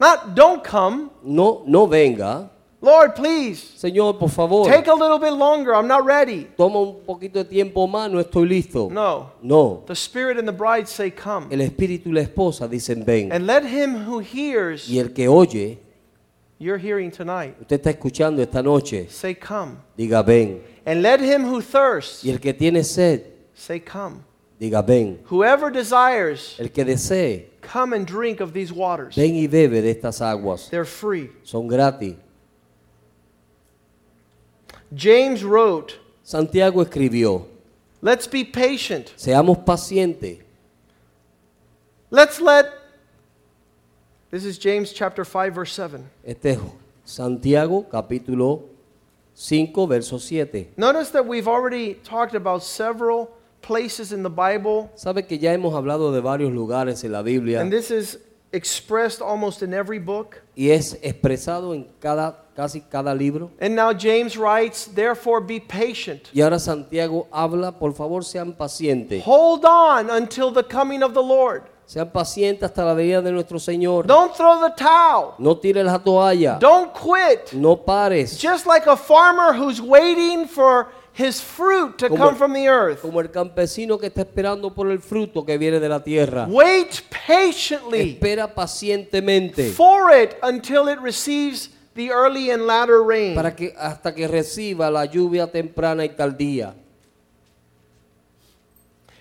Not 0.00 0.34
don't 0.34 0.64
come. 0.64 1.10
No, 1.22 1.62
no 1.66 1.86
venga. 1.86 2.50
Lord, 2.80 3.14
please. 3.14 3.62
Señor, 3.76 4.18
por 4.18 4.28
favor, 4.28 4.66
Take 4.66 4.88
a 4.88 4.94
little 4.94 5.20
bit 5.20 5.32
longer. 5.32 5.72
I'm 5.72 5.86
not 5.86 6.04
ready. 6.04 6.48
toma 6.56 6.80
un 6.80 7.04
poquito 7.06 7.34
de 7.34 7.44
tiempo 7.44 7.86
más, 7.86 8.10
no 8.10 8.18
estoy 8.18 8.48
listo. 8.48 8.90
No. 8.90 9.30
No. 9.40 9.84
The 9.86 9.94
Spirit 9.94 10.36
and 10.36 10.48
the 10.48 10.52
bride 10.52 10.88
say, 10.88 11.10
Come. 11.12 11.46
El 11.52 11.60
espíritu 11.60 12.06
y 12.08 12.12
la 12.12 12.22
esposa 12.22 12.68
dicen 12.68 13.04
ven. 13.04 13.30
And 13.30 13.46
let 13.46 13.64
him 13.64 14.04
who 14.04 14.18
hears, 14.18 14.88
Y 14.88 14.98
el 14.98 15.12
que 15.12 15.28
oye, 15.28 15.78
you're 16.62 16.78
hearing 16.78 17.10
tonight, 17.10 17.56
usted 17.60 17.80
está 17.80 17.90
escuchando 17.90 18.40
esta 18.40 18.62
noche, 18.62 19.08
say, 19.10 19.34
Come. 19.34 19.78
diga 19.98 20.24
ven. 20.24 20.62
And 20.86 21.02
let 21.02 21.20
him 21.20 21.42
who 21.44 21.60
thirsts, 21.60 22.24
Y 22.24 22.30
el 22.30 22.38
que 22.38 22.52
tiene 22.52 22.84
sed, 22.84 23.24
say, 23.54 23.80
Come. 23.80 24.22
diga 24.60 24.82
ven. 24.86 25.18
Whoever 25.24 25.70
desires, 25.70 26.56
El 26.60 26.68
que 26.68 26.84
desee, 26.84 27.46
come 27.60 27.92
and 27.94 28.06
drink 28.06 28.40
of 28.40 28.52
these 28.52 28.72
waters. 28.72 29.14
ven 29.16 29.34
y 29.34 29.46
bebe 29.48 29.80
de 29.82 29.90
estas 29.90 30.20
aguas. 30.20 30.68
They're 30.70 30.84
free. 30.84 31.30
Son 31.42 31.66
gratis. 31.66 32.14
James 34.94 35.42
wrote, 35.42 35.94
Santiago 36.22 36.82
escribió, 36.84 37.46
Let's 38.02 38.26
be 38.26 38.44
patient. 38.44 39.12
seamos 39.16 39.58
pacientes. 39.64 40.38
Let's 42.10 42.40
let. 42.40 42.66
This 44.32 44.46
is 44.46 44.56
James 44.56 44.94
chapter 44.94 45.26
5, 45.26 45.54
verse 45.54 45.72
7. 45.74 46.08
Este 46.24 46.52
es 46.52 46.58
Santiago 47.04 47.82
capítulo 47.86 48.62
5, 49.34 49.86
verso 49.86 50.16
7. 50.16 50.68
Notice 50.78 51.10
that 51.10 51.26
we've 51.26 51.46
already 51.46 51.96
talked 52.02 52.34
about 52.34 52.62
several 52.62 53.28
places 53.60 54.10
in 54.10 54.22
the 54.22 54.30
Bible, 54.30 54.90
Sabe 54.94 55.28
que 55.28 55.36
ya 55.36 55.52
hemos 55.52 55.74
hablado 55.74 56.14
de 56.14 56.22
varios 56.22 56.50
lugares 56.50 57.04
en 57.04 57.12
la 57.12 57.20
Biblia 57.20 57.60
and 57.60 57.70
this 57.70 57.90
is 57.90 58.20
expressed 58.52 59.20
almost 59.20 59.62
in 59.62 59.74
every 59.74 59.98
book. 59.98 60.40
y 60.56 60.70
es 60.70 60.98
expresado 61.02 61.74
en 61.74 61.86
cada, 62.00 62.46
casi 62.56 62.80
cada 62.80 63.14
libro. 63.14 63.50
And 63.60 63.76
now 63.76 63.92
James 63.92 64.38
writes, 64.38 64.86
Therefore 64.86 65.42
be 65.42 65.60
patient. 65.60 66.30
Y 66.32 66.40
ahora 66.40 66.58
Santiago 66.58 67.28
habla, 67.30 67.72
por 67.78 67.92
favor 67.92 68.24
sean 68.24 68.54
pacientes. 68.54 69.22
Hold 69.24 69.66
on 69.66 70.08
until 70.08 70.50
the 70.50 70.62
coming 70.62 71.02
of 71.02 71.12
the 71.12 71.22
Lord. 71.22 71.64
Sean 71.92 72.10
pacientes 72.10 72.62
hasta 72.64 72.84
la 72.84 72.94
venida 72.94 73.20
de 73.20 73.30
nuestro 73.32 73.58
Señor. 73.58 74.06
Don't 74.06 74.34
throw 74.34 74.60
the 74.66 74.72
towel. 74.76 75.34
No 75.38 75.58
tires 75.58 75.84
la 75.84 75.98
toalla. 75.98 76.58
Don't 76.58 76.90
quit. 76.94 77.52
No 77.52 77.76
pares. 77.76 78.38
Just 78.40 78.66
like 78.66 78.86
a 78.88 78.96
farmer 78.96 79.52
who's 79.52 79.78
waiting 79.80 80.46
for 80.48 80.88
his 81.12 81.42
fruit 81.42 81.98
to 81.98 82.08
Como- 82.08 82.24
come 82.24 82.36
from 82.38 82.54
the 82.54 82.66
earth. 82.66 83.02
Como 83.02 83.20
el 83.20 83.30
campesino 83.30 83.98
que 83.98 84.06
está 84.06 84.22
esperando 84.22 84.72
por 84.74 84.90
el 84.90 85.00
fruto 85.00 85.44
que 85.44 85.58
viene 85.58 85.78
de 85.80 85.88
la 85.90 86.00
tierra. 86.02 86.46
Wait 86.48 87.02
patiently 87.26 88.12
Espera 88.18 88.54
pacientemente 88.54 89.70
for 89.72 90.10
it 90.10 90.36
until 90.42 90.88
it 90.88 90.98
receives 90.98 91.68
the 91.94 92.10
early 92.10 92.50
and 92.50 92.66
latter 92.66 93.02
rain. 93.02 93.34
para 93.34 93.54
que 93.54 93.74
hasta 93.76 94.14
que 94.14 94.26
reciba 94.26 94.90
la 94.90 95.04
lluvia 95.04 95.46
temprana 95.52 96.06
y 96.06 96.08
tardía. 96.08 96.74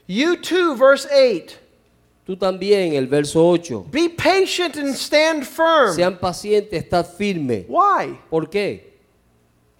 You 0.08 0.38
too, 0.38 0.76
verse 0.76 1.06
8. 1.12 1.58
Tú 2.32 2.38
también, 2.38 2.94
el 2.94 3.08
verso 3.08 3.46
8. 3.46 3.88
Be 3.92 4.08
patient 4.08 4.78
and 4.78 4.96
stand 4.96 5.44
firm. 5.44 5.94
Sean 5.98 6.18
pacientes, 6.18 6.82
estad 6.82 7.06
firme. 7.06 7.66
Why? 7.68 8.18
¿Por 8.30 8.50
qué? 8.50 8.94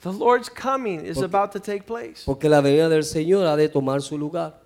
The 0.02 0.12
Lord's 0.12 0.50
coming 0.50 1.00
is 1.06 1.16
Porque- 1.16 1.34
about 1.34 1.54
to 1.54 1.62
take 1.62 1.84
place. 1.84 2.24
Porque 2.26 2.50
la 2.50 2.60
venida 2.60 2.90
del 2.90 3.06
Señor 3.06 3.48
ha 3.48 3.56
de 3.56 3.70
tomar 3.70 4.02
su 4.02 4.18
lugar. 4.18 4.60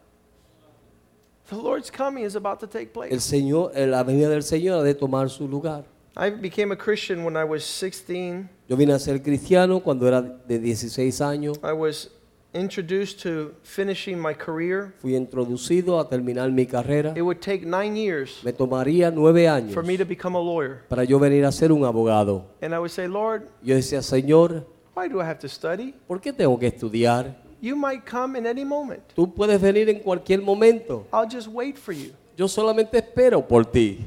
The 1.47 1.57
Lord's 1.57 1.91
coming 1.91 2.25
is 2.25 2.35
about 2.35 2.59
to 2.61 2.65
take 2.67 2.85
El 2.87 2.89
place. 2.89 3.19
Señor, 3.19 3.71
eh, 3.75 3.85
la 3.85 4.01
venida 4.01 4.29
del 4.29 4.41
Señor 4.41 4.79
ha 4.79 4.83
de 4.83 4.95
tomar 4.95 5.29
su 5.29 5.47
lugar. 5.47 5.85
I 6.17 6.31
became 6.31 6.71
a 6.71 6.75
Christian 6.75 7.23
when 7.23 7.35
I 7.35 7.43
was 7.43 7.63
16. 7.63 8.49
Yo 8.67 8.75
vine 8.75 8.93
a 8.93 8.99
ser 8.99 9.21
cristiano 9.21 9.79
cuando 9.79 10.07
era 10.07 10.23
de 10.23 10.57
16 10.57 11.21
años. 11.21 11.59
I 11.61 11.71
was 11.73 12.09
introduced 12.55 13.21
to 13.21 13.53
finishing 13.63 14.17
my 14.17 14.33
career. 14.33 14.93
Fui 14.99 15.15
introducido 15.15 15.99
a 15.99 16.07
terminar 16.09 16.49
mi 16.51 16.65
carrera. 16.65 17.13
It 17.15 17.21
would 17.21 17.39
take 17.41 17.65
nine 17.65 17.95
years 17.95 18.41
Me 18.43 18.53
tomaría 18.53 19.11
nueve 19.11 19.47
años 19.47 19.73
for 19.73 19.83
me 19.83 19.97
to 19.97 20.05
become 20.05 20.35
a 20.37 20.41
lawyer. 20.41 20.83
para 20.87 21.03
yo 21.03 21.19
venir 21.19 21.45
a 21.45 21.51
ser 21.51 21.71
un 21.71 21.83
abogado. 21.83 22.45
And 22.61 22.73
I 22.73 22.77
would 22.79 22.91
say, 22.91 23.07
Lord, 23.07 23.43
Yo 23.61 23.75
decía, 23.75 24.01
Señor, 24.01 24.65
why 24.95 25.09
do 25.09 25.19
I 25.21 25.25
have 25.25 25.39
to 25.39 25.49
study? 25.49 25.93
¿por 26.07 26.21
qué 26.21 26.31
tengo 26.31 26.57
que 26.57 26.67
estudiar? 26.67 27.35
You 27.61 27.75
might 27.75 28.03
come 28.09 28.37
in 28.37 28.45
any 28.47 28.63
moment. 28.63 29.01
Tú 29.15 29.33
puedes 29.33 29.59
venir 29.59 29.89
en 29.89 29.99
cualquier 29.99 30.41
momento. 30.41 31.05
I'll 31.11 31.27
just 31.29 31.47
wait 31.47 31.77
for 31.77 31.93
you. 31.93 32.11
Yo 32.37 32.47
solamente 32.47 32.97
espero 32.97 33.45
por 33.47 33.65
ti. 33.65 34.05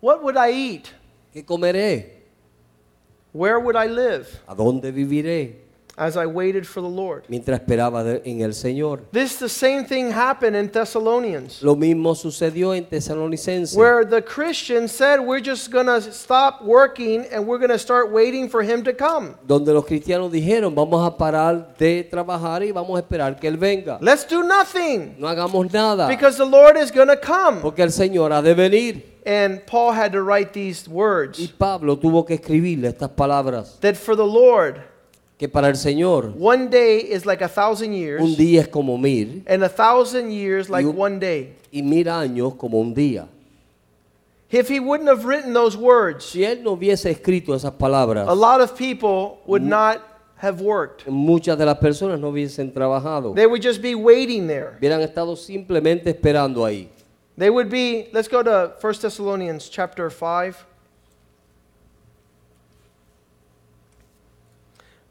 What 0.00 0.22
would 0.22 0.36
I 0.36 0.50
eat? 0.50 0.88
¿Qué 1.32 1.44
comeré? 1.44 2.21
Where 3.32 3.58
would 3.58 3.76
I 3.76 3.88
live 3.88 4.26
¿A 4.46 4.54
dónde 4.54 4.92
viviré? 4.92 5.71
As 5.98 6.16
I 6.16 6.26
waited 6.26 6.66
for 6.66 6.80
the 6.80 6.88
Lord? 6.88 7.24
Mientras 7.28 7.60
esperaba 7.60 8.02
de- 8.02 8.22
en 8.24 8.40
el 8.40 8.52
Señor. 8.54 9.00
This 9.12 9.36
the 9.36 9.48
same 9.48 9.84
thing 9.84 10.10
happened 10.10 10.56
in 10.56 10.68
Thessalonians, 10.70 11.62
Lo 11.62 11.76
mismo 11.76 12.14
sucedió 12.14 12.74
en 12.74 12.84
Tesalonicense. 12.86 13.76
where 13.76 14.04
the 14.04 14.22
Christians 14.22 14.92
said, 14.92 15.20
We're 15.20 15.40
just 15.42 15.70
going 15.70 15.86
to 15.86 16.00
stop 16.12 16.62
working 16.62 17.26
and 17.32 17.46
we're 17.46 17.58
going 17.58 17.70
to 17.70 17.78
start 17.78 18.10
waiting 18.10 18.48
for 18.48 18.62
him 18.62 18.82
to 18.84 18.92
come. 18.92 19.34
donde 19.46 19.68
los 19.72 19.84
cristianos 19.84 20.30
dijeron, 20.32 20.74
vamos 20.74 21.06
a 21.06 21.16
parar 21.16 21.74
de 21.78 22.04
trabajar 22.04 22.62
y 22.62 22.72
vamos 22.72 22.96
a 22.96 23.00
esperar 23.02 23.38
que 23.38 23.48
Él 23.48 23.56
venga. 23.58 23.98
Let's 24.00 24.26
do 24.26 24.42
nothing 24.42 25.16
No 25.18 25.28
hagamos 25.28 25.72
nada, 25.72 26.08
because 26.08 26.36
the 26.38 26.44
Lord 26.46 26.76
is 26.76 26.90
going 26.90 27.08
to 27.08 27.16
come. 27.16 27.60
porque 27.60 27.80
el 27.82 27.90
Señor 27.92 28.32
ha 28.32 28.40
de 28.42 28.54
venir. 28.54 29.12
And 29.24 29.64
Paul 29.66 29.92
had 29.92 30.12
to 30.12 30.22
write 30.22 30.52
these 30.52 30.88
Y 30.88 30.92
words 30.92 31.46
Pablo 31.56 31.96
tuvo 31.96 32.24
que 32.26 32.34
escribirle 32.34 32.88
estas 32.88 33.10
palabras, 33.10 33.78
that 33.80 33.94
for 33.96 34.16
the 34.16 34.26
Lord, 34.26 34.82
que 35.42 35.48
para 35.48 35.66
el 35.68 35.74
Señor 35.74 36.32
one 36.38 36.68
day 36.68 36.98
is 37.00 37.26
like 37.26 37.42
a 37.42 37.48
thousand 37.48 37.88
un 37.90 37.96
years, 37.96 38.36
día 38.36 38.60
es 38.60 38.68
como 38.68 38.96
mil 38.96 39.42
and 39.48 39.64
a 39.64 39.68
thousand 39.68 40.30
years 40.30 40.70
like 40.70 40.86
un- 40.86 40.96
one 40.96 41.18
day. 41.18 41.52
y 41.72 41.82
mil 41.82 42.08
años 42.08 42.54
como 42.56 42.78
un 42.78 42.94
día. 42.94 43.26
If 44.52 44.68
he 44.68 44.78
wouldn't 44.78 45.08
have 45.08 45.24
written 45.24 45.52
those 45.52 45.76
words, 45.76 46.26
Si 46.26 46.44
Él 46.44 46.62
no 46.62 46.76
hubiese 46.76 47.10
escrito 47.10 47.56
esas 47.56 47.72
palabras, 47.72 48.28
a 48.28 48.34
lot 48.34 48.60
of 48.60 48.76
people 48.78 49.40
would 49.46 49.62
not 49.62 49.98
have 50.36 50.60
worked. 50.62 51.08
muchas 51.08 51.58
de 51.58 51.64
las 51.66 51.78
personas 51.78 52.20
no 52.20 52.30
hubiesen 52.30 52.72
trabajado. 52.72 53.34
They 53.34 53.46
would 53.46 53.62
just 53.62 53.82
be 53.82 53.96
waiting 53.96 54.46
there. 54.46 54.76
Hubieran 54.78 55.00
estado 55.00 55.34
simplemente 55.34 56.10
esperando 56.10 56.64
ahí. 56.64 56.88
They 57.36 57.50
would 57.50 57.68
be, 57.68 58.10
let's 58.12 58.28
go 58.28 58.44
to 58.44 58.74
1 58.80 58.94
Thessalonians 59.00 59.68
chapter 59.68 60.08
5, 60.08 60.54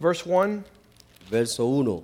verse 0.01 0.25
1. 0.25 0.63
Verso 1.29 1.65
1. 1.65 2.03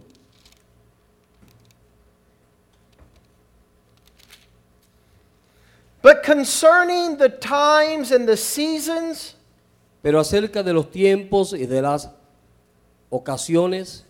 But 6.02 6.24
concerning 6.24 7.18
the 7.18 7.30
times 7.30 8.12
and 8.12 8.28
the 8.28 8.38
seasons, 8.38 9.34
Pero 10.04 10.20
acerca 10.20 10.64
de 10.64 10.74
los 10.74 10.86
tiempos 10.92 11.54
y 11.54 11.66
de 11.66 11.82
las 11.82 12.08
ocasiones, 13.12 14.04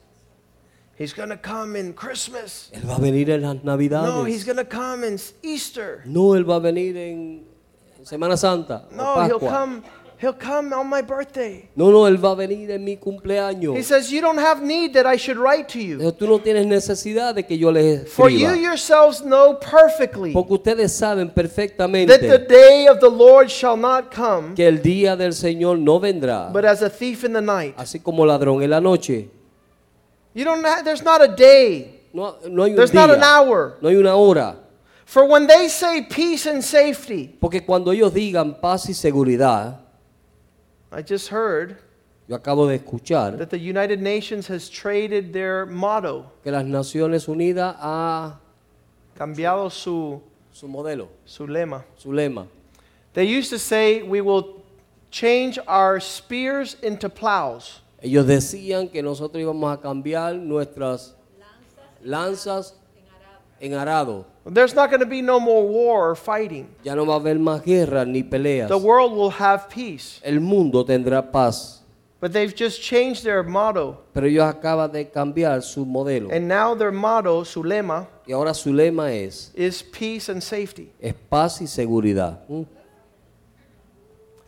he's 0.98 1.14
going 1.14 1.30
to 1.30 1.38
come 1.38 1.76
in 1.76 1.94
Christmas. 1.94 2.70
Él 2.74 2.84
va 2.88 2.96
a 2.98 3.00
venir 3.00 3.30
en 3.32 3.42
las 3.42 3.64
No, 3.64 3.74
he's 3.86 4.44
Navidades. 4.44 4.46
going 4.46 4.58
to 4.58 4.66
come 4.66 5.04
in 5.04 5.18
Easter. 5.42 6.04
No, 6.06 6.36
Él 6.36 6.44
va 6.48 6.56
a 6.58 6.60
venir 6.60 6.96
en 6.98 7.46
Semana 8.04 8.38
Santa 8.38 8.86
o 8.92 8.96
No, 8.96 9.24
he'll 9.26 9.40
Pascua. 9.40 9.50
come 9.50 9.84
he'll 10.20 10.34
come 10.34 10.74
on 10.74 10.88
my 10.90 11.02
birthday. 11.02 11.70
No, 11.76 11.92
no, 11.92 12.08
Él 12.08 12.18
va 12.18 12.32
a 12.32 12.36
venir 12.36 12.72
en 12.72 12.84
mi 12.84 12.98
cumpleaños. 12.98 13.76
He 13.78 13.84
says 13.84 14.10
you 14.12 14.22
don't 14.22 14.40
have 14.40 14.62
need 14.64 14.94
that 14.94 15.06
I 15.06 15.18
should 15.18 15.38
write 15.38 15.68
to 15.70 15.80
you. 15.80 15.98
Dijo, 16.00 16.14
Tú 16.14 16.28
no 16.28 16.40
tienes 16.40 16.66
necesidad 16.66 17.36
de 17.36 17.44
que 17.46 17.58
yo 17.58 17.72
les 17.72 18.08
For 18.12 18.30
you 18.30 18.48
escriba. 18.48 18.62
yourselves 18.62 19.22
know 19.22 19.58
perfectly 19.60 20.34
Porque 20.34 20.54
ustedes 20.54 20.92
saben 20.94 21.28
that 21.28 21.36
the 21.36 21.42
perfectamente 21.44 22.48
day 22.48 22.88
of 22.88 23.00
the 23.00 23.10
Lord 23.10 23.50
shall 23.50 23.78
not 23.78 24.12
come 24.14 24.56
que 24.56 24.68
el 24.68 24.82
día 24.82 25.16
del 25.16 25.34
Señor 25.34 25.78
no 25.80 26.00
vendrá, 26.00 26.52
but 26.52 26.66
as 26.66 26.82
a 26.82 26.90
thief 26.90 27.24
in 27.24 27.34
the 27.34 27.42
night. 27.42 27.76
así 27.78 28.00
como 28.00 28.26
ladrón 28.26 28.62
en 28.64 28.70
la 28.70 28.80
noche. 28.80 29.30
You 30.34 30.44
don't 30.46 30.64
ha- 30.66 30.82
there's 30.84 31.04
not 31.04 31.22
a 31.22 31.28
day. 31.28 32.02
No, 32.14 32.36
no 32.50 32.64
hay 32.64 32.72
un 32.72 32.76
There's 32.78 32.94
not 32.94 33.10
an 33.10 33.20
día, 33.20 33.24
hour. 33.38 33.78
no 33.82 33.90
hay 33.90 33.96
una 33.96 34.16
hora. 34.16 34.56
For 35.06 35.26
when 35.26 35.48
they 35.48 35.68
say 35.70 36.02
peace 36.02 36.46
and 36.48 36.62
safety, 36.64 37.36
Porque 37.40 37.64
cuando 37.66 37.92
ellos 37.92 38.14
digan 38.14 38.60
paz 38.60 38.90
y 38.90 38.94
seguridad, 38.94 39.80
I 40.92 41.02
just 41.02 41.30
heard 41.30 41.78
yo 42.28 42.38
acabo 42.38 42.68
de 42.68 42.80
escuchar 42.80 43.38
that 43.38 43.50
the 43.50 43.60
United 43.60 44.02
Nations 44.02 44.48
has 44.48 44.70
traded 44.70 45.34
their 45.34 45.66
motto, 45.66 46.32
que 46.44 46.52
las 46.52 46.64
Naciones 46.64 47.28
Unidas 47.28 47.76
ha 47.80 48.40
cambiado 49.18 49.72
su 49.72 50.22
su 50.52 50.68
modelo, 50.68 51.10
su 51.26 51.46
lema. 51.46 51.84
su 51.98 52.10
lema. 52.10 52.48
They 53.14 53.26
used 53.26 53.50
to 53.50 53.60
say 53.60 54.02
we 54.02 54.22
will 54.22 54.64
change 55.12 55.60
our 55.68 56.00
spears 56.00 56.76
into 56.82 57.10
plows. 57.10 57.82
Ellos 58.02 58.26
decían 58.26 58.92
que 58.92 59.02
nosotros 59.02 59.42
íbamos 59.42 59.74
a 59.74 59.82
cambiar 59.82 60.36
nuestras 60.36 61.16
lanzas 62.04 62.76
en 63.60 63.74
arado. 63.74 64.26
There's 64.46 64.74
not 64.74 64.90
going 64.90 65.02
to 65.02 65.06
be 65.06 65.22
no 65.22 65.40
more 65.40 65.66
war 65.68 66.10
or 66.12 66.16
fighting. 66.16 66.68
Ya 66.84 66.96
no 66.96 67.06
va 67.06 67.16
a 67.16 67.20
haber 67.20 67.38
más 67.38 67.64
guerra 67.64 68.06
ni 68.06 68.24
peleas. 68.24 68.70
The 68.70 68.78
world 68.78 69.12
will 69.14 69.32
have 69.32 69.68
peace. 69.70 70.20
El 70.24 70.40
mundo 70.40 70.86
tendrá 70.86 71.22
paz. 71.32 71.82
But 72.20 72.32
they've 72.34 72.56
just 72.56 72.82
changed 72.82 73.24
their 73.24 73.44
motto. 73.44 74.00
Pero 74.14 74.26
ellos 74.26 74.44
acaban 74.46 74.92
de 74.92 75.06
cambiar 75.06 75.62
su 75.62 75.86
modelo. 75.86 76.32
And 76.32 76.48
now 76.48 76.74
their 76.76 76.92
motto, 76.92 77.44
su 77.44 77.62
lema, 77.64 78.08
Y 78.26 78.34
ahora 78.34 78.54
su 78.54 78.74
lema 78.74 79.12
es, 79.14 79.52
is 79.56 79.84
peace 79.84 80.30
and 80.32 80.42
safety. 80.42 80.92
es 81.00 81.14
paz 81.14 81.62
y 81.62 81.68
seguridad. 81.68 82.40
¿Mm? 82.48 82.64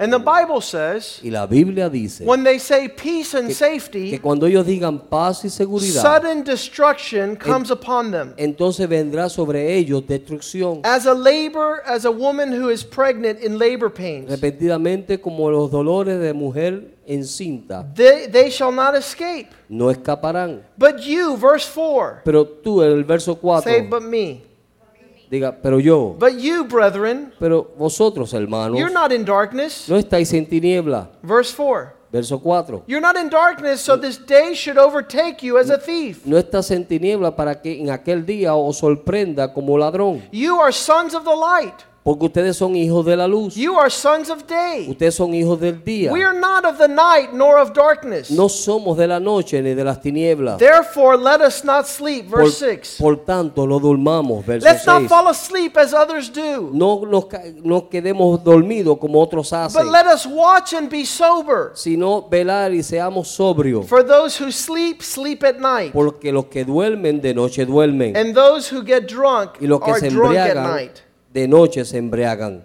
And 0.01 0.13
the 0.13 0.17
Bible 0.19 0.61
says 0.61 1.19
Y 1.21 1.29
la 1.29 1.45
Biblia 1.45 1.89
dice 1.89 2.21
when 2.23 2.43
they 2.43 2.57
say 2.57 2.87
peace 2.87 3.33
and 3.33 3.47
que 3.47 3.53
safety, 3.53 4.17
cuando 4.19 4.45
ellos 4.47 4.65
digan 4.65 4.97
paz 5.09 5.43
y 5.43 5.49
seguridad, 5.49 6.01
sudden 6.01 6.43
destruction 6.45 7.35
comes 7.35 7.69
upon 7.69 8.09
them. 8.11 8.33
entonces 8.37 8.87
vendrá 8.87 9.27
sobre 9.27 9.75
ellos 9.75 10.07
destrucción. 10.07 10.79
As 10.85 11.05
a 11.05 11.13
labor, 11.13 11.81
as 11.85 12.05
a 12.05 12.11
woman 12.11 12.53
who 12.53 12.69
is 12.69 12.81
pregnant 12.81 13.43
in 13.43 13.57
labor 13.59 13.89
pains, 13.89 14.29
Repentinamente 14.29 15.19
como 15.19 15.49
los 15.51 15.69
dolores 15.69 16.19
de 16.21 16.33
mujer 16.33 16.95
encinta, 17.05 17.85
they, 17.93 18.27
they 18.27 18.49
shall 18.49 18.71
not 18.71 18.95
escape. 18.95 19.49
no 19.67 19.91
escaparán. 19.91 20.61
But 20.77 21.01
you, 21.01 21.35
verse 21.35 21.67
4, 21.67 22.21
Pero 22.23 22.45
tú 22.45 22.81
el 22.81 23.03
verso 23.03 23.35
4, 23.35 23.69
say, 23.69 23.81
but 23.81 24.01
me. 24.03 24.43
Diga, 25.29 25.55
pero 25.61 25.79
yo, 25.79 26.15
But 26.19 26.39
you, 26.39 26.63
brethren, 26.65 27.31
pero 27.39 27.71
vosotros 27.77 28.33
hermanos, 28.33 28.77
you're 28.77 28.93
not 28.93 29.11
in 29.11 29.23
darkness. 29.25 29.87
no 29.89 29.97
estáis 29.97 30.33
en 30.33 30.45
tiniebla. 30.45 31.09
Verse 31.21 31.53
4. 31.55 31.93
Verso 32.11 32.39
4. 32.39 32.85
You're 32.87 32.99
not 33.01 33.15
in 33.17 33.29
darkness, 33.29 33.81
so 33.81 33.95
this 33.95 34.17
day 34.17 34.55
should 34.55 34.79
overtake 34.79 35.43
you 35.43 35.59
as 35.59 35.69
a 35.69 35.77
thief. 35.77 36.25
No 36.25 36.37
estás 36.37 36.71
en 36.71 36.83
tiniebla 36.83 37.35
para 37.35 37.61
que 37.61 37.79
en 37.79 37.91
aquel 37.91 38.25
día 38.25 38.55
os 38.55 38.77
sorprenda 38.79 39.53
como 39.53 39.77
ladrón, 39.77 40.23
You 40.31 40.59
are 40.59 40.71
sons 40.73 41.13
of 41.13 41.23
the 41.23 41.35
light. 41.35 41.75
Porque 42.03 42.25
ustedes 42.25 42.55
son 42.57 42.75
hijos 42.75 43.05
de 43.05 43.15
la 43.15 43.27
luz. 43.27 43.55
You 43.55 43.77
are 43.77 43.89
sons 43.89 44.29
of 44.29 44.45
day. 44.47 44.87
Ustedes 44.89 45.15
son 45.15 45.33
hijos 45.33 45.59
del 45.59 45.83
día. 45.83 46.11
We 46.11 46.23
are 46.23 46.37
not 46.37 46.65
of 46.65 46.77
the 46.77 46.87
night 46.87 47.33
nor 47.33 47.59
of 47.59 47.73
darkness. 47.73 48.31
No 48.31 48.47
somos 48.49 48.97
de 48.97 49.05
la 49.07 49.19
noche 49.19 49.61
ni 49.61 49.73
de 49.73 49.83
las 49.83 50.01
tinieblas. 50.01 50.57
Therefore, 50.57 51.17
let 51.17 51.41
us 51.41 51.63
not 51.63 51.85
sleep. 51.85 52.29
Por, 52.29 52.39
Verse 52.43 52.57
6. 52.65 52.95
por 52.99 53.17
tanto, 53.25 53.67
no 53.67 53.79
durmamos. 53.79 54.45
Verso 54.45 54.65
Let's 54.65 54.85
not 54.87 55.01
6. 55.01 55.09
fall 55.09 55.27
asleep 55.27 55.77
as 55.77 55.93
others 55.93 56.29
do, 56.31 56.71
No 56.73 57.05
nos, 57.05 57.25
ca- 57.25 57.41
no 57.63 57.89
quedemos 57.89 58.43
dormidos 58.43 58.97
como 58.97 59.21
otros 59.21 59.49
but 59.51 59.57
hacen, 59.57 59.91
let 59.91 60.05
us 60.07 60.25
watch 60.25 60.73
and 60.73 60.89
be 60.89 61.05
sober. 61.05 61.71
sino 61.75 62.27
velar 62.29 62.73
y 62.73 62.81
seamos 62.81 63.27
sobrios. 63.27 63.85
For 63.87 64.03
those 64.05 64.41
who 64.41 64.51
sleep, 64.51 65.01
sleep 65.01 65.43
at 65.43 65.59
night. 65.59 65.91
Porque 65.93 66.31
los 66.31 66.45
que 66.45 66.63
duermen 66.65 67.21
de 67.21 67.33
noche 67.33 67.65
duermen, 67.65 68.15
And 68.15 68.33
those 68.33 68.73
who 68.73 68.83
get 68.83 69.07
drunk 69.07 69.61
y 69.61 69.67
los 69.67 69.79
que 69.81 69.91
are 69.91 69.99
se 69.99 70.09
drunk 70.09 70.37
at 70.37 70.55
night. 70.55 71.01
De 71.41 71.47
noche 71.47 71.85
se 71.85 71.97
embriagan. 71.97 72.63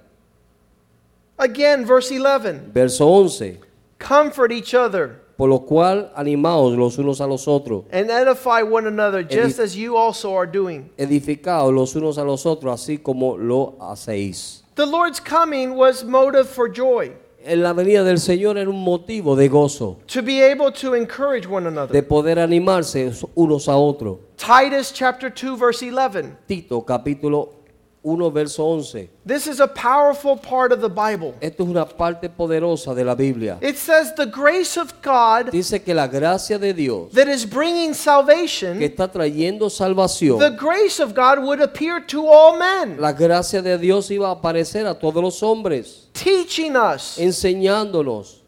Again, 1.38 1.84
verse 1.84 2.10
11. 2.12 2.70
Verso 2.72 3.06
11. 3.06 3.58
Comfort 3.98 4.52
each 4.52 4.74
other 4.74 5.20
Por 5.36 5.48
lo 5.48 5.60
cual 5.60 6.12
animaos 6.16 6.76
los 6.76 6.96
unos 6.98 7.20
a 7.20 7.26
los 7.26 7.48
otros, 7.48 7.84
and 7.90 8.08
edify 8.08 8.62
one 8.62 8.86
another, 8.86 9.24
just 9.24 9.58
as 9.58 9.74
you 9.74 9.96
also 9.96 10.32
are 10.36 10.46
doing. 10.46 10.90
edificaos 10.96 11.74
los 11.74 11.94
unos 11.96 12.18
a 12.18 12.24
los 12.24 12.46
otros, 12.46 12.72
así 12.72 12.98
como 12.98 13.36
lo 13.36 13.74
hacéis. 13.80 14.62
The 14.76 14.86
Lord's 14.86 15.18
coming 15.18 15.74
was 15.74 16.04
motive 16.04 16.48
for 16.48 16.68
joy, 16.68 17.10
En 17.44 17.62
la 17.62 17.72
venida 17.72 18.04
del 18.04 18.18
Señor 18.18 18.56
era 18.56 18.70
un 18.70 18.84
motivo 18.84 19.34
de 19.36 19.48
gozo, 19.48 19.98
to 20.06 20.22
be 20.22 20.40
able 20.40 20.70
to 20.70 20.94
encourage 20.94 21.48
one 21.48 21.64
de 21.64 21.70
another. 21.70 22.02
poder 22.06 22.38
animarse 22.38 23.10
unos 23.34 23.68
a 23.68 23.76
otros. 23.76 24.18
Titus 24.36 24.92
chapter 24.92 25.30
2 25.30 25.56
verse 25.58 25.82
11. 25.82 26.36
Tito 26.46 26.80
capítulo 26.82 27.63
1 28.04 28.30
verso 28.30 28.62
11. 28.62 29.08
This 29.24 29.46
is 29.46 29.60
a 29.60 29.66
powerful 29.66 30.36
part 30.36 30.72
of 30.72 30.82
the 30.82 30.90
Bible. 30.90 31.34
Esto 31.40 31.62
es 31.62 31.70
una 31.70 31.86
parte 31.86 32.28
poderosa 32.28 32.94
de 32.94 33.02
la 33.02 33.14
Biblia. 33.14 33.56
It 33.62 33.78
says 33.78 34.14
the 34.14 34.26
grace 34.26 34.76
of 34.76 34.92
God 35.00 35.50
Dice 35.50 35.82
que 35.82 35.94
la 35.94 36.06
gracia 36.06 36.58
de 36.58 36.74
Dios 36.74 37.12
that 37.12 37.28
is 37.28 37.46
bringing 37.46 37.92
que 37.92 37.94
salvation, 37.94 38.82
está 38.82 39.10
trayendo 39.10 39.70
salvación, 39.70 40.38
the 40.38 40.50
grace 40.50 41.00
of 41.00 41.14
God 41.14 41.38
would 41.38 41.62
appear 41.62 41.98
to 41.98 42.26
all 42.28 42.58
men, 42.58 43.00
la 43.00 43.12
gracia 43.12 43.62
de 43.62 43.78
Dios 43.78 44.10
iba 44.10 44.28
a 44.28 44.32
aparecer 44.32 44.86
a 44.86 44.94
todos 44.94 45.22
los 45.22 45.42
hombres, 45.42 46.10
teaching 46.12 46.76
us 46.76 47.16
enseñándonos 47.18 48.42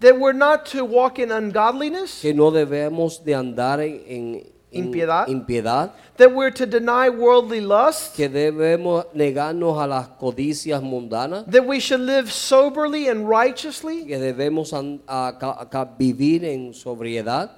that 0.00 0.18
we're 0.18 0.32
not 0.32 0.66
to 0.66 0.84
walk 0.84 1.20
in 1.20 1.30
ungodliness, 1.30 2.20
que 2.20 2.34
no 2.34 2.50
debemos 2.50 3.22
de 3.24 3.34
andar 3.36 3.78
en 3.80 4.42
Impiedad. 4.72 5.26
impiedad, 5.28 5.92
that 6.16 6.32
we're 6.32 6.50
to 6.50 6.64
deny 6.66 7.08
worldly 7.10 7.60
lust, 7.60 8.14
que 8.16 8.28
debemos 8.28 9.06
negarnos 9.14 9.78
a 9.78 9.86
las 9.86 10.08
codicias 10.18 10.82
mundanas, 10.82 11.44
that 11.50 11.64
we 11.66 11.78
should 11.78 12.00
live 12.00 12.30
soberly 12.32 13.08
and 13.08 13.28
righteously 13.28 14.04
que 14.06 14.18
debemos 14.18 14.72
a 14.72 15.28
a 15.28 15.68
ca- 15.70 15.84
vivir 15.98 16.44
en 16.44 16.72
sobriedad 16.72 17.50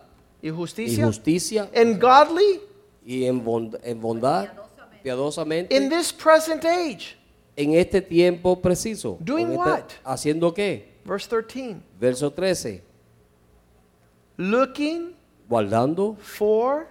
y 0.43 0.49
y 0.49 0.51
justicia, 0.51 1.07
justicia 1.07 1.69
and 1.75 2.01
godly 2.01 2.61
y 3.07 3.25
en, 3.25 3.45
bond- 3.45 3.79
en 3.83 4.01
bondad, 4.01 4.49
piadosamente, 5.03 5.75
in 5.75 5.89
this 5.89 6.13
present 6.13 6.65
age. 6.65 7.17
en 7.57 7.75
este 7.75 8.01
tiempo 8.01 8.57
preciso. 8.61 9.17
Doing 9.21 9.53
este- 9.53 9.57
what? 9.59 9.85
¿Haciendo 10.05 10.53
qué? 10.53 10.95
Verse 11.05 11.29
13. 11.29 11.77
Verso 12.01 12.31
13. 12.33 12.83
Looking 14.37 15.15
Guardando 15.49 16.17
for 16.19 16.89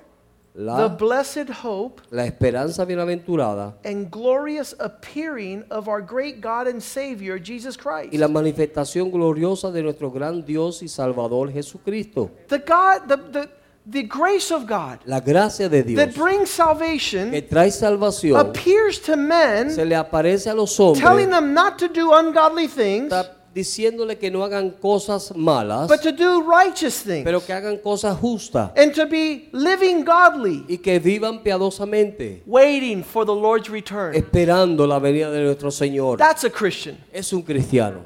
the 0.56 0.62
la, 0.62 0.88
blessed 0.88 1.49
hope 1.64 2.01
la 2.12 2.26
esperanza 2.26 2.86
bienaventurada 2.86 3.74
and 3.84 4.12
glorious 4.12 4.76
appearing 4.80 5.64
of 5.72 5.88
our 5.88 6.01
great 6.01 6.41
God 6.41 6.68
and 6.68 6.82
Savior, 6.82 7.39
Jesus 7.39 7.76
Christ. 7.76 8.14
y 8.14 8.18
la 8.18 8.28
manifestación 8.28 9.12
gloriosa 9.12 9.72
de 9.72 9.82
nuestro 9.82 10.12
gran 10.12 10.45
Dios 10.45 10.82
y 10.84 10.88
Salvador 10.88 11.51
Jesucristo. 11.51 12.32
The 12.47 12.60
God, 12.60 13.08
the, 13.08 13.18
the, 13.18 13.49
the 13.86 14.04
grace 14.04 14.51
of 14.51 14.66
God 14.68 14.99
La 15.06 15.20
gracia 15.20 15.68
de 15.68 15.84
Dios 15.84 15.97
that 15.97 16.14
brings 16.14 16.49
que 16.49 16.56
salvation 16.56 17.32
trae 17.49 17.72
salvación 17.72 18.39
appears 18.39 18.99
to 18.99 19.18
men, 19.18 19.72
se 19.72 19.84
le 19.86 19.95
aparece 19.95 20.49
a 20.49 20.54
los 20.54 20.76
telling 20.76 21.01
hombres 21.01 21.30
them 21.30 21.54
not 21.54 21.78
to 21.80 21.88
do 21.88 22.14
ungodly 22.14 22.68
things, 22.68 23.12
diciéndole 23.54 24.18
que 24.18 24.32
no 24.32 24.43
hagan 24.43 24.72
cosas 24.72 25.36
malas, 25.36 25.88
but 25.88 26.01
to 26.01 26.12
do 26.12 26.41
righteous 26.41 27.04
things, 27.04 27.24
pero 27.24 27.39
que 27.39 27.54
hagan 27.54 27.78
cosas 27.78 28.18
justas 28.20 28.72
and 28.76 28.93
to 28.93 29.06
be 29.06 29.49
living 29.51 30.04
godly, 30.04 30.66
y 30.68 30.78
que 30.78 30.99
vivan 30.99 31.43
piadosamente, 31.43 32.41
waiting 32.45 33.04
for 33.04 33.26
the 33.26 33.32
Lord's 33.36 33.70
return. 33.70 34.14
esperando 34.16 34.88
la 34.88 34.99
venida 34.99 35.30
de 35.32 35.43
nuestro 35.43 35.70
Señor. 35.70 36.18
That's 36.18 36.43
a 36.43 36.49
Christian. 36.49 36.97
Es 37.12 37.32
un 37.34 37.43
cristiano. 37.43 38.01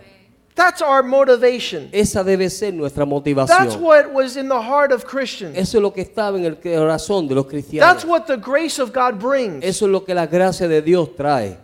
That's 0.56 0.82
our 0.82 1.04
motivation. 1.04 1.90
Esa 1.92 2.24
debe 2.24 2.50
ser 2.50 2.74
nuestra 2.74 3.06
That's 3.06 3.12
motivación. 3.12 3.80
what 3.80 4.12
was 4.12 4.38
in 4.38 4.50
the 4.50 4.60
heart 4.60 4.92
of 4.92 5.06
Christians. 5.06 5.56
Eso 5.56 5.78
es 5.78 5.82
lo 5.84 5.94
que 5.94 6.02
estaba 6.02 6.36
en 6.36 6.46
el 6.46 6.56
corazón 6.56 7.28
de 7.28 7.36
los 7.36 7.46
That's 7.46 7.52
cristianos. 7.52 8.06
what 8.06 8.26
the 8.26 8.38
grace 8.38 8.80
of 8.80 8.92
God 8.92 9.20
brings. 9.20 9.64
Eso 9.64 9.86
es 9.86 9.92
lo 9.92 10.04
que 10.04 10.16
la 10.16 10.26
gracia 10.26 10.68
de 10.68 10.82
Dios 10.82 11.16
trae. 11.16 11.60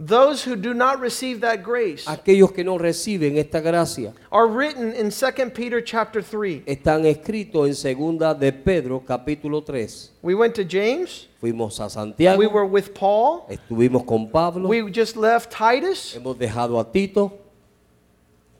Those 0.00 0.42
who 0.42 0.56
do 0.56 0.74
not 0.74 0.98
receive 1.00 1.40
that 1.42 1.62
grace 1.62 2.06
Aquellos 2.08 2.50
que 2.52 2.64
no 2.64 2.76
reciben 2.76 3.36
esta 3.36 3.60
gracia 3.60 4.12
are 4.32 4.48
written 4.48 4.92
in 4.94 5.10
2 5.10 5.50
Peter 5.54 5.80
chapter 5.80 6.20
3. 6.22 6.62
están 6.66 7.04
escritos 7.06 7.68
en 7.68 7.74
segunda 7.74 8.34
de 8.34 8.52
Pedro 8.52 9.00
capítulo 9.00 9.62
3. 9.64 10.10
We 10.22 10.34
went 10.34 10.54
to 10.56 10.64
James. 10.64 11.28
Fuimos 11.40 11.78
a 11.78 11.88
Santiago, 11.88 12.38
We 12.38 12.46
were 12.48 12.66
with 12.66 12.94
Paul. 12.94 13.46
estuvimos 13.48 14.04
con 14.04 14.28
Pablo, 14.28 14.68
We 14.68 14.90
just 14.90 15.16
left 15.16 15.52
Titus. 15.52 16.14
hemos 16.16 16.36
dejado 16.36 16.80
a 16.80 16.90
Tito 16.90 17.38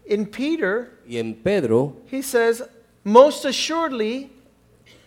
In 0.04 0.26
Peter, 0.26 0.90
y 1.08 1.16
en 1.16 1.34
Pedro 1.34 1.96
he 2.10 2.22
says, 2.22 2.62
most 3.04 3.44
assuredly, 3.44 4.30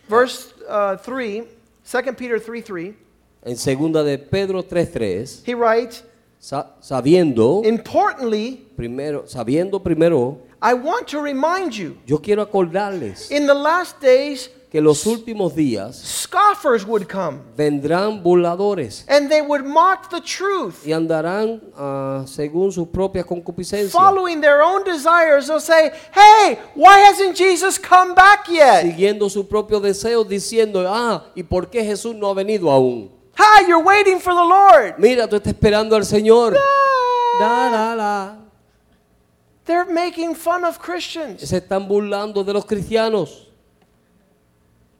verse 0.08 0.52
uh, 0.68 0.96
3, 0.96 1.44
2 1.84 2.02
Peter 2.14 2.38
3 2.38 2.62
3, 2.62 2.94
en 3.44 3.56
segunda 3.56 4.02
de 4.02 4.18
Pedro 4.18 4.62
3:3, 4.62 5.44
he 5.44 5.54
writes, 5.54 6.02
sa- 6.46 6.76
sabiendo 6.80 7.62
Importantly, 7.64 8.66
primero, 8.76 9.24
sabiendo 9.26 9.82
primero, 9.82 10.38
I 10.62 10.74
want 10.74 11.08
to 11.08 11.20
remind 11.20 11.72
you, 11.72 11.96
yo 12.06 12.18
quiero 12.20 12.40
acordarles 12.42 13.30
in 13.32 13.46
the 13.48 13.54
last 13.54 14.00
days, 14.00 14.48
que 14.70 14.80
los 14.80 15.04
últimos 15.06 15.54
días 15.56 15.96
scoffers 15.96 16.84
would 16.86 17.06
come 17.08 17.40
vendrán 17.56 18.22
burladores 18.22 19.04
and 19.08 19.28
they 19.28 19.40
would 19.42 19.64
mock 19.64 20.08
the 20.10 20.20
truth. 20.20 20.86
y 20.86 20.92
andarán 20.92 21.60
ah, 21.76 22.24
según 22.26 22.70
sus 22.70 22.86
propias 22.88 23.26
concupiscencias, 23.26 23.90
Following 23.92 24.40
their 24.40 24.62
own 24.62 24.84
desires, 24.84 25.48
they'll 25.48 25.60
say, 25.60 25.90
Hey, 26.14 26.58
why 26.76 27.00
hasn't 27.08 27.36
Jesus 27.36 27.76
come 27.78 28.14
back 28.14 28.48
yet? 28.48 28.82
siguiendo 28.82 29.28
sus 29.28 29.46
propios 29.46 29.82
deseos, 29.82 30.28
diciendo, 30.28 30.84
ah, 30.88 31.24
¿y 31.34 31.42
por 31.42 31.68
qué 31.70 31.84
Jesús 31.84 32.14
no 32.14 32.28
ha 32.28 32.34
venido 32.34 32.70
aún? 32.70 33.15
Hi, 33.38 33.66
you're 33.68 33.82
waiting 33.82 34.18
for 34.18 34.34
the 34.34 34.44
Lord. 34.44 34.98
Mira, 34.98 35.28
tú 35.28 35.36
estás 35.36 35.52
esperando 35.52 35.94
al 35.94 36.04
Señor. 36.04 36.54
Da, 37.38 37.70
da, 37.70 37.94
da. 37.94 38.36
They're 39.66 39.84
making 39.84 40.34
fun 40.34 40.64
of 40.64 40.78
Christians. 40.78 41.42
Se 41.46 41.60
están 41.60 41.86
burlando 41.86 42.44
de 42.44 42.52
los 42.52 42.64
cristianos. 42.64 43.46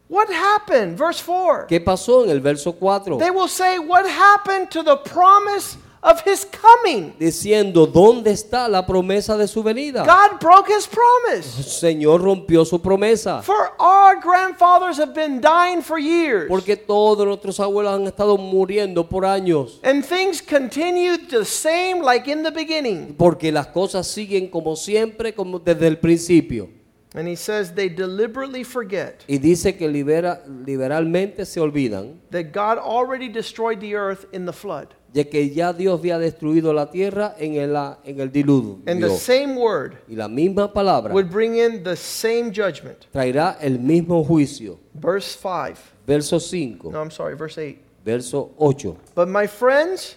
What 0.08 0.28
happened? 0.30 0.96
Verse 0.98 1.20
4. 1.20 1.66
¿Qué 1.68 1.80
pasó 1.80 2.24
en 2.24 2.30
el 2.30 2.40
verso 2.40 2.72
4? 2.72 3.18
They 3.18 3.30
will 3.30 3.48
say, 3.48 3.78
What 3.78 4.06
happened 4.06 4.70
to 4.72 4.82
the 4.82 4.96
promise 4.96 5.76
of 6.06 6.22
his 6.24 6.46
coming? 6.46 7.12
Diciendo, 7.18 7.86
¿dónde 7.86 8.30
está 8.30 8.68
la 8.68 8.86
promesa 8.86 9.36
de 9.36 9.48
su 9.48 9.62
venida? 9.62 10.04
God 10.04 10.40
broke 10.40 10.68
his 10.68 10.86
promise. 10.86 11.58
El 11.58 11.64
Señor 11.64 12.22
rompió 12.22 12.64
su 12.64 12.80
promesa. 12.80 13.42
For 13.42 13.72
our 13.80 14.20
grandfathers 14.20 14.98
have 14.98 15.12
been 15.14 15.40
dying 15.40 15.82
for 15.82 15.98
years. 15.98 16.48
Porque 16.48 16.76
todos 16.76 17.26
nuestros 17.26 17.58
abuelos 17.58 17.94
han 17.94 18.06
estado 18.06 18.38
muriendo 18.38 19.08
por 19.08 19.24
años. 19.24 19.80
And 19.82 20.04
things 20.04 20.40
continue 20.40 21.18
the 21.18 21.44
same 21.44 22.02
like 22.02 22.30
in 22.30 22.44
the 22.44 22.52
beginning. 22.52 23.14
Porque 23.18 23.50
las 23.50 23.66
cosas 23.66 24.06
siguen 24.06 24.48
como 24.48 24.76
siempre, 24.76 25.34
como 25.34 25.58
desde 25.58 25.88
el 25.88 25.98
principio. 25.98 26.68
And 27.16 27.26
he 27.26 27.34
says 27.34 27.72
they 27.72 27.88
deliberately 27.88 28.62
forget 28.62 29.24
Y 29.26 29.38
dice 29.38 29.78
que 29.78 29.88
libera, 29.88 30.42
liberalmente 30.46 31.46
se 31.46 31.60
olvidan 31.60 32.20
that 32.30 32.52
God 32.52 32.76
already 32.76 33.28
destroyed 33.28 33.80
the 33.80 33.94
earth 33.94 34.26
in 34.32 34.44
the 34.44 34.52
flood. 34.52 34.88
De 35.16 35.26
que 35.26 35.48
ya 35.48 35.72
Dios 35.72 35.98
había 35.98 36.18
destruido 36.18 36.74
la 36.74 36.90
tierra 36.90 37.34
en 37.38 37.54
el, 37.54 37.74
en 38.04 38.20
el 38.20 38.30
diluvio. 38.30 38.80
And 38.86 39.00
the 39.02 39.08
same 39.16 39.56
word 39.56 39.94
Y 40.06 40.14
la 40.14 40.28
misma 40.28 40.70
palabra 40.70 41.10
would 41.14 41.30
bring 41.30 41.56
in 41.56 41.82
the 41.82 41.96
same 41.96 42.50
judgment. 42.52 43.06
traerá 43.12 43.56
el 43.62 43.78
mismo 43.78 44.22
juicio. 44.22 44.78
Verse 44.92 45.34
5. 45.34 45.78
Verso 46.06 46.38
5, 46.38 46.90
No, 46.92 47.00
I'm 47.00 47.10
sorry, 47.10 47.34
verse 47.34 47.56
8. 47.56 47.78
verso 48.04 48.50
8. 48.58 48.94
But 49.14 49.28
my 49.28 49.46
friends, 49.46 50.16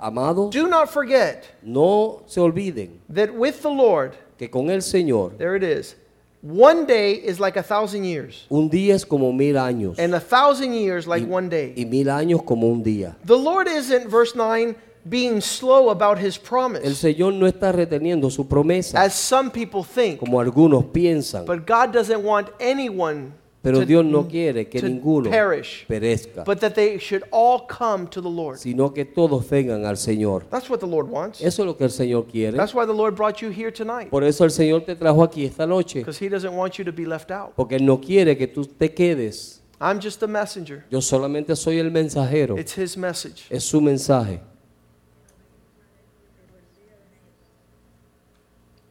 amados, 0.00 0.50
do 0.50 0.66
not 0.68 0.88
forget 0.90 1.44
no 1.62 2.22
se 2.26 2.40
olviden 2.40 2.98
that 3.10 3.30
with 3.34 3.60
the 3.60 3.68
Lord, 3.70 4.16
que 4.38 4.48
con 4.48 4.70
el 4.70 4.80
Señor 4.80 5.36
there 5.36 5.54
it 5.54 5.62
is, 5.62 5.96
one 6.42 6.86
day 6.86 7.12
is 7.14 7.38
like 7.38 7.56
a 7.56 7.62
thousand 7.62 8.04
years, 8.04 8.46
un 8.50 8.68
día 8.68 8.94
es 8.94 9.04
como 9.06 9.32
mil 9.32 9.56
años 9.56 9.98
and 9.98 10.14
a 10.14 10.20
thousand 10.20 10.72
years 10.74 11.06
like 11.06 11.24
y, 11.24 11.30
one 11.30 11.48
day. 11.48 11.72
y 11.76 11.84
mil 11.84 12.08
años 12.10 12.42
como 12.44 12.66
un 12.68 12.82
día. 12.82 13.14
The 13.24 13.36
Lord 13.38 13.68
isn't, 13.68 14.08
verse 14.10 14.34
9, 14.34 14.74
being 15.08 15.40
slow 15.40 15.90
about 15.90 16.18
his 16.18 16.36
promise. 16.38 16.82
El 16.84 16.94
Señor 16.96 17.34
no 17.34 17.46
está 17.46 17.72
reteniendo 17.72 18.30
su 18.30 18.46
promesa 18.46 19.00
as 19.02 19.14
some 19.14 19.50
people 19.50 19.82
think. 19.84 20.18
como 20.18 20.40
algunos 20.40 20.84
piensan, 20.86 21.44
But 21.46 21.66
God 21.66 21.92
doesn't 21.92 22.24
want 22.24 22.48
anyone 22.60 23.32
pero 23.62 23.84
Dios 23.86 24.04
no 24.04 24.26
quiere 24.26 24.68
que 24.68 24.80
to 24.80 24.88
ninguno 24.88 25.30
perish, 25.30 25.86
perezca, 25.86 26.44
but 26.44 26.58
that 26.58 26.74
they 26.74 26.98
should 26.98 27.22
all 27.30 27.64
come 27.66 28.08
to 28.08 28.20
the 28.20 28.28
Lord. 28.28 28.58
sino 28.58 28.92
que 28.92 29.04
todos 29.04 29.48
vengan 29.48 29.84
al 29.86 29.96
Señor. 29.96 30.44
That's 30.50 30.68
what 30.68 30.80
the 30.80 30.86
Lord 30.86 31.08
wants. 31.08 31.40
Eso 31.40 31.62
es 31.62 31.66
lo 31.66 31.76
que 31.76 31.84
el 31.84 31.92
Señor 31.92 32.26
quiere. 32.26 32.56
That's 32.56 32.74
why 32.74 32.84
the 32.84 32.92
Lord 32.92 33.14
brought 33.14 33.40
you 33.40 33.50
here 33.50 33.70
tonight, 33.70 34.10
Por 34.10 34.24
eso 34.24 34.44
el 34.44 34.50
Señor 34.50 34.84
te 34.84 34.96
trajo 34.96 35.22
aquí 35.22 35.44
esta 35.44 35.64
noche, 35.64 36.00
because 36.00 36.18
He 36.18 36.28
doesn't 36.28 36.54
want 36.54 36.76
you 36.76 36.84
to 36.84 36.92
be 36.92 37.06
left 37.06 37.30
out. 37.30 37.54
porque 37.54 37.76
Él 37.76 37.86
no 37.86 38.00
quiere 38.00 38.36
que 38.36 38.48
tú 38.48 38.66
te 38.66 38.92
quedes. 38.92 39.60
I'm 39.80 40.00
just 40.00 40.22
a 40.24 40.26
messenger. 40.26 40.84
Yo 40.90 41.00
solamente 41.00 41.54
soy 41.54 41.78
el 41.78 41.90
mensajero. 41.92 42.58
It's 42.58 42.76
His 42.76 42.96
message. 42.96 43.46
Es 43.48 43.62
su 43.62 43.80
mensaje. 43.80 44.40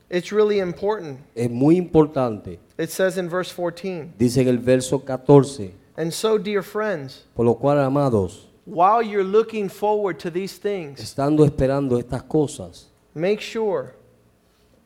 It's 0.10 0.32
really 0.32 0.60
important. 0.60 1.20
Es 1.36 1.50
muy 1.50 1.78
importante. 1.78 2.60
It 2.82 2.90
says 2.90 3.20
in 3.20 3.30
verse 3.30 3.52
14, 3.52 4.14
Dice 4.18 4.38
en 4.38 4.48
el 4.48 4.58
verso 4.58 4.98
14, 4.98 5.72
And 5.98 6.12
so, 6.12 6.40
dear 6.40 6.64
friends, 6.64 7.26
por 7.36 7.46
lo 7.46 7.54
cual, 7.54 7.78
amados, 7.78 8.48
while 8.66 9.04
you're 9.04 9.24
looking 9.24 9.70
forward 9.70 10.18
to 10.22 10.32
these 10.32 10.58
things, 10.58 11.00
estando 11.00 11.46
esperando 11.46 12.00
estas 12.00 12.24
cosas, 12.24 12.86
make 13.14 13.40
sure 13.40 13.94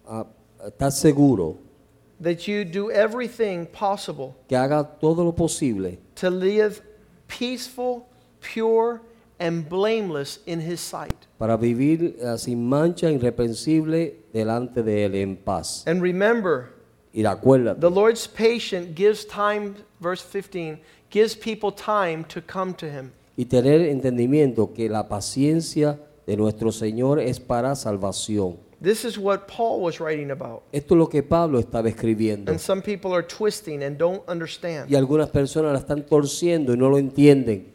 ah, 0.09 0.25
seguro 0.89 1.57
that 2.19 2.49
you 2.49 2.65
do 2.65 2.91
everything 2.91 3.65
possible 3.65 4.35
que 4.49 4.57
haga 4.57 4.85
todo 4.99 5.23
lo 5.23 5.31
posible 5.31 5.97
to 6.15 6.29
live 6.29 6.81
peaceful, 7.29 8.09
pure, 8.41 9.01
and 9.39 9.69
blameless 9.69 10.39
in 10.45 10.59
His 10.59 10.81
sight. 10.81 11.27
para 11.39 11.55
vivir 11.55 12.17
ah, 12.25 12.35
sin 12.35 12.67
mancha, 12.67 13.09
irreprensible 13.09 14.15
delante 14.33 14.83
de 14.83 15.05
Él 15.05 15.15
en 15.15 15.37
paz. 15.37 15.85
And 15.87 16.01
remember, 16.01 16.74
Y 17.15 17.23
acuérdate, 17.23 17.79
the 17.79 17.89
Lord's 17.89 18.27
patient 18.27 18.93
gives 18.93 19.25
time, 19.25 19.75
verse 20.01 20.21
15, 20.21 20.81
gives 21.09 21.33
people 21.33 21.71
time 21.71 22.25
to 22.25 22.41
come 22.41 22.73
to 22.73 22.87
Him. 22.87 23.11
y 23.37 23.45
tener 23.45 23.81
entendimiento 23.81 24.73
que 24.73 24.89
la 24.89 25.07
paciencia 25.07 25.97
de 26.27 26.35
nuestro 26.35 26.71
Señor 26.71 27.19
es 27.19 27.39
para 27.39 27.75
salvación. 27.75 28.57
This 28.81 29.05
is 29.05 29.17
what 29.17 29.47
Paul 29.47 29.81
was 29.81 29.99
writing 29.99 30.31
about. 30.31 30.63
Esto 30.71 30.95
es 30.95 30.99
lo 30.99 31.07
que 31.07 31.23
Pablo 31.23 31.59
estaba 31.59 31.87
escribiendo. 31.87 32.51
And 32.51 32.59
some 32.59 32.81
people 32.81 33.13
are 33.13 33.25
twisting 33.25 33.81
and 33.83 33.97
don't 33.97 34.21
understand. 34.27 34.91
Y 34.91 34.95
algunas 34.95 35.29
personas 35.29 35.71
la 35.71 35.79
están 35.79 36.05
torciendo 36.05 36.73
y 36.73 36.77
no 36.77 36.89
lo 36.89 36.97
entienden. 36.97 37.73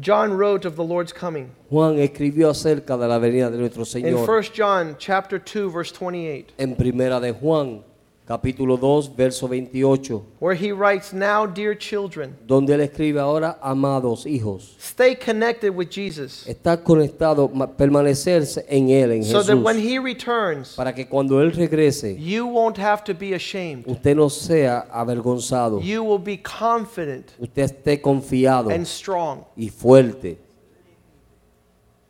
John 0.00 0.32
wrote 0.32 0.66
of 0.66 0.76
the 0.76 0.84
Lord's 0.84 1.12
coming. 1.12 1.50
Juan 1.68 1.98
escribió 1.98 2.48
acerca 2.48 2.96
de 2.96 3.06
la 3.08 3.18
venida 3.18 3.50
de 3.50 3.58
nuestro 3.58 3.82
In 3.82 3.86
Señor 3.86 4.28
1 4.28 4.42
John 4.56 4.96
chapter 4.98 5.38
2 5.38 5.70
verse 5.70 5.92
28, 5.92 6.54
en 6.56 6.76
Primera 6.76 7.20
de 7.20 7.32
Juan, 7.32 7.82
capítulo 8.26 8.76
2, 8.78 9.08
verso 9.16 9.48
28, 9.48 10.22
where 10.40 10.54
he 10.56 10.72
writes, 10.72 11.12
"Now, 11.12 11.44
dear 11.46 11.76
children, 11.76 12.36
donde 12.46 12.72
él 12.74 12.80
escribe 12.80 13.18
ahora, 13.18 13.58
amados 13.60 14.24
hijos, 14.26 14.76
stay 14.78 15.16
connected 15.16 15.70
with 15.74 15.88
Jesus, 15.90 16.46
estar 16.46 16.82
conectado, 16.82 17.48
ma- 17.52 17.66
permanecerse 17.66 18.64
en 18.68 18.90
él, 18.90 19.12
en 19.12 19.24
so 19.24 19.42
that 19.42 19.56
when 19.56 19.78
he 19.78 19.98
returns, 19.98 20.74
para 20.76 20.94
que 20.94 21.06
cuando 21.06 21.40
él 21.42 21.52
regrese, 21.52 22.16
you 22.18 22.46
won't 22.46 22.78
have 22.78 23.02
to 23.04 23.12
be 23.12 23.34
ashamed. 23.34 23.84
usted 23.86 24.14
no 24.16 24.28
sea 24.30 24.86
avergonzado, 24.92 25.80
You 25.82 26.02
will 26.04 26.22
be 26.22 26.38
confident 26.38 27.32
usted 27.38 27.64
esté 27.64 28.00
confiado 28.00 28.70
and 28.70 28.86
strong. 28.86 29.44
y 29.56 29.68
fuerte. 29.68 30.38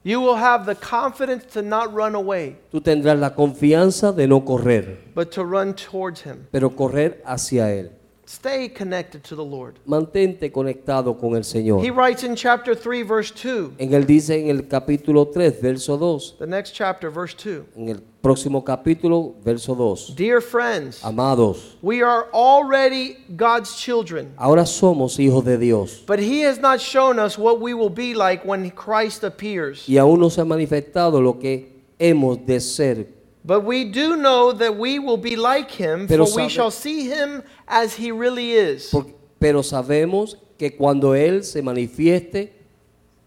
You 0.04 0.20
will 0.20 0.34
have 0.36 0.66
the 0.66 0.74
confidence 0.74 1.44
to 1.52 1.62
not 1.62 1.94
run 1.94 2.14
away, 2.16 2.56
Tú 2.72 2.80
tendrás 2.80 3.18
la 3.18 3.34
confianza 3.34 4.12
de 4.12 4.26
no 4.26 4.44
correr, 4.44 4.98
but 5.14 5.30
to 5.30 5.44
run 5.44 5.74
towards 5.74 6.22
him. 6.26 6.48
pero 6.50 6.74
correr 6.74 7.22
hacia 7.24 7.70
él. 7.72 7.92
Stay 8.26 8.68
connected 8.68 9.22
to 9.24 9.34
the 9.36 9.44
Lord." 9.44 9.74
Mantente 9.86 10.50
conectado 10.52 11.18
con 11.18 11.34
el 11.36 11.42
Señor. 11.44 11.82
He 11.84 11.90
writes 11.90 12.22
in 12.22 12.34
chapter 12.36 12.74
3 12.74 13.02
verse 13.02 13.30
2, 13.32 13.72
En 13.78 13.92
él 13.92 14.06
dice 14.06 14.30
en 14.40 14.48
el 14.48 14.68
capítulo 14.68 15.28
3, 15.32 15.60
verso 15.60 15.96
2, 15.96 16.36
the 16.38 16.46
next 16.46 16.72
chapter 16.72 17.10
verse 17.10 17.34
2. 17.34 17.64
en 17.76 17.88
el 17.88 18.00
próximo 18.22 18.64
capítulo, 18.64 19.34
verso 19.44 19.74
2. 19.74 20.14
Dear 20.16 20.40
friends, 20.40 21.04
Amados, 21.04 21.76
we 21.82 22.00
are 22.02 22.26
already 22.32 23.16
God's 23.36 23.74
children. 23.76 24.32
ahora 24.38 24.64
somos 24.66 25.18
hijos 25.18 25.44
de 25.44 25.58
Dios 25.58 26.04
But 26.06 26.20
he 26.20 26.42
has 26.42 26.60
not 26.60 26.80
shown 26.80 27.18
us 27.18 27.36
what 27.36 27.60
we 27.60 27.74
will 27.74 27.90
be 27.90 28.14
like 28.14 28.44
when 28.46 28.70
Christ 28.70 29.24
appears. 29.24 29.88
y 29.88 29.98
aún 29.98 30.20
no 30.20 30.28
se 30.30 30.40
ha 30.40 30.44
manifestado 30.44 31.20
lo 31.20 31.38
que 31.40 31.82
hemos 31.98 32.46
de 32.46 32.60
ser. 32.60 33.21
But 33.44 33.64
we 33.64 33.84
do 33.90 34.16
know 34.16 34.52
that 34.52 34.76
we 34.76 34.98
will 35.00 35.16
be 35.20 35.34
like 35.36 35.70
him, 35.70 36.06
Pero 36.06 36.26
for 36.26 36.36
we 36.36 36.42
sabe- 36.44 36.50
shall 36.50 36.70
see 36.70 37.08
him 37.10 37.42
as 37.66 37.94
he 37.98 38.12
really 38.12 38.52
is. 38.52 38.88
Por- 38.90 39.06
pero 39.40 39.62
sabemos 39.62 40.36
que 40.56 40.70
cuando 40.76 41.14
Él 41.16 41.42
se 41.42 41.60
manifieste, 41.62 42.52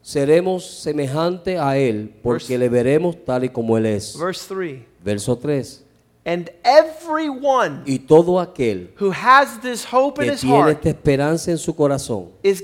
seremos 0.02 0.64
semejantes 0.66 1.60
a 1.60 1.78
Él, 1.78 2.14
porque 2.24 2.58
Verse- 2.58 2.58
le 2.58 2.70
veremos 2.70 3.16
tal 3.26 3.44
y 3.44 3.50
como 3.50 3.78
Él 3.78 3.86
es. 3.88 4.18
Verse 4.18 4.46
3 4.48 4.80
Verso 5.04 5.36
3. 5.38 5.82
And 6.28 6.50
everyone 6.64 7.84
Y 7.86 8.00
todo 8.00 8.40
aquel 8.40 8.90
who 9.00 9.12
has 9.12 9.60
this 9.62 9.86
hope 9.86 10.20
in 10.24 10.30
que 10.30 10.34
his 10.34 10.42
tiene 10.42 10.56
heart 10.58 10.78
esta 10.78 10.90
esperanza 10.90 11.52
en 11.52 11.58
su 11.60 11.76
corazón 11.76 12.30
is 12.42 12.64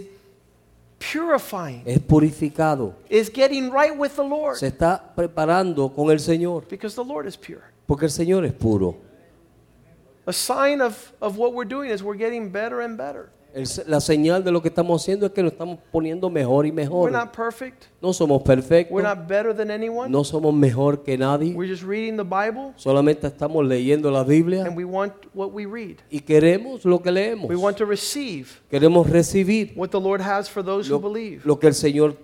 purifying, 1.02 1.84
es 1.86 1.99
purificado, 1.99 2.93
is 3.10 3.30
getting 3.30 3.72
right 3.72 3.97
with 3.97 4.16
the 4.16 4.24
Lord, 4.24 4.58
se 4.58 4.68
está 4.68 5.02
preparando 5.16 5.93
con 5.93 6.10
el 6.12 6.20
Señor, 6.20 6.68
because 6.70 6.95
the 6.95 7.04
Lord 7.04 7.26
is 7.28 7.36
pure. 7.36 7.64
porque 7.88 8.06
el 8.06 8.12
Señor 8.12 8.45
es 8.45 8.54
puro. 8.54 8.95
A 10.28 10.34
sign 10.34 10.82
of, 10.82 11.12
of 11.20 11.38
what 11.38 11.54
we're 11.54 11.66
doing 11.68 11.89
is 11.89 12.04
we're 12.04 12.16
getting 12.16 12.52
better 12.52 12.82
and 12.82 12.95
better. 12.95 13.30
El- 13.54 13.68
la 13.88 13.99
señal 13.99 14.43
de 14.43 14.52
lo 14.52 14.62
que 14.62 14.70
estamos 14.70 15.02
haciendo 15.02 15.26
es 15.26 15.32
que 15.32 15.43
nos 15.43 15.52
estamos 15.52 15.80
poniendo 15.91 16.30
mejor 16.30 16.66
y 16.66 16.70
We're 16.70 16.84
mejor. 16.84 17.12
not 17.12 17.36
perfect. 17.36 17.84
No 18.02 18.14
somos 18.14 18.41
perfectos, 18.43 18.93
We're 18.95 19.08
not 19.08 19.28
better 19.28 19.56
than 19.56 19.70
anyone. 19.72 20.10
no 20.10 20.24
somos 20.24 20.54
mejor 20.54 21.04
que 21.04 21.18
nadie, 21.18 21.54
We're 21.54 21.70
just 21.72 21.84
reading 21.84 22.16
the 22.18 22.24
Bible 22.24 22.74
solamente 22.76 23.28
estamos 23.28 23.66
leyendo 23.66 24.10
la 24.12 24.24
Biblia 24.24 24.64
and 24.66 24.78
we 24.78 24.86
want 24.86 25.14
what 25.34 25.52
we 25.54 25.66
read. 25.66 25.97
y 26.10 26.20
queremos 26.22 26.86
lo 26.86 27.02
que 27.02 27.12
leemos. 27.12 27.49
We 27.49 27.56
want 27.56 27.78
to 27.78 27.86
receive 27.86 28.47
Queremos 28.70 29.10
recibir 29.10 29.74
what 29.76 29.89
the 29.89 29.99
Lord 29.99 30.22
has 30.22 30.49
for 30.49 30.64
those 30.64 30.89
who 30.89 30.99
lo, 30.99 31.10
believe. 31.12 31.41
lo 31.45 31.60
que 31.60 31.68
el 31.68 31.74
Señor 31.74 32.16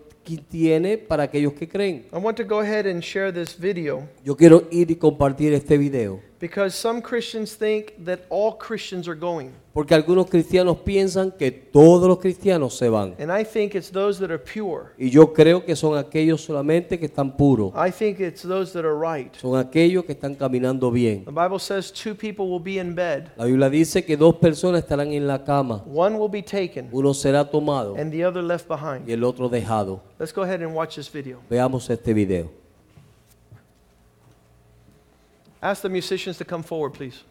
tiene 0.49 0.97
para 0.97 1.23
aquellos 1.23 1.53
que 1.53 1.67
creen. 1.69 2.05
I 2.11 2.17
want 2.17 2.35
to 2.37 2.43
go 2.43 2.59
ahead 2.59 2.85
and 2.85 3.01
share 3.01 3.31
this 3.31 3.57
video 3.57 4.09
Yo 4.25 4.35
quiero 4.35 4.63
ir 4.71 4.91
y 4.91 4.95
compartir 4.95 5.53
este 5.53 5.77
video 5.77 6.19
Because 6.39 6.75
some 6.75 7.01
Christians 7.01 7.55
think 7.57 7.93
that 8.05 8.19
all 8.29 8.55
Christians 8.57 9.07
are 9.07 9.17
going. 9.17 9.51
Porque 9.73 9.95
algunos 9.95 10.27
cristianos 10.29 10.77
piensan 10.77 11.31
que 11.31 11.51
todos 11.51 12.07
los 12.07 12.19
cristianos 12.19 12.77
se 12.77 12.89
van. 12.89 13.15
And 13.19 13.31
I 13.31 13.43
think 13.43 13.73
it's 13.75 13.91
those 13.91 14.19
that 14.19 14.29
are 14.31 14.37
pure. 14.37 14.93
Y 14.99 15.09
yo 15.09 15.33
creo 15.33 15.65
que 15.65 15.75
son 15.75 15.97
aquellos 15.97 16.41
solamente 16.41 16.99
que 16.99 17.07
están 17.07 17.35
puros. 17.35 17.73
I 17.75 17.91
think 17.91 18.19
it's 18.19 18.43
those 18.43 18.71
that 18.73 18.85
are 18.85 18.95
right. 18.95 19.35
Son 19.35 19.55
aquellos 19.57 20.05
que 20.05 20.13
están 20.13 20.35
caminando 20.35 20.91
bien. 20.91 21.25
The 21.25 21.31
Bible 21.31 21.59
says 21.59 21.91
two 21.91 22.13
people 22.15 22.47
will 22.49 22.61
be 22.61 22.79
in 22.79 22.93
bed, 22.93 23.29
La 23.35 23.45
Biblia 23.45 23.69
dice 23.69 24.03
que 24.05 24.15
dos 24.15 24.35
personas 24.35 24.83
estarán 24.83 25.13
en 25.13 25.25
la 25.27 25.43
cama. 25.43 25.83
one 25.85 26.17
will 26.17 26.29
be 26.29 26.43
taken, 26.43 26.89
Uno 26.91 27.13
será 27.13 27.49
tomado 27.49 27.95
and 27.97 28.11
the 28.11 28.23
other 28.23 28.43
left 28.43 28.65
y 28.69 28.75
behind. 28.75 29.09
el 29.09 29.23
otro 29.23 29.49
dejado. 29.49 30.01
Let's 30.19 30.33
go 30.33 30.43
ahead 30.43 30.61
and 30.61 30.75
watch 30.75 30.95
this 30.97 31.11
video. 31.11 31.39
Veamos 31.49 31.89
este 31.89 32.13
video. 32.13 32.66
Ask 35.61 35.81
the 35.81 35.89
musicians 35.89 36.37
to 36.37 36.45
come 36.45 36.63
forward, 36.63 36.93
please. 36.93 37.23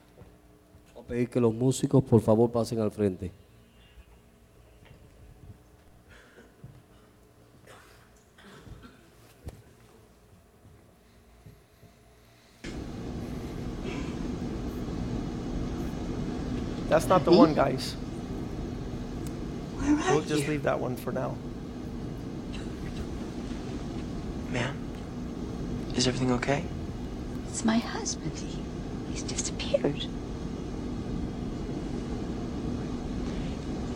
Voy 0.94 1.02
a 1.02 1.06
pedir 1.06 1.30
que 1.30 1.40
los 1.40 1.54
músicos 1.54 2.02
por 2.04 2.20
favor 2.20 2.50
pasen 2.50 2.80
al 2.80 2.90
frente. 2.90 3.30
That's 16.88 17.06
not 17.06 17.24
the 17.24 17.32
one, 17.32 17.54
guys. 17.54 17.92
Where 19.76 19.94
are 19.98 20.14
We'll 20.14 20.24
just 20.24 20.44
you? 20.44 20.50
leave 20.50 20.62
that 20.62 20.78
one 20.78 20.96
for 20.96 21.12
now. 21.12 21.34
Ma'am, 24.50 24.76
is 25.96 26.06
everything 26.06 26.32
okay? 26.32 26.64
It's 27.56 27.64
my 27.64 27.78
husband. 27.78 28.36
He, 28.36 28.62
he's 29.10 29.22
disappeared. 29.22 30.04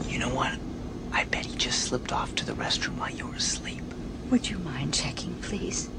You 0.08 0.18
know 0.18 0.34
what? 0.34 0.54
I 1.12 1.24
bet 1.24 1.44
he 1.44 1.58
just 1.58 1.82
slipped 1.82 2.10
off 2.10 2.34
to 2.36 2.46
the 2.46 2.54
restroom 2.54 2.98
while 2.98 3.10
you 3.10 3.26
were 3.26 3.34
asleep. 3.34 3.82
Would 4.30 4.48
you 4.48 4.56
mind 4.60 4.94
checking, 4.94 5.34
please? 5.42 5.90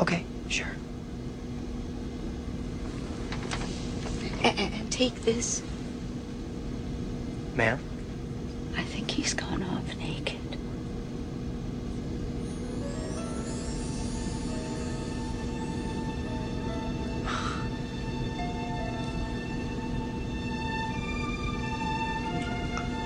Okay, 0.00 0.24
sure. 0.48 0.66
A- 4.42 4.48
a- 4.48 4.72
and 4.74 4.90
take 4.90 5.14
this. 5.22 5.62
Ma'am? 7.54 7.78
I 8.76 8.82
think 8.82 9.08
he's 9.12 9.34
gone 9.34 9.62
off 9.62 9.96
naked. 9.98 10.43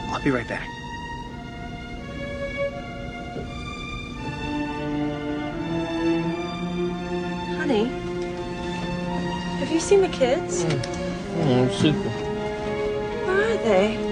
I'll 0.09 0.23
be 0.23 0.31
right 0.31 0.49
back. 0.49 0.67
Honey, 7.59 7.85
have 9.59 9.71
you 9.71 9.81
seen 9.81 10.01
the 10.01 10.09
kids? 10.09 10.65
I'm 10.65 11.71
super. 11.73 11.99
Where 13.27 13.53
are 13.53 13.57
they? 13.63 14.08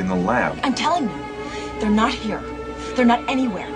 In 0.00 0.08
the 0.08 0.14
lab. 0.14 0.58
I'm 0.62 0.74
telling 0.74 1.04
you, 1.04 1.26
they're 1.78 1.90
not 1.90 2.12
here. 2.12 2.42
They're 2.96 3.04
not 3.04 3.22
anywhere. 3.28 3.68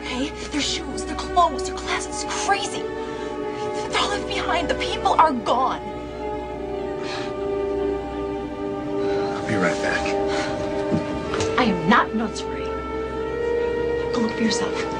Okay? 0.00 0.30
Their 0.50 0.60
shoes, 0.60 1.04
their 1.04 1.16
clothes, 1.16 1.68
their 1.68 1.76
glasses, 1.76 2.24
it's 2.24 2.46
crazy. 2.46 2.82
They're 2.82 4.00
all 4.00 4.10
left 4.10 4.26
behind. 4.26 4.68
The 4.68 4.74
people 4.74 5.12
are 5.12 5.32
gone. 5.32 5.80
I'll 9.36 9.48
be 9.48 9.54
right 9.54 9.80
back. 9.82 10.04
I 11.58 11.64
am 11.64 11.88
not 11.88 12.14
nuts, 12.14 12.42
Ray. 12.42 12.64
Go 14.12 14.20
look 14.20 14.32
for 14.32 14.42
yourself. 14.42 14.97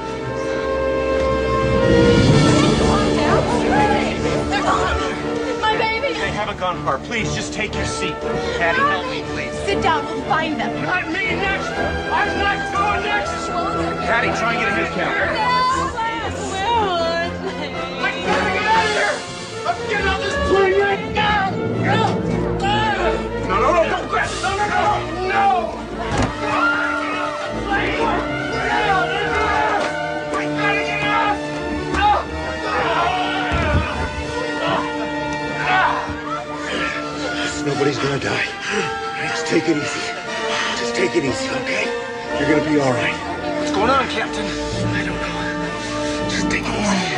Baby. 6.59 6.65
They 6.65 6.65
haven't 6.65 6.83
gone 6.83 6.85
far. 6.85 6.99
Please, 7.07 7.33
just 7.35 7.53
take 7.53 7.73
your 7.73 7.85
seat. 7.85 8.15
Patty, 8.59 8.79
help 8.79 9.09
me, 9.09 9.23
please. 9.33 9.53
Sit 9.65 9.81
down. 9.81 10.05
We'll 10.05 10.21
find 10.23 10.59
them. 10.59 10.83
Not 10.83 11.07
me 11.07 11.35
next. 11.35 11.67
I'm 12.11 12.37
not 12.39 12.71
going 12.73 13.03
next. 13.03 13.49
Patty, 14.05 14.27
try 14.37 14.53
and 14.53 14.59
get 14.59 14.69
a 14.69 14.73
head 14.75 14.91
count. 14.93 15.15
I 18.01 18.11
gotta 18.25 18.51
get 18.53 18.65
out 18.65 18.85
of 18.85 18.91
here. 18.95 19.15
I'm 19.67 19.77
getting 19.89 20.07
out 20.07 20.19
this 20.21 20.35
plane 20.49 20.79
right 20.81 21.05
now. 21.13 21.49
No, 23.47 23.55
no, 23.59 23.67
no, 23.73 23.83
don't. 23.89 24.09
No, 24.41 24.51
no, 24.57 24.65
no, 24.67 25.29
no. 25.29 25.88
Nobody's 37.79 38.03
gonna 38.03 38.19
die. 38.19 38.43
Just 39.29 39.47
take 39.47 39.69
it 39.69 39.77
easy. 39.77 40.11
Just 40.79 40.95
take 40.95 41.15
it 41.15 41.23
easy, 41.23 41.49
okay? 41.61 41.85
You're 42.37 42.49
gonna 42.59 42.69
be 42.69 42.77
all 42.77 42.91
right. 42.91 43.15
What's 43.57 43.71
going 43.71 43.89
on, 43.89 44.05
Captain? 44.09 44.45
I 44.45 45.05
don't 45.05 45.15
know. 45.15 46.29
Just 46.29 46.51
take 46.51 46.65
it 46.65 46.75
easy. 46.75 47.15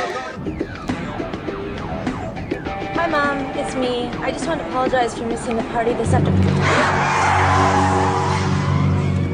Hi, 2.93 3.07
Mom. 3.07 3.39
It's 3.57 3.74
me. 3.74 4.09
I 4.24 4.30
just 4.30 4.45
want 4.45 4.59
to 4.62 4.68
apologize 4.68 5.18
for 5.18 5.26
missing 5.26 5.55
the 5.55 5.64
party 5.64 5.93
this 5.93 6.14
afternoon. 6.14 6.43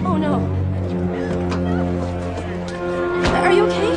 Oh, 0.05 0.15
no. 0.17 0.39
Are 3.43 3.51
you 3.51 3.65
okay? 3.65 3.96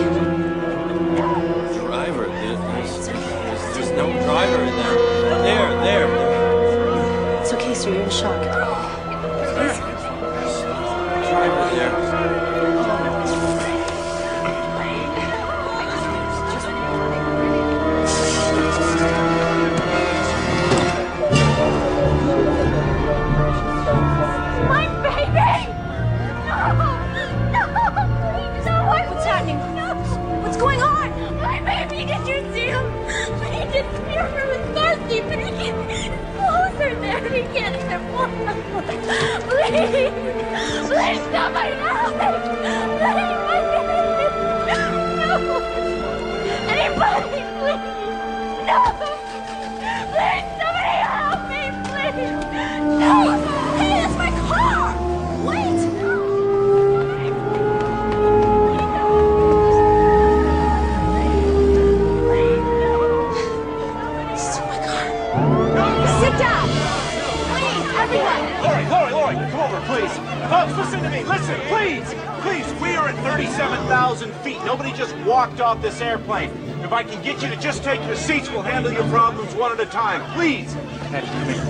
Just 75.61 75.77
off 75.77 75.83
this 75.83 76.01
airplane. 76.01 76.49
If 76.81 76.91
I 76.91 77.03
can 77.03 77.23
get 77.23 77.43
you 77.43 77.49
to 77.51 77.57
just 77.57 77.85
take 77.85 78.01
your 78.07 78.17
seats, 78.17 78.49
we'll 78.49 78.63
handle 78.63 78.91
your 78.91 79.07
problems 79.09 79.55
one 79.55 79.73
at 79.73 79.81
a 79.81 79.85
time. 79.85 80.23
Please. 80.33 80.73
Patty, 81.13 81.27
come 81.27 81.53
here. 81.53 81.65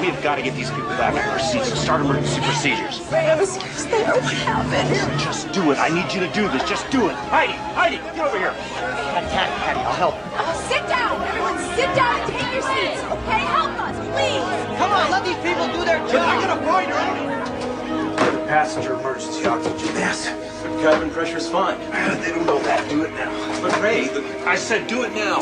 We 0.00 0.10
have 0.10 0.20
got 0.24 0.36
to 0.36 0.42
get 0.42 0.56
these 0.56 0.70
people 0.70 0.90
back 0.98 1.14
to 1.14 1.22
their 1.22 1.38
seats 1.38 1.70
and 1.70 1.78
start 1.78 2.00
emergency 2.00 2.40
procedures. 2.40 2.98
I'm 2.98 3.46
scared 3.46 3.94
there. 3.94 4.14
What 4.18 4.34
happened? 4.42 5.20
Just 5.20 5.52
do 5.52 5.70
it. 5.70 5.78
I 5.78 5.88
need 5.88 6.12
you 6.12 6.18
to 6.18 6.32
do 6.34 6.48
this. 6.50 6.68
Just 6.68 6.90
do 6.90 7.06
it. 7.08 7.14
Heidi, 7.30 7.52
Heidi, 7.78 7.96
get 7.98 8.26
over 8.26 8.38
here. 8.38 8.50
Patty, 8.50 9.28
Patty, 9.30 9.54
Patty, 9.62 9.80
I'll 9.86 9.94
help. 9.94 10.14
Uh, 10.34 10.52
sit 10.66 10.82
down! 10.88 11.22
Everyone 11.22 11.58
sit 11.78 11.94
down 11.94 12.18
and 12.18 12.32
take 12.34 12.52
your 12.58 12.66
seats, 12.74 13.02
okay? 13.06 13.42
Help 13.54 13.70
us, 13.86 13.94
please! 14.18 14.42
Come 14.82 14.90
on, 14.90 15.10
let 15.14 15.22
these 15.22 15.38
people 15.46 15.66
do 15.78 15.84
their 15.86 16.02
job. 16.10 16.26
I 16.26 16.42
gotta 16.42 16.58
find 16.66 16.90
her. 16.90 18.46
Passenger 18.48 18.94
emergency 18.94 19.46
oxygen 19.46 19.94
mask. 19.94 20.47
Cabin 20.82 21.10
pressure's 21.10 21.48
fine. 21.48 21.78
They 22.20 22.30
don't 22.30 22.46
know 22.46 22.58
that. 22.60 22.88
Do 22.90 23.04
it 23.04 23.12
now. 23.12 23.60
But 23.62 23.80
Ray, 23.80 24.08
the, 24.08 24.22
I 24.46 24.56
said 24.56 24.86
do 24.88 25.04
it 25.04 25.12
now. 25.12 25.40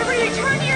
Everybody 0.00 0.28
return 0.28 0.58
to 0.60 0.69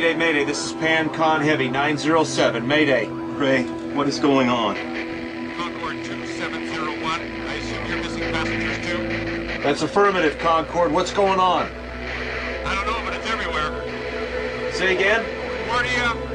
Mayday, 0.00 0.18
Mayday, 0.18 0.44
this 0.46 0.64
is 0.64 0.72
Pan 0.72 1.10
Con 1.10 1.42
Heavy 1.42 1.68
907. 1.68 2.66
Mayday. 2.66 3.06
Ray, 3.06 3.64
what 3.92 4.08
is 4.08 4.18
going 4.18 4.48
on? 4.48 4.74
Concord 5.56 6.02
2701. 6.02 7.20
I 7.20 7.54
assume 7.56 7.86
you're 7.86 7.98
missing 7.98 8.22
passengers 8.32 8.78
too? 8.78 9.62
That's 9.62 9.82
affirmative, 9.82 10.38
Concord. 10.38 10.90
What's 10.90 11.12
going 11.12 11.38
on? 11.38 11.70
I 12.64 12.74
don't 12.74 12.86
know, 12.86 13.02
but 13.04 13.14
it's 13.14 13.26
everywhere. 13.26 14.72
Say 14.72 14.96
again? 14.96 15.22
Where 15.68 15.82
do 15.82 15.90
you 15.90 16.29